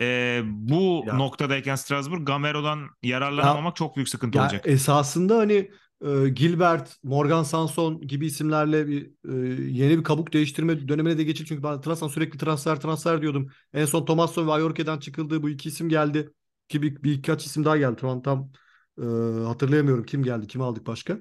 e, 0.00 0.40
bu 0.44 1.04
Ya. 1.06 1.14
noktadayken 1.16 1.74
Strasbourg 1.74 2.26
Gamero'dan 2.26 2.88
yararlanamamak 3.02 3.76
çok 3.76 3.96
büyük 3.96 4.08
sıkıntı 4.08 4.38
Ya 4.38 4.44
olacak. 4.44 4.66
esasında 4.66 5.38
hani 5.38 5.70
e, 6.04 6.28
Gilbert, 6.28 6.96
Morgan 7.02 7.42
Sanson 7.42 8.00
gibi 8.00 8.26
isimlerle 8.26 8.86
bir 8.88 9.10
e, 9.28 9.62
yeni 9.72 9.98
bir 9.98 10.04
kabuk 10.04 10.32
değiştirme 10.32 10.88
dönemine 10.88 11.18
de 11.18 11.24
geçir. 11.24 11.44
Çünkü 11.48 11.62
ben 11.62 11.68
hatırlarsan 11.68 12.08
sürekli 12.08 12.38
transfer 12.38 12.80
transfer 12.80 13.22
diyordum. 13.22 13.48
En 13.74 13.84
son 13.84 14.04
Tomasson 14.04 14.46
ve 14.46 14.52
Ayorke'den 14.52 14.98
çıkıldı. 14.98 15.42
Bu 15.42 15.48
iki 15.50 15.68
isim 15.68 15.88
geldi. 15.88 16.32
Ki 16.72 16.82
bir, 16.82 17.02
birkaç 17.02 17.46
isim 17.46 17.64
daha 17.64 17.76
geldi. 17.76 18.00
Şu 18.00 18.08
an 18.08 18.22
tam 18.22 18.50
e, 18.98 19.04
hatırlayamıyorum 19.46 20.04
kim 20.04 20.22
geldi, 20.22 20.46
kimi 20.46 20.64
aldık 20.64 20.86
başka. 20.86 21.18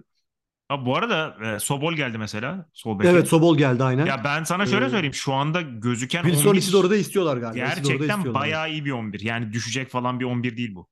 Ha, 0.68 0.86
bu 0.86 0.96
arada 0.96 1.36
e, 1.56 1.60
Sobol 1.60 1.94
geldi 1.94 2.18
mesela. 2.18 2.66
Sol 2.74 3.00
beke. 3.00 3.10
Evet 3.10 3.28
Sobol 3.28 3.58
geldi 3.58 3.84
aynen. 3.84 4.06
Ya 4.06 4.24
ben 4.24 4.44
sana 4.44 4.66
şöyle 4.66 4.86
Ee, 4.86 4.90
söyleyeyim 4.90 5.14
şu 5.14 5.34
anda 5.34 5.62
gözüken 5.62 6.24
Wilson 6.24 6.50
11 6.50 6.60
Isidor'u 6.60 6.90
da 6.90 6.96
istiyorlar 6.96 7.38
galiba. 7.38 7.66
Gerçekten 7.66 7.94
istiyorlar. 8.00 8.34
bayağı 8.34 8.72
iyi 8.72 8.86
bir 8.86 8.92
11. 8.92 9.20
Yani 9.20 9.54
düşecek 9.54 9.90
falan 9.90 10.20
bir 10.20 10.26
11 10.26 10.58
değil 10.58 10.76
bu. 10.76 10.88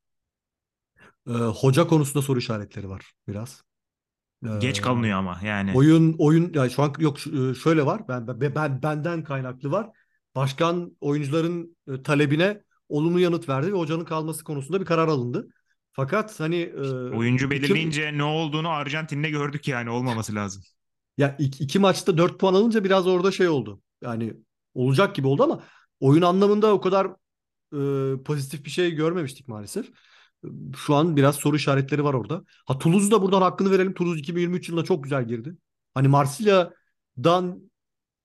Ee, 1.28 1.32
hoca 1.32 1.88
konusunda 1.88 2.22
soru 2.22 2.40
işaretleri 2.40 2.90
var 2.90 3.12
biraz. 3.28 3.64
Ee, 4.46 4.50
Geç 4.60 4.82
kalınıyor 4.82 5.18
ama 5.18 5.40
yani. 5.44 5.72
Oyun 5.76 6.16
oyun 6.18 6.54
ya 6.54 6.70
şu 6.70 6.84
an 6.84 6.94
yok 7.00 7.20
şu- 7.20 7.56
şöyle 7.56 7.86
var. 7.86 8.08
Ben 8.08 8.28
ben, 8.28 8.56
ben 8.56 8.84
benden 8.84 9.24
kaynaklı 9.24 9.72
var. 9.72 9.90
Başkan 10.36 10.98
oyuncuların 11.02 11.78
e, 11.92 12.04
talebine 12.04 12.62
olumlu 12.90 13.20
yanıt 13.20 13.50
verdi 13.50 13.74
ve 13.74 13.78
hocanın 13.78 14.06
kalması 14.06 14.44
konusunda 14.44 14.82
bir 14.82 14.86
karar 14.86 15.08
alındı. 15.08 15.48
Fakat 15.94 16.40
hani 16.40 16.56
e, 16.56 16.82
Oyuncu 17.16 17.52
belirleyince 17.52 18.18
ne 18.18 18.24
olduğunu 18.24 18.70
Arjantin'de 18.70 19.30
gördük 19.30 19.68
yani 19.68 19.90
olmaması 19.90 20.36
lazım. 20.36 20.64
ya 21.18 21.36
iki, 21.40 21.64
iki 21.64 21.80
maçta 21.80 22.18
4 22.18 22.40
puan 22.40 22.54
alınca 22.54 22.84
biraz 22.84 23.08
orada 23.08 23.32
şey 23.32 23.48
oldu. 23.48 23.82
Yani 24.02 24.34
olacak 24.74 25.16
gibi 25.16 25.28
oldu 25.28 25.44
ama 25.44 25.64
oyun 26.00 26.22
anlamında 26.22 26.74
o 26.74 26.82
kadar 26.82 27.08
e, 27.74 28.24
pozitif 28.24 28.66
bir 28.66 28.70
şey 28.70 28.92
görmemiştik 28.92 29.48
maalesef. 29.48 29.92
Şu 30.78 30.96
an 30.96 31.16
biraz 31.16 31.36
soru 31.36 31.56
işaretleri 31.56 32.04
var 32.04 32.14
orada. 32.14 32.44
Ha 32.66 32.80
Toulouse'u 32.80 33.12
da 33.12 33.22
buradan 33.22 33.42
hakkını 33.42 33.72
verelim. 33.72 33.94
Toulouse 33.94 34.20
2023 34.20 34.70
yılında 34.70 34.86
çok 34.86 35.04
güzel 35.04 35.28
girdi. 35.28 35.56
Hani 35.94 36.08
Marsilya'dan 36.08 37.72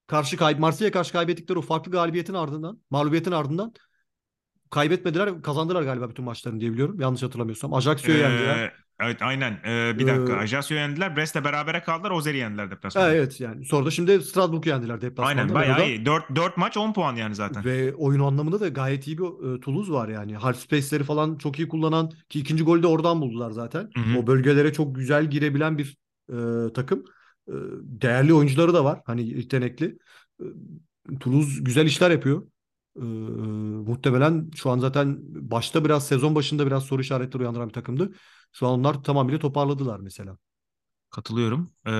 karşı 0.06 0.36
kay 0.36 0.58
Marsilya'ya 0.58 0.92
karşı 0.92 1.12
kaybettikleri 1.12 1.58
o 1.58 1.62
farklı 1.62 1.92
galibiyetin 1.92 2.34
ardından, 2.34 2.80
mağlubiyetin 2.90 3.32
ardından 3.32 3.74
kaybetmediler, 4.74 5.42
kazandılar 5.42 5.82
galiba 5.82 6.10
bütün 6.10 6.24
maçlarını 6.24 6.60
diye 6.60 6.72
biliyorum. 6.72 7.00
Yanlış 7.00 7.22
hatırlamıyorsam. 7.22 7.72
Yendiler. 8.18 8.56
Ee, 8.56 8.72
evet 9.00 9.22
aynen. 9.22 9.52
Ee, 9.66 9.98
bir 9.98 10.06
dakika. 10.06 10.32
Ee, 10.32 10.36
Ajaccio 10.36 10.76
yendiler. 10.76 11.16
Brest'le 11.16 11.44
berabere 11.44 11.82
kaldılar. 11.82 12.10
Ozer'i 12.10 12.36
yendiler 12.36 12.70
deplasmanda. 12.70 13.14
evet 13.14 13.40
yani. 13.40 13.64
Sonra 13.64 13.86
da 13.86 13.90
şimdi 13.90 14.22
Strasbourg'u 14.22 14.68
yendiler 14.68 15.00
deplasmanda. 15.00 15.40
Aynen 15.42 15.54
bayağı 15.54 15.76
orada- 15.76 15.84
iyi. 15.84 16.06
4, 16.06 16.24
4 16.36 16.56
maç 16.56 16.76
10 16.76 16.92
puan 16.92 17.16
yani 17.16 17.34
zaten. 17.34 17.64
Ve 17.64 17.94
oyun 17.94 18.20
anlamında 18.20 18.60
da 18.60 18.68
gayet 18.68 19.06
iyi 19.06 19.18
bir 19.18 19.56
e, 19.56 19.60
Toulouse 19.60 19.92
var 19.92 20.08
yani. 20.08 20.36
Half 20.36 20.56
space'leri 20.56 21.04
falan 21.04 21.38
çok 21.38 21.58
iyi 21.58 21.68
kullanan 21.68 22.10
ki 22.28 22.40
ikinci 22.40 22.64
golü 22.64 22.82
de 22.82 22.86
oradan 22.86 23.20
buldular 23.20 23.50
zaten. 23.50 23.90
Hı 23.94 24.00
hı. 24.00 24.18
O 24.18 24.26
bölgelere 24.26 24.72
çok 24.72 24.96
güzel 24.96 25.30
girebilen 25.30 25.78
bir 25.78 25.96
e, 26.32 26.72
takım. 26.72 27.04
E, 27.48 27.52
değerli 27.82 28.34
oyuncuları 28.34 28.74
da 28.74 28.84
var. 28.84 29.00
Hani 29.06 29.28
yetenekli. 29.28 29.98
E, 30.40 30.44
Toulouse 31.20 31.62
güzel 31.62 31.86
işler 31.86 32.10
yapıyor. 32.10 32.42
Muhtemelen 33.86 34.50
şu 34.54 34.70
an 34.70 34.78
zaten 34.78 35.16
başta 35.50 35.84
biraz 35.84 36.06
sezon 36.06 36.34
başında 36.34 36.66
biraz 36.66 36.84
soru 36.84 37.00
işaretleri 37.02 37.42
uyandıran 37.42 37.68
bir 37.68 37.74
takımdı. 37.74 38.12
Şu 38.52 38.66
an 38.66 38.72
onlar 38.72 39.04
tamamıyla 39.04 39.38
toparladılar 39.38 40.00
mesela. 40.00 40.38
Katılıyorum. 41.10 41.72
Ee, 41.86 41.92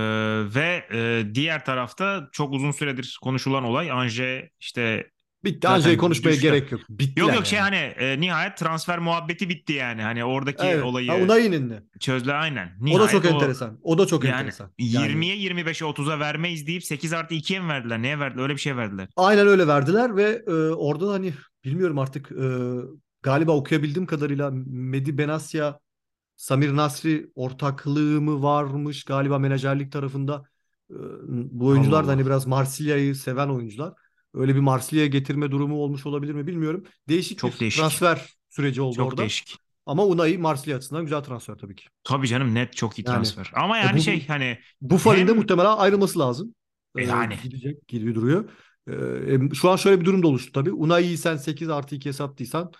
ve 0.55 0.89
e, 0.93 1.35
diğer 1.35 1.65
tarafta 1.65 2.29
çok 2.33 2.55
uzun 2.55 2.71
süredir 2.71 3.19
konuşulan 3.23 3.65
olay 3.65 3.91
Anje 3.91 4.51
işte 4.61 5.11
Bitti. 5.45 5.69
Ance'yi 5.69 5.97
konuşmaya 5.97 6.31
düştü. 6.31 6.43
gerek 6.43 6.73
yok. 6.73 6.81
Bittiler 6.91 7.21
yok 7.21 7.29
yok 7.29 7.37
yani. 7.37 7.47
şey 7.47 7.59
hani 7.59 7.77
e, 7.77 8.21
nihayet 8.21 8.57
transfer 8.57 8.99
muhabbeti 8.99 9.49
bitti 9.49 9.73
yani. 9.73 10.03
Hani 10.03 10.25
oradaki 10.25 10.67
Evet. 10.67 10.85
olayı 10.85 11.09
Ha, 11.11 11.17
Unai'nin 11.17 11.71
de. 11.71 11.83
çözdüler 12.01 12.35
aynen. 12.35 12.67
O 12.67 12.69
da 12.81 12.85
Nihayet 12.85 13.11
çok 13.11 13.25
enteresan. 13.25 13.79
O 13.83 13.99
da 13.99 14.07
çok 14.07 14.25
yani 14.25 14.35
enteresan. 14.35 14.71
Yani- 14.79 15.07
20'ye 15.13 15.37
25'e 15.37 15.87
30'a 15.87 16.21
vermeyiz 16.21 16.67
deyip 16.67 16.85
8 16.85 17.13
artı 17.13 17.35
2'ye 17.35 17.61
mi 17.61 17.69
verdiler? 17.69 18.03
Neye 18.03 18.19
verdiler? 18.19 18.43
Öyle 18.43 18.53
bir 18.55 18.61
şey 18.61 18.77
verdiler. 18.77 19.09
Aynen 19.17 19.47
öyle 19.47 19.67
verdiler 19.67 20.17
ve 20.17 20.43
e, 20.47 20.53
orada 20.75 21.09
da 21.09 21.13
hani 21.13 21.33
bilmiyorum 21.65 21.99
artık 21.99 22.33
e, 22.33 22.47
galiba 23.23 23.53
okuyabildiğim 23.53 24.07
kadarıyla 24.07 24.51
Medi 24.67 25.19
Benasya 25.19 25.79
Samir 26.37 26.77
Nasri 26.77 27.31
ortaklığı 27.35 28.21
mı 28.21 28.43
varmış 28.43 29.05
galiba 29.05 29.39
menajerlik 29.39 29.93
tarafında. 29.93 30.45
E, 30.91 30.97
bu 31.29 31.67
oyuncular 31.67 31.99
Allah 32.01 32.09
da 32.09 32.13
hani 32.13 32.27
biraz 32.27 32.47
Marsilya'yı 32.47 33.15
seven 33.15 33.49
oyuncular. 33.49 33.93
Öyle 34.35 34.55
bir 34.55 34.61
Marsilya'ya 34.61 35.09
getirme 35.09 35.51
durumu 35.51 35.77
olmuş 35.77 36.07
olabilir 36.07 36.33
mi 36.35 36.47
bilmiyorum. 36.47 36.85
Değişik 37.09 37.39
Çok 37.39 37.55
bir 37.55 37.61
değişik. 37.61 37.81
transfer 37.81 38.29
süreci 38.51 38.83
oldu 38.83 38.97
Çok 38.97 39.09
orada. 39.09 39.21
değişik. 39.21 39.57
Ama 39.87 40.05
Unai 40.07 40.39
Marsilya 40.39 40.77
açısından 40.77 41.03
güzel 41.05 41.21
transfer 41.21 41.55
tabii 41.55 41.75
ki. 41.77 41.85
Tabii 42.05 42.29
canım 42.29 42.55
net 42.55 42.77
çok 42.77 42.99
iyi 42.99 43.05
Yani, 43.07 43.15
transfer. 43.15 43.51
Ama 43.55 43.79
e, 43.79 43.81
yani 43.81 43.97
bu- 43.99 44.03
şey 44.03 44.27
hani 44.27 44.59
Buffal'in 44.81 45.27
de 45.27 45.31
Hem- 45.31 45.37
muhtemelen 45.39 45.77
ayrılması 45.77 46.19
lazım. 46.19 46.55
E, 46.99 47.03
Ee, 47.03 47.07
yani. 47.07 47.35
Gidecek 47.43 47.89
gibi 47.89 48.15
duruyor. 48.15 48.51
Ee, 48.91 49.55
şu 49.55 49.71
an 49.71 49.77
şöyle 49.77 50.01
bir 50.01 50.05
durum 50.07 50.23
da 50.23 50.27
oluştu 50.29 50.53
tabii. 50.53 50.73
Unai'yi 50.73 51.19
sen 51.19 51.37
8 51.37 51.69
artı 51.69 51.95
2'ye 51.95 52.13
sattıysan 52.13 52.73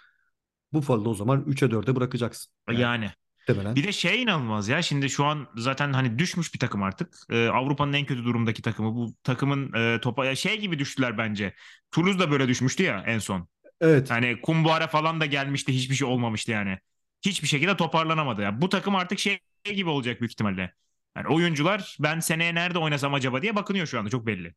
Buffalo'da 0.73 1.09
o 1.09 1.15
zaman 1.15 1.45
3'e 1.47 1.71
4'e 1.71 1.97
bırakacaksın. 1.97 2.53
yani 2.73 3.11
muhtemelen. 3.49 3.77
Bir 3.77 3.85
de 3.85 3.93
şey 3.93 4.23
inanılmaz 4.23 4.69
ya 4.69 4.83
şimdi 4.83 5.11
şu 5.11 5.25
an 5.25 5.47
zaten 5.57 5.93
hani 5.93 6.19
düşmüş 6.19 6.55
bir 6.55 6.59
takım 6.59 6.83
artık. 6.83 7.15
Ee, 7.31 7.49
Avrupa'nın 7.49 7.93
en 7.93 8.07
kötü 8.07 8.25
durumdaki 8.25 8.63
takımı. 8.63 8.95
Bu 8.95 9.15
takımın 9.23 9.73
e, 9.73 10.01
topa 10.01 10.35
şey 10.35 10.61
gibi 10.61 10.79
düştüler 10.79 11.19
bence. 11.19 11.55
Toulouse 11.91 12.19
da 12.19 12.31
böyle 12.31 12.49
düşmüştü 12.49 12.83
ya 12.83 13.05
en 13.07 13.19
son. 13.19 13.49
Evet. 13.81 14.11
Hani 14.11 14.41
Kumbuara 14.41 14.87
falan 14.87 15.21
da 15.21 15.27
gelmişti 15.27 15.75
hiçbir 15.75 15.95
şey 15.95 16.09
olmamıştı 16.09 16.51
yani. 16.51 16.79
Hiçbir 17.25 17.49
şekilde 17.49 17.77
toparlanamadı. 17.77 18.43
Ya 18.43 18.61
bu 18.61 18.69
takım 18.69 18.95
artık 18.95 19.19
şey 19.19 19.39
gibi 19.65 19.91
olacak 19.91 20.21
büyük 20.21 20.33
ihtimalle. 20.33 20.75
Yani 21.17 21.29
oyuncular 21.29 21.97
ben 22.01 22.21
seneye 22.21 22.55
nerede 22.55 22.79
oynasam 22.79 23.15
acaba 23.15 23.43
diye 23.43 23.57
bakınıyor 23.57 23.87
şu 23.87 23.99
anda 23.99 24.11
çok 24.11 24.27
belli. 24.27 24.55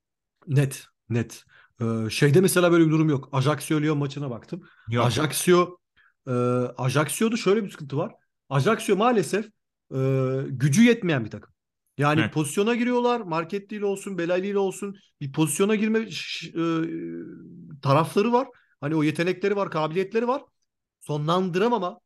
Net. 0.47 0.85
Net. 1.09 1.43
Ee, 1.81 2.09
şeyde 2.09 2.41
mesela 2.41 2.71
böyle 2.71 2.85
bir 2.85 2.91
durum 2.91 3.09
yok. 3.09 3.29
Ajaccio 3.31 3.81
Lyon 3.81 3.97
maçına 3.97 4.29
baktım. 4.29 4.63
Yok. 4.89 5.05
Ajaccio 5.05 5.77
e, 6.27 6.31
Ajaccio'da 6.77 7.37
şöyle 7.37 7.63
bir 7.63 7.69
sıkıntı 7.69 7.97
var. 7.97 8.11
Ajaccio 8.49 8.95
maalesef 8.95 9.45
e, 9.95 9.97
gücü 10.47 10.83
yetmeyen 10.83 11.25
bir 11.25 11.31
takım. 11.31 11.53
Yani 11.97 12.21
Evet. 12.21 12.33
pozisyona 12.33 12.75
giriyorlar. 12.75 13.21
Marketli 13.21 13.75
ile 13.75 13.85
olsun, 13.85 14.17
Belayli 14.17 14.47
ile 14.47 14.57
olsun 14.57 14.95
bir 15.21 15.31
pozisyona 15.31 15.75
girme 15.75 15.99
e, 15.99 16.11
tarafları 17.81 18.31
var. 18.33 18.47
Hani 18.81 18.95
o 18.95 19.03
yetenekleri 19.03 19.55
var, 19.55 19.71
kabiliyetleri 19.71 20.27
var. 20.27 20.41
Sonlandıramama 21.01 21.99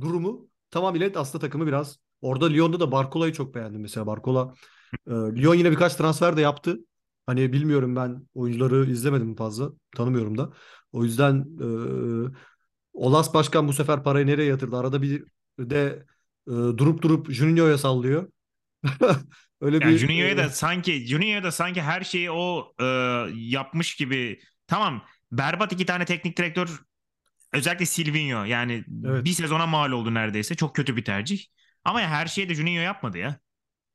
durumu 0.00 0.48
tamamıyla 0.70 1.10
aslında 1.14 1.42
takımı 1.46 1.66
biraz. 1.66 1.98
Orada 2.20 2.46
Lyon'da 2.48 2.80
da 2.80 2.92
Barkola'yı 2.92 3.32
çok 3.32 3.54
beğendim 3.54 3.80
mesela. 3.80 4.06
Barkola 4.06 4.54
e, 5.06 5.10
Lyon 5.12 5.54
yine 5.54 5.70
birkaç 5.70 5.94
transfer 5.94 6.36
de 6.36 6.40
yaptı. 6.40 6.78
Hani 7.26 7.52
bilmiyorum 7.52 7.96
ben 7.96 8.26
oyuncuları 8.34 8.90
izlemedim 8.90 9.36
fazla. 9.36 9.70
Tanımıyorum 9.96 10.38
da. 10.38 10.52
O 10.92 11.04
yüzden 11.04 11.46
e, 11.60 11.66
Olas 12.92 13.34
Başkan 13.34 13.68
bu 13.68 13.72
sefer 13.72 14.02
parayı 14.04 14.26
nereye 14.26 14.44
yatırdı? 14.48 14.76
Arada 14.76 15.02
bir 15.02 15.24
de 15.58 16.06
e, 16.48 16.50
durup 16.50 17.02
durup 17.02 17.30
Juninho'ya 17.32 17.78
sallıyor. 17.78 18.28
Öyle 19.60 19.78
Yani 19.80 19.96
bir 19.96 19.98
Juninho'ya 19.98 20.36
e, 20.36 20.36
da 20.36 20.50
sanki 20.50 21.06
Juninho'ya 21.06 21.44
da 21.44 21.52
sanki 21.52 21.82
her 21.82 22.02
şeyi 22.02 22.30
o 22.30 22.74
e, 22.80 22.84
yapmış 23.34 23.96
gibi. 23.96 24.40
Tamam 24.66 25.04
berbat 25.32 25.72
iki 25.72 25.86
tane 25.86 26.04
teknik 26.04 26.38
direktör 26.38 26.80
özellikle 27.52 27.86
Silvinho 27.86 28.44
yani 28.44 28.84
Evet. 29.04 29.26
bir 29.26 29.32
sezona 29.32 29.66
mal 29.66 29.92
oldu 29.92 30.14
neredeyse. 30.14 30.54
Çok 30.54 30.76
kötü 30.76 30.96
bir 30.96 31.04
tercih. 31.04 31.44
Ama 31.84 32.00
ya 32.00 32.08
her 32.10 32.26
şeyi 32.26 32.48
de 32.48 32.54
Juninho 32.54 32.82
yapmadı 32.82 33.18
ya. 33.18 33.40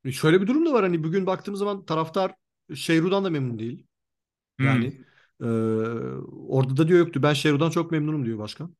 E, 0.06 0.12
Şöyle 0.12 0.42
bir 0.42 0.48
durum 0.48 0.66
da 0.66 0.74
var 0.74 0.84
hani 0.84 1.04
bugün 1.04 1.26
baktığımız 1.26 1.60
zaman 1.60 1.86
taraftar 1.86 2.36
Şeyru'dan 2.76 3.26
da 3.26 3.30
memnun 3.30 3.60
değil. 3.60 3.88
Hmm. 4.60 4.66
Yani 4.68 5.06
e, 5.42 5.46
orada 6.48 6.78
da 6.78 6.88
diyor 6.88 7.00
yoktu 7.00 7.24
ben 7.24 7.34
Şeyru'dan 7.34 7.70
çok 7.70 7.92
memnunum 7.92 8.26
diyor 8.26 8.38
başkan. 8.40 8.76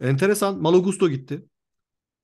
Enteresan 0.00 0.62
Malo 0.62 0.82
Gusto 0.84 1.08
gitti. 1.10 1.46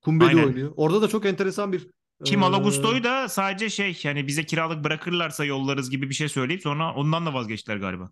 Kumbedi 0.02 0.28
Aynen. 0.28 0.46
oynuyor. 0.46 0.72
Orada 0.76 1.02
da 1.02 1.08
çok 1.08 1.26
enteresan 1.26 1.72
bir 1.72 1.88
Ki 2.24 2.34
e, 2.34 2.36
Malo 2.36 2.62
Gusto'yu 2.62 3.04
da 3.04 3.28
sadece 3.28 3.70
şey 3.70 4.00
yani 4.02 4.26
bize 4.26 4.44
kiralık 4.44 4.84
bırakırlarsa 4.84 5.44
yollarız 5.44 5.90
gibi 5.90 6.08
bir 6.08 6.14
şey 6.14 6.28
söyleyip 6.28 6.62
sonra 6.62 6.94
ondan 6.94 7.26
da 7.26 7.34
vazgeçtiler 7.34 7.76
galiba. 7.76 8.10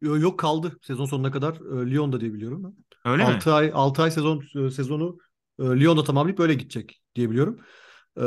yok 0.00 0.38
kaldı 0.38 0.78
sezon 0.82 1.06
sonuna 1.06 1.30
kadar 1.30 1.54
Lyon'da 1.90 2.20
diye 2.20 2.32
biliyorum 2.32 2.64
ben. 2.64 2.74
Öyle 3.12 3.24
mi? 3.24 3.34
6 3.34 3.54
ay 3.54 3.70
6 3.74 4.02
ay 4.02 4.10
sezon 4.10 4.68
sezonu 4.68 5.18
Lyon'da 5.60 6.04
tamamlayıp 6.04 6.40
öyle 6.40 6.54
gidecek 6.54 7.00
diye 7.14 7.30
biliyorum. 7.30 7.60
E, 8.16 8.24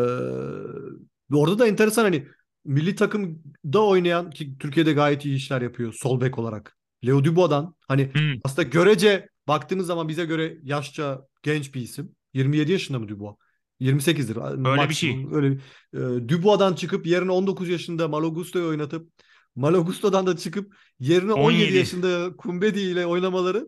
orada 1.33 1.59
da 1.59 1.67
enteresan 1.67 2.03
hani 2.03 2.27
milli 2.65 2.95
takımda 2.95 3.85
oynayan 3.85 4.29
ki 4.31 4.57
Türkiye'de 4.57 4.93
gayet 4.93 5.25
iyi 5.25 5.35
işler 5.35 5.61
yapıyor 5.61 5.93
sol 5.93 6.21
bek 6.21 6.39
olarak. 6.39 6.77
Leo 7.05 7.23
Dubois'dan 7.23 7.75
hani 7.87 8.13
Hmm. 8.13 8.39
aslında 8.43 8.63
görece 8.63 9.29
baktığınız 9.47 9.87
zaman 9.87 10.07
bize 10.07 10.25
göre 10.25 10.57
yaşça 10.63 11.27
genç 11.43 11.75
bir 11.75 11.81
isim. 11.81 12.15
27 12.33 12.71
yaşında 12.71 12.99
mı 12.99 13.07
Dubois? 13.07 13.35
28'dir. 13.79 14.37
Öyle 14.71 14.89
bir 14.89 14.93
şey. 14.93 15.15
maksimum. 15.15 15.33
Öyle 15.33 15.47
e, 15.93 16.29
Dubois'dan 16.29 16.73
çıkıp 16.73 17.07
yerine 17.07 17.31
19 17.31 17.69
yaşında 17.69 18.07
Malo 18.07 18.33
Gusto'yu 18.33 18.67
oynatıp 18.67 19.09
Malo 19.55 19.85
Gusto'dan 19.85 20.27
da 20.27 20.37
çıkıp 20.37 20.75
yerine 20.99 21.33
17, 21.33 21.47
17. 21.47 21.77
yaşında 21.77 22.35
Kumbedi 22.37 22.79
ile 22.79 23.05
oynamaları 23.05 23.67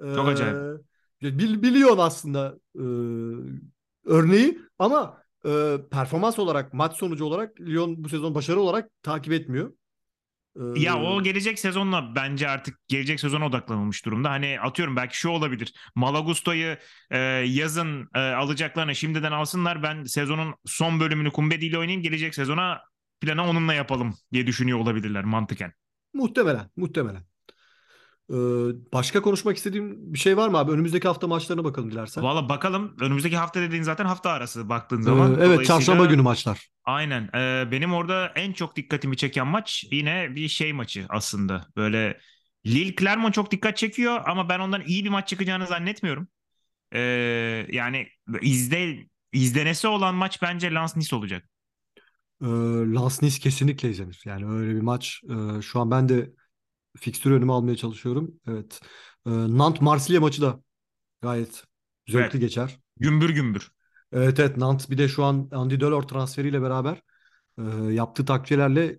Çok 0.00 0.28
ee, 0.28 0.30
acayip. 0.30 0.56
bil- 1.22 1.62
biliyorsun 1.62 1.98
aslında 1.98 2.58
e, 2.74 2.84
örneği 4.04 4.58
ama 4.78 5.22
e, 5.46 5.76
performans 5.90 6.38
olarak 6.38 6.74
maç 6.74 6.96
sonucu 6.96 7.24
olarak 7.24 7.60
Lyon 7.60 8.04
bu 8.04 8.08
sezon 8.08 8.34
başarı 8.34 8.60
olarak 8.60 8.90
takip 9.02 9.32
etmiyor. 9.32 9.72
Ee, 10.56 10.80
Ya 10.80 11.02
o 11.02 11.22
gelecek 11.22 11.58
sezonla 11.58 12.14
bence 12.14 12.48
artık 12.48 12.88
gelecek 12.88 13.20
sezona 13.20 13.46
odaklanılmış 13.46 14.04
durumda. 14.04 14.30
Hani 14.30 14.60
atıyorum 14.60 14.96
belki 14.96 15.16
şu 15.18 15.28
olabilir. 15.28 15.74
Malagusto'yu 15.94 16.76
e, 17.10 17.18
yazın 17.46 18.08
e, 18.14 18.18
alacaklarına 18.18 18.94
şimdiden 18.94 19.32
alsınlar. 19.32 19.82
Ben 19.82 20.04
sezonun 20.04 20.54
son 20.66 21.00
bölümünü 21.00 21.30
Kumbedi 21.30 21.66
ile 21.66 21.78
oynayayım. 21.78 22.02
Gelecek 22.02 22.34
sezona 22.34 22.80
planı 23.20 23.44
onunla 23.48 23.74
yapalım 23.74 24.14
diye 24.32 24.46
düşünüyor 24.46 24.78
olabilirler 24.78 25.24
mantıken. 25.24 25.72
muhtemelen, 26.14 26.70
muhtemelen. 26.76 27.24
Ee, 28.30 28.34
başka 28.92 29.22
konuşmak 29.22 29.56
istediğim 29.56 30.14
bir 30.14 30.18
şey 30.18 30.36
var 30.36 30.48
mı 30.48 30.58
abi? 30.58 30.72
Önümüzdeki 30.72 31.08
hafta 31.08 31.26
maçlarına 31.26 31.64
bakalım 31.64 31.90
dilersen. 31.90 32.24
Valla 32.24 32.48
bakalım 32.48 32.96
önümüzdeki 33.00 33.36
hafta 33.36 33.60
dediğin 33.60 33.82
zaten 33.82 34.04
hafta 34.04 34.30
arası 34.30 34.68
baktığın 34.68 35.00
Ee, 35.00 35.02
zaman. 35.02 35.28
evet, 35.30 35.38
Dolayısıyla- 35.38 35.64
çarşamba 35.64 36.04
günü 36.06 36.22
maçlar. 36.22 36.68
Aynen. 36.84 37.30
Ee, 37.34 37.70
benim 37.70 37.92
orada 37.94 38.32
en 38.34 38.52
çok 38.52 38.76
dikkatimi 38.76 39.16
çeken 39.16 39.46
maç 39.46 39.84
yine 39.90 40.34
bir 40.34 40.48
şey 40.48 40.72
maçı 40.72 41.06
aslında. 41.08 41.66
Böyle 41.76 42.18
Lille 42.66 42.94
Clermont 42.96 43.34
çok 43.34 43.50
dikkat 43.50 43.76
çekiyor 43.76 44.20
ama 44.26 44.48
ben 44.48 44.58
ondan 44.58 44.82
iyi 44.86 45.04
bir 45.04 45.10
maç 45.10 45.28
çıkacağını 45.28 45.66
zannetmiyorum. 45.66 46.28
Ee, 46.94 47.00
yani 47.72 48.06
izde 48.42 48.96
izlenesi 49.32 49.86
olan 49.88 50.14
maç 50.14 50.42
bence 50.42 50.74
Lens 50.74 50.96
Nice 50.96 51.16
olacak. 51.16 51.48
Ee, 52.42 52.46
Lens 52.94 53.22
Nice 53.22 53.38
kesinlikle 53.40 53.90
izlenir. 53.90 54.22
Yani 54.24 54.46
öyle 54.46 54.74
bir 54.74 54.80
maç. 54.80 55.20
e, 55.58 55.62
şu 55.62 55.80
an 55.80 55.90
ben 55.90 56.08
de 56.08 56.30
fikstürü 56.98 57.34
önüme 57.34 57.52
almaya 57.52 57.76
çalışıyorum. 57.76 58.40
Evet. 58.48 58.80
Ee, 59.26 59.30
Nantes 59.30 59.82
Marsilya 59.82 60.20
maçı 60.20 60.42
da 60.42 60.62
gayet 61.22 61.64
zevkli 62.08 62.20
Evet. 62.20 62.40
geçer. 62.40 62.80
Gümbür 63.00 63.30
gümbür. 63.30 63.70
Evet 64.12 64.40
evet 64.40 64.56
Nantes 64.56 64.90
bir 64.90 64.98
de 64.98 65.08
şu 65.08 65.24
an 65.24 65.48
Andy 65.52 65.80
Delort 65.80 66.08
transferiyle 66.08 66.62
beraber 66.62 67.02
e, 67.58 67.62
yaptığı 67.92 68.24
takviyelerle 68.24 68.98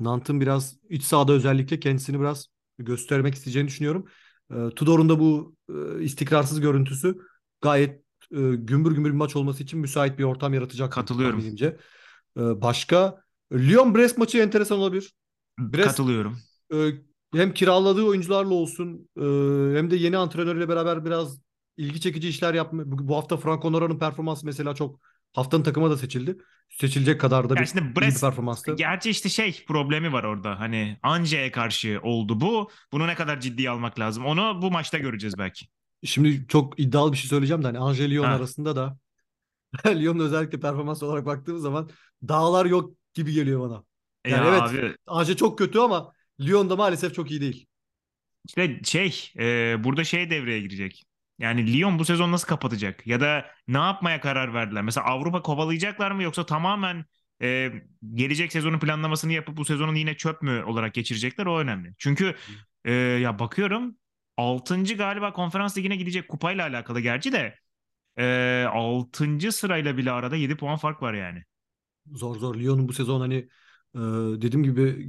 Nantes'ın 0.00 0.40
biraz 0.40 0.76
iç 0.88 1.02
sahada 1.02 1.32
özellikle 1.32 1.80
kendisini 1.80 2.20
biraz 2.20 2.46
göstermek 2.78 3.34
isteyeceğini 3.34 3.68
düşünüyorum. 3.68 4.06
E, 4.54 4.70
Tudor'un 4.76 5.08
da 5.08 5.20
bu 5.20 5.56
e, 5.98 6.02
istikrarsız 6.02 6.60
görüntüsü 6.60 7.18
gayet 7.60 8.02
e, 8.30 8.36
gümbür 8.40 8.92
gümbür 8.92 9.10
bir 9.10 9.16
maç 9.16 9.36
olması 9.36 9.62
için 9.62 9.80
müsait 9.80 10.18
bir 10.18 10.24
ortam 10.24 10.54
yaratacak 10.54 10.92
Katılıyorum. 10.92 11.36
tahminimce. 11.38 11.66
E, 12.36 12.40
başka 12.40 13.22
Lyon-Brest 13.52 14.18
maçı 14.18 14.38
enteresan 14.38 14.78
olabilir. 14.78 15.14
Brest 15.58 15.88
Katılıyorum. 15.88 16.38
e, 16.74 16.76
hem 17.32 17.54
kiraladığı 17.54 18.04
oyuncularla 18.04 18.54
olsun 18.54 19.08
e, 19.16 19.20
hem 19.78 19.90
de 19.90 19.96
yeni 19.96 20.16
antrenörle 20.16 20.68
beraber 20.68 21.04
biraz 21.04 21.40
ilgi 21.76 22.00
çekici 22.00 22.28
işler 22.28 22.54
yapma. 22.54 22.82
Bu, 22.86 23.08
bu 23.08 23.16
hafta 23.16 23.36
Franco 23.36 23.72
Nora'nın 23.72 23.98
performansı 23.98 24.46
mesela 24.46 24.74
çok 24.74 25.00
haftanın 25.32 25.62
takıma 25.62 25.90
da 25.90 25.96
seçildi. 25.96 26.38
Seçilecek 26.70 27.20
kadar 27.20 27.50
da 27.50 27.54
bir 27.56 27.66
iyi 27.66 28.14
bir 28.14 28.20
performanstı. 28.20 28.76
gerçi 28.76 29.10
işte 29.10 29.28
şey 29.28 29.64
problemi 29.66 30.12
var 30.12 30.24
orada. 30.24 30.60
Hani 30.60 30.98
Ange'ye 31.02 31.50
karşı 31.50 32.00
oldu 32.02 32.40
bu. 32.40 32.70
Bunu 32.92 33.06
ne 33.06 33.14
kadar 33.14 33.40
ciddiye 33.40 33.70
almak 33.70 33.98
lazım? 33.98 34.26
Onu 34.26 34.62
bu 34.62 34.70
maçta 34.70 34.98
göreceğiz 34.98 35.38
belki. 35.38 35.66
Şimdi 36.04 36.46
çok 36.48 36.80
iddialı 36.80 37.12
bir 37.12 37.16
şey 37.16 37.28
söyleyeceğim 37.28 37.62
de 37.62 37.66
hani 37.66 37.78
Angers 37.78 38.10
Lyon 38.10 38.24
Ha. 38.26 38.36
arasında 38.36 38.76
da 38.76 38.98
Lyon'un 39.86 40.20
özellikle 40.20 40.60
performans 40.60 41.02
olarak 41.02 41.26
baktığımız 41.26 41.62
zaman 41.62 41.90
dağlar 42.28 42.66
yok 42.66 42.94
gibi 43.14 43.32
geliyor 43.32 43.60
bana. 43.60 43.84
Yani 44.26 44.46
ya 44.46 44.48
evet 44.48 44.62
abi 44.68 44.96
Angers 45.06 45.36
çok 45.36 45.58
kötü 45.58 45.78
ama 45.78 46.12
Lyon 46.46 46.70
da 46.70 46.76
maalesef 46.76 47.14
çok 47.14 47.30
iyi 47.30 47.40
değil. 47.40 47.66
İşte 48.44 48.80
şey 48.84 49.32
e, 49.38 49.84
burada 49.84 50.04
şey 50.04 50.30
devreye 50.30 50.60
girecek. 50.60 51.04
Yani 51.38 51.72
Lyon 51.72 51.98
bu 51.98 52.04
sezon 52.04 52.32
nasıl 52.32 52.48
kapatacak? 52.48 53.06
Ya 53.06 53.20
da 53.20 53.46
ne 53.68 53.78
yapmaya 53.78 54.20
karar 54.20 54.54
verdiler? 54.54 54.82
Mesela 54.82 55.06
Avrupa 55.06 55.42
kovalayacaklar 55.42 56.10
mı 56.10 56.22
yoksa 56.22 56.46
tamamen 56.46 57.04
e, 57.42 57.72
gelecek 58.14 58.52
sezonun 58.52 58.78
planlamasını 58.78 59.32
yapıp 59.32 59.56
bu 59.56 59.64
sezonun 59.64 59.94
yine 59.94 60.16
çöp 60.16 60.42
mü 60.42 60.62
olarak 60.64 60.94
geçirecekler? 60.94 61.46
O 61.46 61.58
önemli. 61.58 61.94
Çünkü 61.98 62.34
e, 62.84 62.92
ya 62.92 63.38
bakıyorum 63.38 63.96
6. 64.36 64.94
galiba 64.96 65.32
konferans 65.32 65.78
ligine 65.78 65.96
gidecek 65.96 66.28
kupayla 66.28 66.66
alakalı 66.66 67.00
gerçi 67.00 67.32
de 67.32 67.58
e, 68.18 68.66
6. 68.70 69.52
sırayla 69.52 69.96
bile 69.96 70.10
arada 70.10 70.36
7 70.36 70.56
puan 70.56 70.76
fark 70.76 71.02
var 71.02 71.14
yani. 71.14 71.42
Zor 72.12 72.36
zor. 72.36 72.56
Lyon'un 72.56 72.88
bu 72.88 72.92
sezon 72.92 73.20
hani 73.20 73.48
e, 73.94 73.98
dediğim 74.42 74.62
gibi 74.62 75.08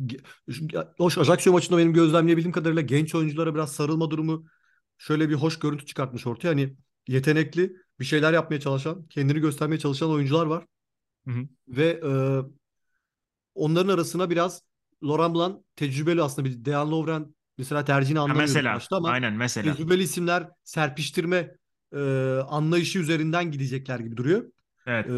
o 1.00 1.06
Ajaccio 1.18 1.54
maçında 1.54 1.78
benim 1.78 1.94
gözlemleyebildiğim 1.94 2.52
kadarıyla 2.52 2.82
genç 2.82 3.16
oyunculara 3.16 3.56
biraz 3.56 3.72
sarılma 3.72 4.12
durumu 4.12 4.46
şöyle 4.98 5.30
bir 5.30 5.36
hoş 5.36 5.60
görüntü 5.60 5.86
çıkartmış 5.86 6.28
ortaya. 6.28 6.50
Hani 6.50 6.76
yetenekli 7.08 7.76
bir 8.00 8.06
şeyler 8.06 8.34
yapmaya 8.34 8.60
çalışan, 8.60 9.08
kendini 9.08 9.40
göstermeye 9.40 9.80
çalışan 9.80 10.10
oyuncular 10.10 10.46
var. 10.46 10.66
Hı 11.28 11.32
hı. 11.32 11.48
Ve 11.68 12.02
e, 12.06 12.12
onların 13.56 13.94
arasına 13.94 14.30
biraz 14.30 14.62
Laurent 15.04 15.36
Blanc 15.36 15.56
tecrübeli 15.76 16.22
aslında 16.22 16.50
bir 16.50 16.66
Dejan 16.66 16.92
Lovren 16.92 17.36
mesela 17.58 17.86
tercihini 17.86 18.20
anlamıyorum 18.20 18.54
mesela 18.54 18.76
başta 18.76 18.96
ama 18.96 19.10
aynen 19.10 19.34
mesela. 19.34 19.74
tecrübeli 19.76 20.04
isimler 20.04 20.50
serpiştirme 20.64 21.56
e, 21.94 22.00
anlayışı 22.48 23.00
üzerinden 23.00 23.52
gidecekler 23.52 24.00
gibi 24.00 24.18
duruyor. 24.18 24.44
Evet. 24.86 25.06
Ee, 25.10 25.14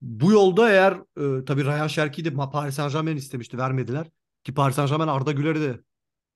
bu 0.00 0.32
yolda 0.32 0.70
eğer 0.70 0.92
e, 0.92 1.44
tabii 1.44 1.64
Ryan 1.64 1.86
Şerki'yi 1.86 2.24
de 2.24 2.34
Paris 2.34 2.74
Saint-Germain 2.74 3.16
istemişti 3.16 3.58
vermediler. 3.58 4.06
Ki 4.44 4.54
Paris 4.54 4.76
Saint-Germain 4.76 5.08
Arda 5.08 5.32
Güler'e 5.32 5.60
de 5.60 5.80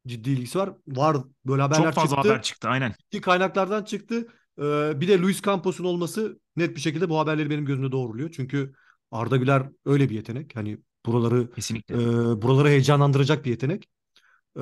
ciddi 0.06 0.30
ilgisi 0.30 0.58
var. 0.58 0.70
Var 0.88 1.16
böyle 1.46 1.62
haberler 1.62 1.84
Çok 1.84 1.94
fazla 1.94 2.16
çıktı. 2.16 2.28
haber 2.28 2.42
çıktı 2.42 2.68
aynen. 2.68 2.94
Ki 3.10 3.20
kaynaklardan 3.20 3.84
çıktı. 3.84 4.26
Ee, 4.58 5.00
bir 5.00 5.08
de 5.08 5.18
Luis 5.18 5.42
Campos'un 5.42 5.84
olması 5.84 6.40
net 6.56 6.76
bir 6.76 6.80
şekilde 6.80 7.08
bu 7.08 7.18
haberleri 7.18 7.50
benim 7.50 7.64
gözümde 7.64 7.92
doğruluyor. 7.92 8.30
Çünkü 8.30 8.72
Arda 9.10 9.36
Güler 9.36 9.62
öyle 9.84 10.08
bir 10.08 10.14
yetenek. 10.14 10.56
Hani 10.56 10.78
buraları 11.06 11.50
Kesinlikle. 11.50 11.94
e, 11.94 11.98
buraları 12.42 12.68
heyecanlandıracak 12.68 13.44
bir 13.44 13.50
yetenek. 13.50 13.88
E, 14.56 14.60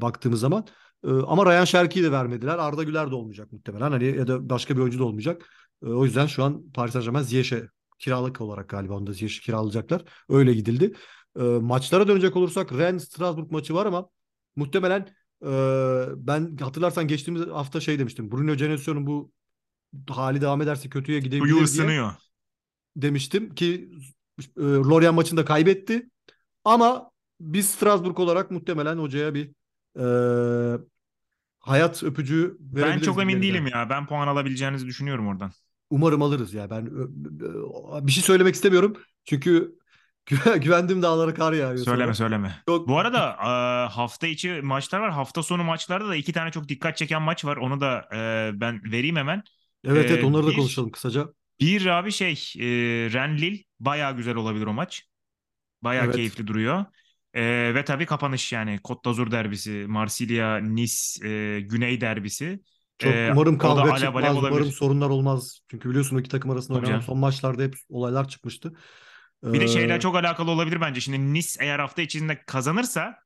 baktığımız 0.00 0.40
zaman. 0.40 0.66
E, 1.04 1.08
ama 1.10 1.46
Ryan 1.46 1.64
Şerki'yi 1.64 2.04
de 2.04 2.12
vermediler. 2.12 2.58
Arda 2.58 2.82
Güler 2.82 3.10
de 3.10 3.14
olmayacak 3.14 3.52
muhtemelen. 3.52 3.90
Hani 3.90 4.04
ya 4.16 4.26
da 4.26 4.50
başka 4.50 4.76
bir 4.76 4.80
oyuncu 4.80 4.98
da 4.98 5.04
olmayacak. 5.04 5.48
E, 5.84 5.86
o 5.86 6.04
yüzden 6.04 6.26
şu 6.26 6.44
an 6.44 6.70
Paris 6.74 6.92
Saint-Germain 6.92 7.22
Ziyech'e 7.24 7.68
kiralık 8.00 8.40
olarak 8.40 8.68
galiba 8.68 8.94
onu 8.94 9.06
da 9.06 9.12
kiralayacaklar. 9.12 10.04
Öyle 10.28 10.54
gidildi. 10.54 10.92
E, 11.38 11.42
maçlara 11.42 12.08
dönecek 12.08 12.36
olursak 12.36 12.72
Rennes 12.72 13.04
Strasbourg 13.04 13.50
maçı 13.50 13.74
var 13.74 13.86
ama 13.86 14.08
muhtemelen 14.56 15.08
e, 15.44 15.48
ben 16.16 16.56
hatırlarsan 16.56 17.08
geçtiğimiz 17.08 17.46
hafta 17.46 17.80
şey 17.80 17.98
demiştim. 17.98 18.32
Bruno 18.32 18.54
Genesio'nun 18.54 19.06
bu 19.06 19.32
hali 20.08 20.40
devam 20.40 20.62
ederse 20.62 20.88
kötüye 20.88 21.20
gidebilir 21.20 21.40
Suyu 21.40 21.54
diye 21.54 21.64
ısınıyor. 21.64 22.12
demiştim 22.96 23.54
ki 23.54 23.90
e, 24.56 24.62
Lorient 24.62 25.14
maçında 25.14 25.44
kaybetti. 25.44 26.10
Ama 26.64 27.10
biz 27.40 27.70
Strasbourg 27.70 28.18
olarak 28.18 28.50
muhtemelen 28.50 28.98
hocaya 28.98 29.34
bir 29.34 29.50
e, 29.98 30.04
hayat 31.60 32.02
öpücüğü 32.02 32.56
Ben 32.60 32.76
verebiliriz. 32.82 33.04
çok 33.06 33.20
emin 33.22 33.42
değilim 33.42 33.66
ya. 33.66 33.90
Ben 33.90 34.06
puan 34.06 34.28
alabileceğinizi 34.28 34.86
düşünüyorum 34.86 35.26
oradan. 35.28 35.52
Umarım 35.90 36.22
alırız 36.22 36.54
ya. 36.54 36.70
Ben 36.70 36.86
bir 38.06 38.12
şey 38.12 38.22
söylemek 38.22 38.54
istemiyorum. 38.54 38.96
Çünkü 39.24 39.78
gü- 40.26 40.58
güvendiğim 40.60 41.02
dağlara 41.02 41.34
kar 41.34 41.52
yağıyor 41.52 41.84
Söyleme 41.84 42.14
sonra. 42.14 42.14
söyleme. 42.14 42.62
Çok 42.68 42.88
Bu 42.88 42.98
arada 42.98 43.30
e, 43.88 43.92
hafta 43.92 44.26
içi 44.26 44.60
maçlar 44.62 45.00
var. 45.00 45.10
Hafta 45.10 45.42
sonu 45.42 45.64
maçlarda 45.64 46.08
da 46.08 46.16
iki 46.16 46.32
tane 46.32 46.50
çok 46.50 46.68
dikkat 46.68 46.96
çeken 46.96 47.22
maç 47.22 47.44
var. 47.44 47.56
Onu 47.56 47.80
da 47.80 48.08
e, 48.14 48.50
ben 48.60 48.92
vereyim 48.92 49.16
hemen. 49.16 49.42
evet 49.84 50.10
evet 50.10 50.22
e, 50.22 50.26
onları 50.26 50.46
da 50.46 50.50
bir- 50.50 50.56
konuşalım 50.56 50.90
kısaca. 50.90 51.28
Bir 51.60 51.86
abi 51.86 52.12
şey 52.12 52.34
Rennes 53.12 53.40
Lille 53.42 53.62
bayağı 53.80 54.16
güzel 54.16 54.36
olabilir 54.36 54.66
o 54.66 54.72
maç. 54.72 55.04
Bayağı 55.82 56.04
Evet. 56.04 56.14
keyifli 56.16 56.46
duruyor. 56.46 56.84
E, 57.34 57.42
ve 57.74 57.84
tabii 57.84 58.06
kapanış 58.06 58.52
yani 58.52 58.76
Côte 58.84 59.04
d'Azur 59.04 59.30
derbisi, 59.30 59.84
Marsilya, 59.88 60.58
Nice, 60.58 61.28
e, 61.28 61.60
Güney 61.60 62.00
derbisi. 62.00 62.60
Çok 63.00 63.16
E, 63.16 63.30
umarım 63.32 63.58
kavga 63.58 63.92
çıkmaz. 63.96 64.02
alev 64.02 64.36
Umarım 64.36 64.36
olabilir. 64.36 64.72
sorunlar 64.72 65.10
olmaz. 65.10 65.60
Çünkü 65.70 65.90
biliyorsun 65.90 66.18
iki 66.18 66.28
takım 66.30 66.50
arasında 66.50 66.78
Tabii 66.78 66.86
oynanan 66.86 67.00
canım. 67.00 67.02
son 67.02 67.18
maçlarda 67.18 67.62
hep 67.62 67.74
olaylar 67.88 68.28
çıkmıştı. 68.28 68.72
Bir 69.52 69.60
de 69.60 69.64
Ee, 69.64 69.68
şeyler 69.68 70.00
çok 70.00 70.16
alakalı 70.16 70.50
olabilir 70.50 70.80
bence. 70.80 71.00
Şimdi 71.00 71.34
Nice 71.34 71.48
eğer 71.60 71.78
hafta 71.78 72.02
içinde 72.02 72.42
kazanırsa 72.46 73.16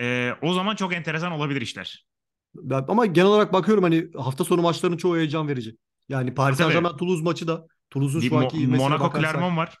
e, 0.00 0.32
o 0.42 0.54
zaman 0.54 0.76
çok 0.76 0.94
enteresan 0.94 1.32
olabilir 1.32 1.60
işler. 1.62 2.06
Ben- 2.54 2.84
ama 2.88 3.06
genel 3.06 3.28
olarak 3.28 3.52
bakıyorum 3.52 3.84
hani 3.84 4.08
hafta 4.16 4.44
sonu 4.44 4.62
maçlarının 4.62 4.96
çoğu 4.96 5.16
heyecan 5.16 5.48
verici. 5.48 5.76
Yani 6.08 6.34
Paris. 6.34 6.58
Saint-Germain 6.58 6.96
Toulouse 6.96 7.22
maçı 7.24 7.46
da 7.48 7.66
Toulouse'un 7.90 8.20
şu 8.20 8.36
anki 8.38 8.56
Mo- 8.56 8.76
Monaco 8.76 9.04
bakarsak 9.04 9.32
Clermont 9.32 9.56
var. 9.56 9.78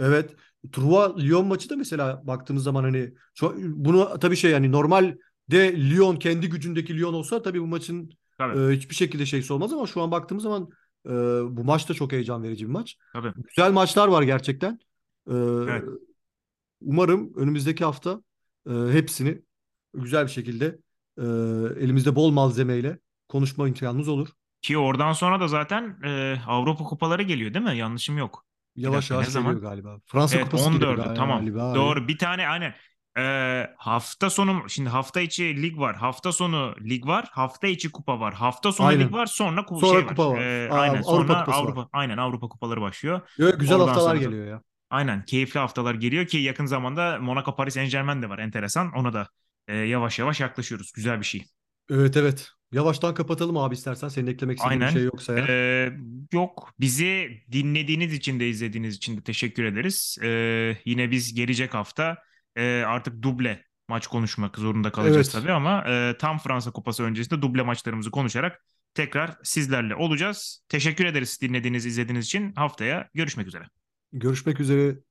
evet 0.00 0.36
Truva 0.72 1.16
Lyon 1.18 1.46
maçı 1.46 1.70
da 1.70 1.76
mesela 1.76 2.26
baktığımız 2.26 2.62
zaman 2.64 2.82
hani 2.84 3.14
şu, 3.34 3.54
bunu 3.58 4.18
tabii 4.20 4.36
şey 4.36 4.50
yani 4.50 4.72
normal 4.72 5.16
de 5.50 5.76
Lyon 5.90 6.16
kendi 6.16 6.48
gücündeki 6.48 6.96
Lyon 6.98 7.14
olsa 7.14 7.42
tabii 7.42 7.60
bu 7.62 7.66
maçın 7.66 8.10
Tabii. 8.38 8.72
e, 8.72 8.76
hiçbir 8.76 8.94
şekilde 8.94 9.26
şeysi 9.26 9.52
olmaz 9.52 9.72
ama 9.72 9.86
şu 9.86 10.02
an 10.02 10.10
baktığımız 10.10 10.42
zaman 10.42 10.68
e, 11.06 11.10
bu 11.56 11.64
maç 11.64 11.88
da 11.88 11.94
çok 11.94 12.12
heyecan 12.12 12.42
verici 12.42 12.66
bir 12.66 12.72
maç. 12.72 12.96
Tabii. 13.12 13.32
Güzel 13.36 13.72
maçlar 13.72 14.08
var 14.08 14.22
gerçekten. 14.22 14.78
E, 15.30 15.34
Evet. 15.68 15.84
Umarım 16.80 17.32
önümüzdeki 17.36 17.84
hafta 17.84 18.22
e, 18.70 18.72
hepsini 18.92 19.42
güzel 19.94 20.24
bir 20.26 20.30
şekilde 20.30 20.66
e, 21.18 21.22
elimizde 21.84 22.16
bol 22.16 22.30
malzemeyle 22.30 22.98
konuşma 23.28 23.68
imkanımız 23.68 24.08
olur. 24.08 24.28
Ki 24.62 24.78
oradan 24.78 25.12
sonra 25.12 25.40
da 25.40 25.48
zaten 25.48 25.98
e, 26.04 26.40
Avrupa 26.46 26.84
kupaları 26.84 27.22
geliyor 27.22 27.54
değil 27.54 27.64
mi? 27.64 27.76
Yanlışım 27.76 28.18
yok. 28.18 28.44
Yavaş 28.76 29.10
yavaş 29.10 29.34
geliyor 29.34 29.52
galiba. 29.60 30.00
Fransa 30.06 30.36
Evet 30.36 30.44
Kupası 30.44 30.70
geliyor 30.70 30.96
14'ü 30.98 31.02
gal- 31.02 31.14
tamam. 31.14 31.38
galiba. 31.40 31.74
Doğru 31.74 32.08
bir 32.08 32.18
tane 32.18 32.48
aynen. 32.48 32.74
E, 33.18 33.66
hafta 33.76 34.30
sonu 34.30 34.68
şimdi 34.68 34.88
hafta 34.88 35.20
içi 35.20 35.62
lig 35.62 35.78
var. 35.78 35.96
Hafta 35.96 36.32
sonu 36.32 36.74
lig 36.80 37.06
var. 37.06 37.28
Hafta 37.32 37.66
içi 37.66 37.92
kupa 37.92 38.20
var. 38.20 38.34
Hafta 38.34 38.72
sonu 38.72 38.86
Aynen. 38.86 39.06
lig 39.06 39.12
var. 39.12 39.26
Sonra 39.26 39.60
ku- 39.60 39.80
Sonra 39.80 39.98
şey 40.00 40.08
kupa 40.08 40.30
var. 40.30 40.40
E, 40.40 40.70
Aa, 40.70 40.78
aynen. 40.78 40.94
Avrupa 40.94 41.10
Sonra 41.10 41.26
Kupası 41.44 41.50
var. 41.50 41.64
Avrupa 41.64 41.88
aynen 41.92 42.16
Avrupa 42.18 42.48
kupaları 42.48 42.80
başlıyor. 42.80 43.20
Yo, 43.38 43.58
güzel 43.58 43.76
Oradan 43.76 43.88
haftalar 43.88 44.16
sonra 44.16 44.24
geliyor 44.24 44.46
ya. 44.46 44.62
Aynen 44.90 45.24
keyifli 45.24 45.60
haftalar 45.60 45.94
geliyor 45.94 46.26
ki 46.26 46.38
yakın 46.38 46.66
zamanda 46.66 47.18
Monaco 47.20 47.56
Paris 47.56 47.74
Saint-Germain 47.74 48.22
de 48.22 48.28
var. 48.28 48.38
Enteresan. 48.38 48.92
Ona 48.92 49.12
da 49.12 49.28
e, 49.68 49.76
yavaş 49.76 50.18
yavaş 50.18 50.40
yaklaşıyoruz. 50.40 50.92
Güzel 50.92 51.20
bir 51.20 51.24
şey. 51.24 51.44
Evet 51.90 52.16
evet. 52.16 52.48
Yavaştan 52.72 53.14
kapatalım 53.14 53.56
abi 53.56 53.74
istersen. 53.74 54.08
Senin 54.08 54.26
eklemek 54.26 54.58
istediğin 54.58 54.80
bir 54.80 54.86
Aynen. 54.86 54.94
şey 54.94 55.04
yoksa 55.04 55.34
eğer. 55.38 55.48
Ee, 55.48 55.92
yok. 56.32 56.70
Bizi 56.80 57.42
dinlediğiniz 57.52 58.12
için 58.12 58.40
de 58.40 58.48
izlediğiniz 58.48 58.96
için 58.96 59.16
de 59.16 59.22
teşekkür 59.22 59.64
ederiz. 59.64 60.18
Ee, 60.22 60.76
yine 60.84 61.10
biz 61.10 61.34
gelecek 61.34 61.74
hafta 61.74 62.16
e, 62.58 62.84
artık 62.86 63.22
duble 63.22 63.64
maç 63.88 64.06
konuşmak 64.06 64.58
zorunda 64.58 64.92
kalacağız 64.92 65.30
Evet. 65.34 65.44
tabii 65.44 65.52
ama 65.52 65.84
e, 65.88 66.16
tam 66.18 66.38
Fransa 66.38 66.72
Kupası 66.72 67.02
öncesinde 67.02 67.42
duble 67.42 67.62
maçlarımızı 67.62 68.10
konuşarak 68.10 68.64
tekrar 68.94 69.38
sizlerle 69.42 69.94
olacağız. 69.94 70.64
Teşekkür 70.68 71.04
ederiz 71.04 71.38
dinlediğiniz, 71.42 71.86
izlediğiniz 71.86 72.26
için. 72.26 72.52
Haftaya 72.52 73.08
görüşmek 73.14 73.46
üzere. 73.46 73.64
Görüşmek 74.12 74.60
üzere. 74.60 75.07